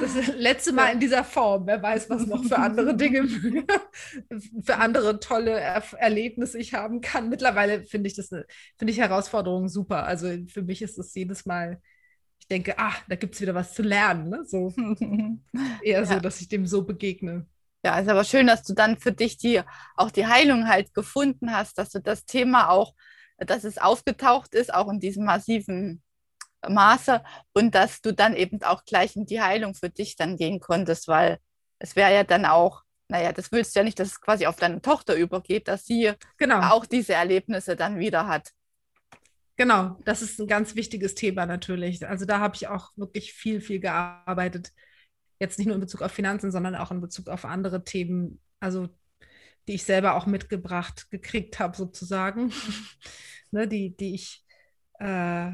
Das 0.00 0.14
letzte 0.36 0.72
Mal 0.72 0.92
in 0.92 1.00
dieser 1.00 1.24
Form. 1.24 1.66
Wer 1.66 1.82
weiß, 1.82 2.08
was 2.10 2.26
noch 2.26 2.44
für 2.44 2.58
andere 2.58 2.96
Dinge, 2.96 3.26
für 4.62 4.76
andere 4.76 5.20
tolle 5.20 5.58
er 5.58 5.82
Erlebnisse 5.98 6.58
ich 6.58 6.74
haben 6.74 7.00
kann. 7.00 7.28
Mittlerweile 7.28 7.82
finde 7.84 8.08
ich 8.08 8.14
das 8.14 8.28
finde 8.28 8.92
ich 8.92 8.98
Herausforderungen 8.98 9.68
super. 9.68 10.04
Also 10.04 10.28
für 10.48 10.62
mich 10.62 10.82
ist 10.82 10.98
es 10.98 11.14
jedes 11.14 11.46
Mal, 11.46 11.80
ich 12.40 12.48
denke, 12.48 12.78
ah, 12.78 12.94
da 13.08 13.16
gibt 13.16 13.34
es 13.34 13.40
wieder 13.40 13.54
was 13.54 13.74
zu 13.74 13.82
lernen. 13.82 14.28
Ne? 14.28 14.44
So 14.44 14.74
eher 15.82 16.00
ja. 16.00 16.04
so, 16.04 16.20
dass 16.20 16.40
ich 16.40 16.48
dem 16.48 16.66
so 16.66 16.84
begegne. 16.84 17.46
Ja, 17.84 17.98
ist 17.98 18.08
aber 18.08 18.24
schön, 18.24 18.46
dass 18.46 18.62
du 18.62 18.74
dann 18.74 18.98
für 18.98 19.12
dich 19.12 19.38
die 19.38 19.60
auch 19.96 20.12
die 20.12 20.26
Heilung 20.26 20.68
halt 20.68 20.94
gefunden 20.94 21.52
hast, 21.52 21.78
dass 21.78 21.90
du 21.90 22.00
das 22.00 22.24
Thema 22.24 22.68
auch, 22.68 22.94
dass 23.38 23.64
es 23.64 23.78
aufgetaucht 23.78 24.54
ist, 24.54 24.72
auch 24.72 24.88
in 24.88 25.00
diesem 25.00 25.24
massiven 25.24 26.00
Maße 26.68 27.22
und 27.52 27.74
dass 27.74 28.00
du 28.00 28.12
dann 28.12 28.34
eben 28.34 28.62
auch 28.62 28.84
gleich 28.84 29.16
in 29.16 29.26
die 29.26 29.40
Heilung 29.40 29.74
für 29.74 29.90
dich 29.90 30.16
dann 30.16 30.36
gehen 30.36 30.60
konntest, 30.60 31.08
weil 31.08 31.38
es 31.78 31.96
wäre 31.96 32.14
ja 32.14 32.24
dann 32.24 32.44
auch, 32.44 32.82
naja, 33.08 33.32
das 33.32 33.52
willst 33.52 33.74
du 33.74 33.80
ja 33.80 33.84
nicht, 33.84 33.98
dass 33.98 34.08
es 34.08 34.20
quasi 34.20 34.46
auf 34.46 34.56
deine 34.56 34.80
Tochter 34.80 35.14
übergeht, 35.14 35.68
dass 35.68 35.84
sie 35.84 36.12
genau. 36.38 36.60
auch 36.70 36.86
diese 36.86 37.14
Erlebnisse 37.14 37.76
dann 37.76 37.98
wieder 37.98 38.26
hat. 38.26 38.50
Genau, 39.56 39.98
das 40.04 40.22
ist 40.22 40.40
ein 40.40 40.46
ganz 40.46 40.74
wichtiges 40.76 41.14
Thema 41.14 41.44
natürlich. 41.46 42.06
Also 42.08 42.24
da 42.24 42.38
habe 42.38 42.56
ich 42.56 42.68
auch 42.68 42.90
wirklich 42.96 43.34
viel, 43.34 43.60
viel 43.60 43.80
gearbeitet. 43.80 44.72
Jetzt 45.38 45.58
nicht 45.58 45.66
nur 45.66 45.74
in 45.74 45.80
Bezug 45.80 46.02
auf 46.02 46.12
Finanzen, 46.12 46.50
sondern 46.50 46.74
auch 46.74 46.90
in 46.90 47.00
Bezug 47.00 47.28
auf 47.28 47.44
andere 47.44 47.84
Themen, 47.84 48.40
also 48.60 48.88
die 49.68 49.74
ich 49.74 49.84
selber 49.84 50.14
auch 50.14 50.26
mitgebracht, 50.26 51.10
gekriegt 51.10 51.60
habe 51.60 51.76
sozusagen, 51.76 52.52
ne, 53.50 53.68
die, 53.68 53.96
die 53.96 54.14
ich 54.14 54.44
äh, 54.98 55.52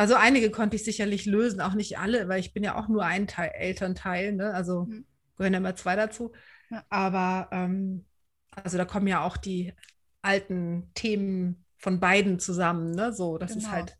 also 0.00 0.14
einige 0.14 0.50
konnte 0.50 0.76
ich 0.76 0.84
sicherlich 0.84 1.26
lösen, 1.26 1.60
auch 1.60 1.74
nicht 1.74 1.98
alle, 1.98 2.26
weil 2.26 2.40
ich 2.40 2.54
bin 2.54 2.64
ja 2.64 2.74
auch 2.74 2.88
nur 2.88 3.04
ein 3.04 3.26
Teil, 3.26 3.50
Elternteil, 3.54 4.32
ne? 4.32 4.54
also 4.54 4.86
mhm. 4.86 5.04
gehören 5.36 5.52
ja 5.52 5.58
immer 5.58 5.76
zwei 5.76 5.94
dazu. 5.94 6.32
Ja. 6.70 6.82
Aber 6.88 7.48
ähm, 7.52 8.06
also 8.50 8.78
da 8.78 8.86
kommen 8.86 9.06
ja 9.06 9.22
auch 9.22 9.36
die 9.36 9.74
alten 10.22 10.90
Themen 10.94 11.66
von 11.76 12.00
beiden 12.00 12.38
zusammen, 12.38 12.92
ne? 12.92 13.12
So, 13.12 13.36
das 13.36 13.52
genau. 13.52 13.62
ist 13.62 13.70
halt 13.70 13.98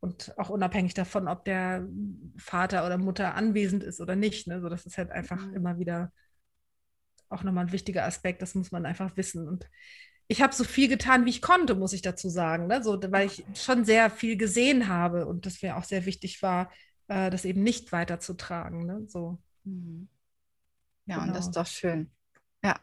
und 0.00 0.36
auch 0.36 0.50
unabhängig 0.50 0.94
davon, 0.94 1.28
ob 1.28 1.44
der 1.44 1.86
Vater 2.36 2.84
oder 2.84 2.98
Mutter 2.98 3.36
anwesend 3.36 3.84
ist 3.84 4.00
oder 4.00 4.16
nicht. 4.16 4.48
Ne? 4.48 4.60
So, 4.60 4.68
das 4.68 4.84
ist 4.84 4.98
halt 4.98 5.12
einfach 5.12 5.46
mhm. 5.46 5.54
immer 5.54 5.78
wieder 5.78 6.12
auch 7.28 7.44
nochmal 7.44 7.66
ein 7.66 7.72
wichtiger 7.72 8.04
Aspekt, 8.04 8.42
das 8.42 8.56
muss 8.56 8.72
man 8.72 8.84
einfach 8.84 9.16
wissen. 9.16 9.46
Und 9.46 9.70
ich 10.28 10.42
habe 10.42 10.54
so 10.54 10.62
viel 10.62 10.88
getan, 10.88 11.24
wie 11.24 11.30
ich 11.30 11.42
konnte, 11.42 11.74
muss 11.74 11.94
ich 11.94 12.02
dazu 12.02 12.28
sagen, 12.28 12.66
ne? 12.66 12.82
so, 12.82 13.00
weil 13.10 13.26
ich 13.26 13.44
schon 13.54 13.86
sehr 13.86 14.10
viel 14.10 14.36
gesehen 14.36 14.88
habe 14.88 15.26
und 15.26 15.46
das 15.46 15.62
mir 15.62 15.76
auch 15.76 15.84
sehr 15.84 16.04
wichtig 16.04 16.42
war, 16.42 16.70
äh, 17.08 17.30
das 17.30 17.46
eben 17.46 17.62
nicht 17.62 17.92
weiterzutragen. 17.92 18.84
Ne? 18.84 19.04
So. 19.08 19.38
Mhm. 19.64 20.08
Ja, 21.06 21.16
genau. 21.16 21.28
und 21.28 21.34
das 21.34 21.46
ist 21.46 21.56
doch 21.56 21.66
schön. 21.66 22.12
Ja, 22.62 22.78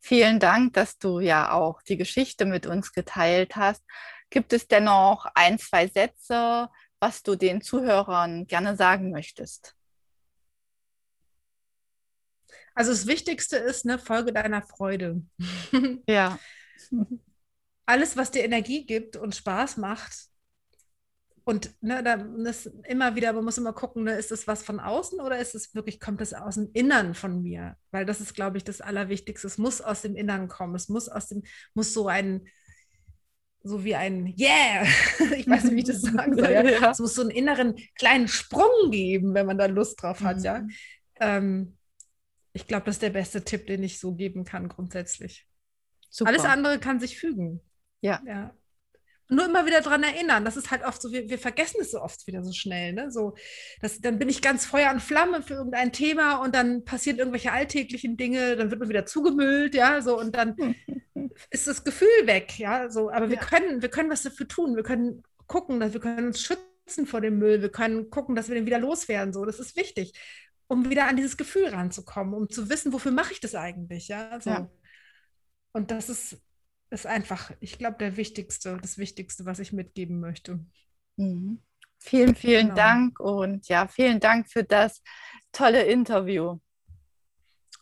vielen 0.00 0.40
Dank, 0.40 0.72
dass 0.74 0.98
du 0.98 1.20
ja 1.20 1.52
auch 1.52 1.82
die 1.82 1.96
Geschichte 1.96 2.44
mit 2.44 2.66
uns 2.66 2.92
geteilt 2.92 3.54
hast. 3.54 3.84
Gibt 4.28 4.52
es 4.52 4.66
dennoch 4.66 5.26
ein, 5.36 5.60
zwei 5.60 5.86
Sätze, 5.86 6.68
was 6.98 7.22
du 7.22 7.36
den 7.36 7.62
Zuhörern 7.62 8.48
gerne 8.48 8.76
sagen 8.76 9.12
möchtest? 9.12 9.76
Also 12.74 12.90
das 12.90 13.06
Wichtigste 13.06 13.56
ist, 13.56 13.84
ne, 13.84 14.00
Folge 14.00 14.32
deiner 14.32 14.62
Freude. 14.62 15.22
Ja. 16.08 16.40
Alles, 17.86 18.16
was 18.16 18.30
dir 18.30 18.44
Energie 18.44 18.84
gibt 18.86 19.16
und 19.16 19.34
Spaß 19.34 19.78
macht 19.78 20.28
Und 21.44 21.74
ne, 21.80 22.02
da 22.02 22.14
ist 22.50 22.66
immer 22.86 23.16
wieder, 23.16 23.32
man 23.32 23.42
muss 23.44 23.56
immer 23.56 23.72
gucken, 23.72 24.04
ne, 24.04 24.12
ist 24.12 24.30
es 24.32 24.46
was 24.46 24.62
von 24.62 24.80
außen 24.80 25.18
oder 25.18 25.38
ist 25.38 25.54
es 25.54 25.74
wirklich, 25.74 25.98
kommt 25.98 26.20
es 26.20 26.34
aus 26.34 26.56
dem 26.56 26.68
Innern 26.74 27.14
von 27.14 27.42
mir? 27.42 27.76
Weil 27.90 28.04
das 28.04 28.20
ist, 28.20 28.34
glaube 28.34 28.58
ich, 28.58 28.64
das 28.64 28.82
Allerwichtigste. 28.82 29.46
Es 29.46 29.56
muss 29.56 29.80
aus 29.80 30.02
dem 30.02 30.14
Innern 30.14 30.48
kommen. 30.48 30.74
Es 30.74 30.90
muss 30.90 31.08
aus 31.08 31.28
dem, 31.28 31.42
muss 31.72 31.94
so 31.94 32.06
ein, 32.06 32.46
so 33.62 33.82
wie 33.84 33.94
ein 33.94 34.34
Yeah, 34.38 34.84
ich 35.36 35.48
weiß 35.48 35.64
nicht, 35.64 35.74
wie 35.74 35.80
ich 35.80 35.84
das 35.86 36.02
sagen 36.02 36.36
soll. 36.36 36.50
Ja? 36.50 36.62
ja. 36.68 36.90
Es 36.90 36.98
muss 36.98 37.14
so 37.14 37.22
einen 37.22 37.30
inneren 37.30 37.76
kleinen 37.98 38.28
Sprung 38.28 38.90
geben, 38.90 39.34
wenn 39.34 39.46
man 39.46 39.56
da 39.58 39.66
Lust 39.66 40.02
drauf 40.02 40.22
hat, 40.22 40.38
mhm. 40.38 40.44
ja. 40.44 40.66
Ähm, 41.20 41.78
ich 42.52 42.66
glaube, 42.66 42.86
das 42.86 42.96
ist 42.96 43.02
der 43.02 43.10
beste 43.10 43.44
Tipp, 43.44 43.66
den 43.66 43.82
ich 43.82 43.98
so 44.00 44.14
geben 44.14 44.44
kann, 44.44 44.68
grundsätzlich. 44.68 45.46
Super. 46.10 46.30
Alles 46.30 46.44
andere 46.44 46.78
kann 46.78 47.00
sich 47.00 47.18
fügen. 47.18 47.60
Ja. 48.00 48.20
ja 48.26 48.54
nur 49.28 49.44
immer 49.44 49.66
wieder 49.66 49.80
daran 49.80 50.02
erinnern. 50.02 50.44
Das 50.44 50.56
ist 50.56 50.70
halt 50.70 50.84
oft 50.84 51.00
so, 51.00 51.12
wir, 51.12 51.28
wir 51.28 51.38
vergessen 51.38 51.78
es 51.80 51.90
so 51.90 52.00
oft 52.00 52.26
wieder 52.26 52.42
so 52.42 52.52
schnell. 52.52 52.94
Ne? 52.94 53.10
So, 53.10 53.34
das, 53.80 54.00
dann 54.00 54.18
bin 54.18 54.28
ich 54.28 54.40
ganz 54.40 54.64
Feuer 54.64 54.90
und 54.90 55.00
Flamme 55.00 55.42
für 55.42 55.54
irgendein 55.54 55.92
Thema 55.92 56.36
und 56.42 56.54
dann 56.54 56.84
passieren 56.84 57.18
irgendwelche 57.18 57.52
alltäglichen 57.52 58.16
Dinge, 58.16 58.56
dann 58.56 58.70
wird 58.70 58.80
man 58.80 58.88
wieder 58.88 59.06
zugemüllt, 59.06 59.74
ja, 59.74 60.00
so 60.00 60.18
und 60.18 60.34
dann 60.34 60.56
ist 61.50 61.66
das 61.66 61.84
Gefühl 61.84 62.08
weg, 62.24 62.58
ja, 62.58 62.88
so. 62.88 63.10
Aber 63.10 63.28
wir 63.28 63.36
ja. 63.36 63.44
können, 63.44 63.82
wir 63.82 63.90
können 63.90 64.10
was 64.10 64.22
dafür 64.22 64.48
tun. 64.48 64.76
Wir 64.76 64.82
können 64.82 65.22
gucken, 65.46 65.80
dass 65.80 65.92
wir 65.92 66.00
können 66.00 66.28
uns 66.28 66.40
schützen 66.40 67.06
vor 67.06 67.20
dem 67.20 67.38
Müll. 67.38 67.60
Wir 67.60 67.70
können 67.70 68.10
gucken, 68.10 68.34
dass 68.34 68.48
wir 68.48 68.54
den 68.54 68.66
wieder 68.66 68.78
loswerden. 68.78 69.34
So, 69.34 69.44
das 69.44 69.60
ist 69.60 69.76
wichtig, 69.76 70.14
um 70.68 70.88
wieder 70.88 71.06
an 71.06 71.16
dieses 71.16 71.36
Gefühl 71.36 71.68
ranzukommen, 71.68 72.32
um 72.32 72.48
zu 72.48 72.70
wissen, 72.70 72.92
wofür 72.94 73.12
mache 73.12 73.32
ich 73.32 73.40
das 73.40 73.54
eigentlich, 73.54 74.08
ja. 74.08 74.40
So. 74.40 74.50
ja. 74.50 74.70
Und 75.72 75.90
das 75.90 76.08
ist 76.08 76.38
ist 76.90 77.06
einfach, 77.06 77.50
ich 77.60 77.78
glaube, 77.78 77.98
der 77.98 78.16
wichtigste, 78.16 78.78
das 78.80 78.98
Wichtigste, 78.98 79.44
was 79.44 79.58
ich 79.58 79.72
mitgeben 79.72 80.20
möchte. 80.20 80.60
Mhm. 81.16 81.62
Vielen, 82.00 82.34
vielen 82.36 82.68
genau. 82.68 82.76
Dank 82.76 83.20
und 83.20 83.68
ja, 83.68 83.88
vielen 83.88 84.20
Dank 84.20 84.48
für 84.48 84.62
das 84.62 85.02
tolle 85.50 85.82
Interview. 85.82 86.58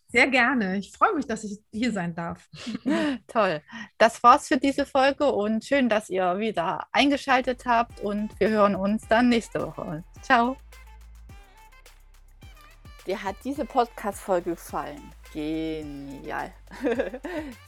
Sehr 0.08 0.28
gerne. 0.28 0.78
Ich 0.78 0.92
freue 0.92 1.14
mich, 1.14 1.26
dass 1.26 1.44
ich 1.44 1.58
hier 1.70 1.92
sein 1.92 2.14
darf. 2.14 2.48
Toll. 3.26 3.60
Das 3.98 4.22
war's 4.22 4.48
für 4.48 4.56
diese 4.56 4.86
Folge 4.86 5.30
und 5.30 5.64
schön, 5.64 5.88
dass 5.88 6.08
ihr 6.08 6.38
wieder 6.38 6.86
eingeschaltet 6.92 7.66
habt 7.66 8.00
und 8.00 8.38
wir 8.40 8.48
hören 8.48 8.76
uns 8.76 9.06
dann 9.08 9.28
nächste 9.28 9.60
Woche. 9.60 10.04
Ciao. 10.22 10.56
Dir 13.06 13.22
hat 13.22 13.36
diese 13.44 13.64
Podcast-Folge 13.64 14.50
gefallen? 14.50 15.12
Genial. 15.36 16.50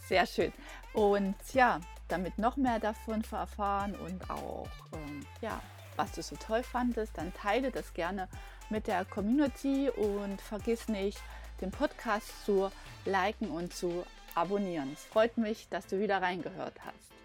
Sehr 0.08 0.24
schön. 0.24 0.54
Und 0.94 1.34
ja, 1.52 1.80
damit 2.08 2.38
noch 2.38 2.56
mehr 2.56 2.78
davon 2.78 3.22
erfahren 3.30 3.94
und 3.94 4.30
auch, 4.30 4.68
ähm, 4.94 5.20
ja, 5.42 5.60
was 5.96 6.12
du 6.12 6.22
so 6.22 6.34
toll 6.36 6.62
fandest, 6.62 7.18
dann 7.18 7.30
teile 7.34 7.70
das 7.70 7.92
gerne 7.92 8.26
mit 8.70 8.86
der 8.86 9.04
Community 9.04 9.90
und 9.90 10.40
vergiss 10.40 10.88
nicht, 10.88 11.20
den 11.60 11.70
Podcast 11.70 12.46
zu 12.46 12.72
liken 13.04 13.50
und 13.50 13.74
zu 13.74 14.06
abonnieren. 14.34 14.90
Es 14.94 15.04
freut 15.04 15.36
mich, 15.36 15.68
dass 15.68 15.86
du 15.86 16.00
wieder 16.00 16.22
reingehört 16.22 16.82
hast. 16.86 17.17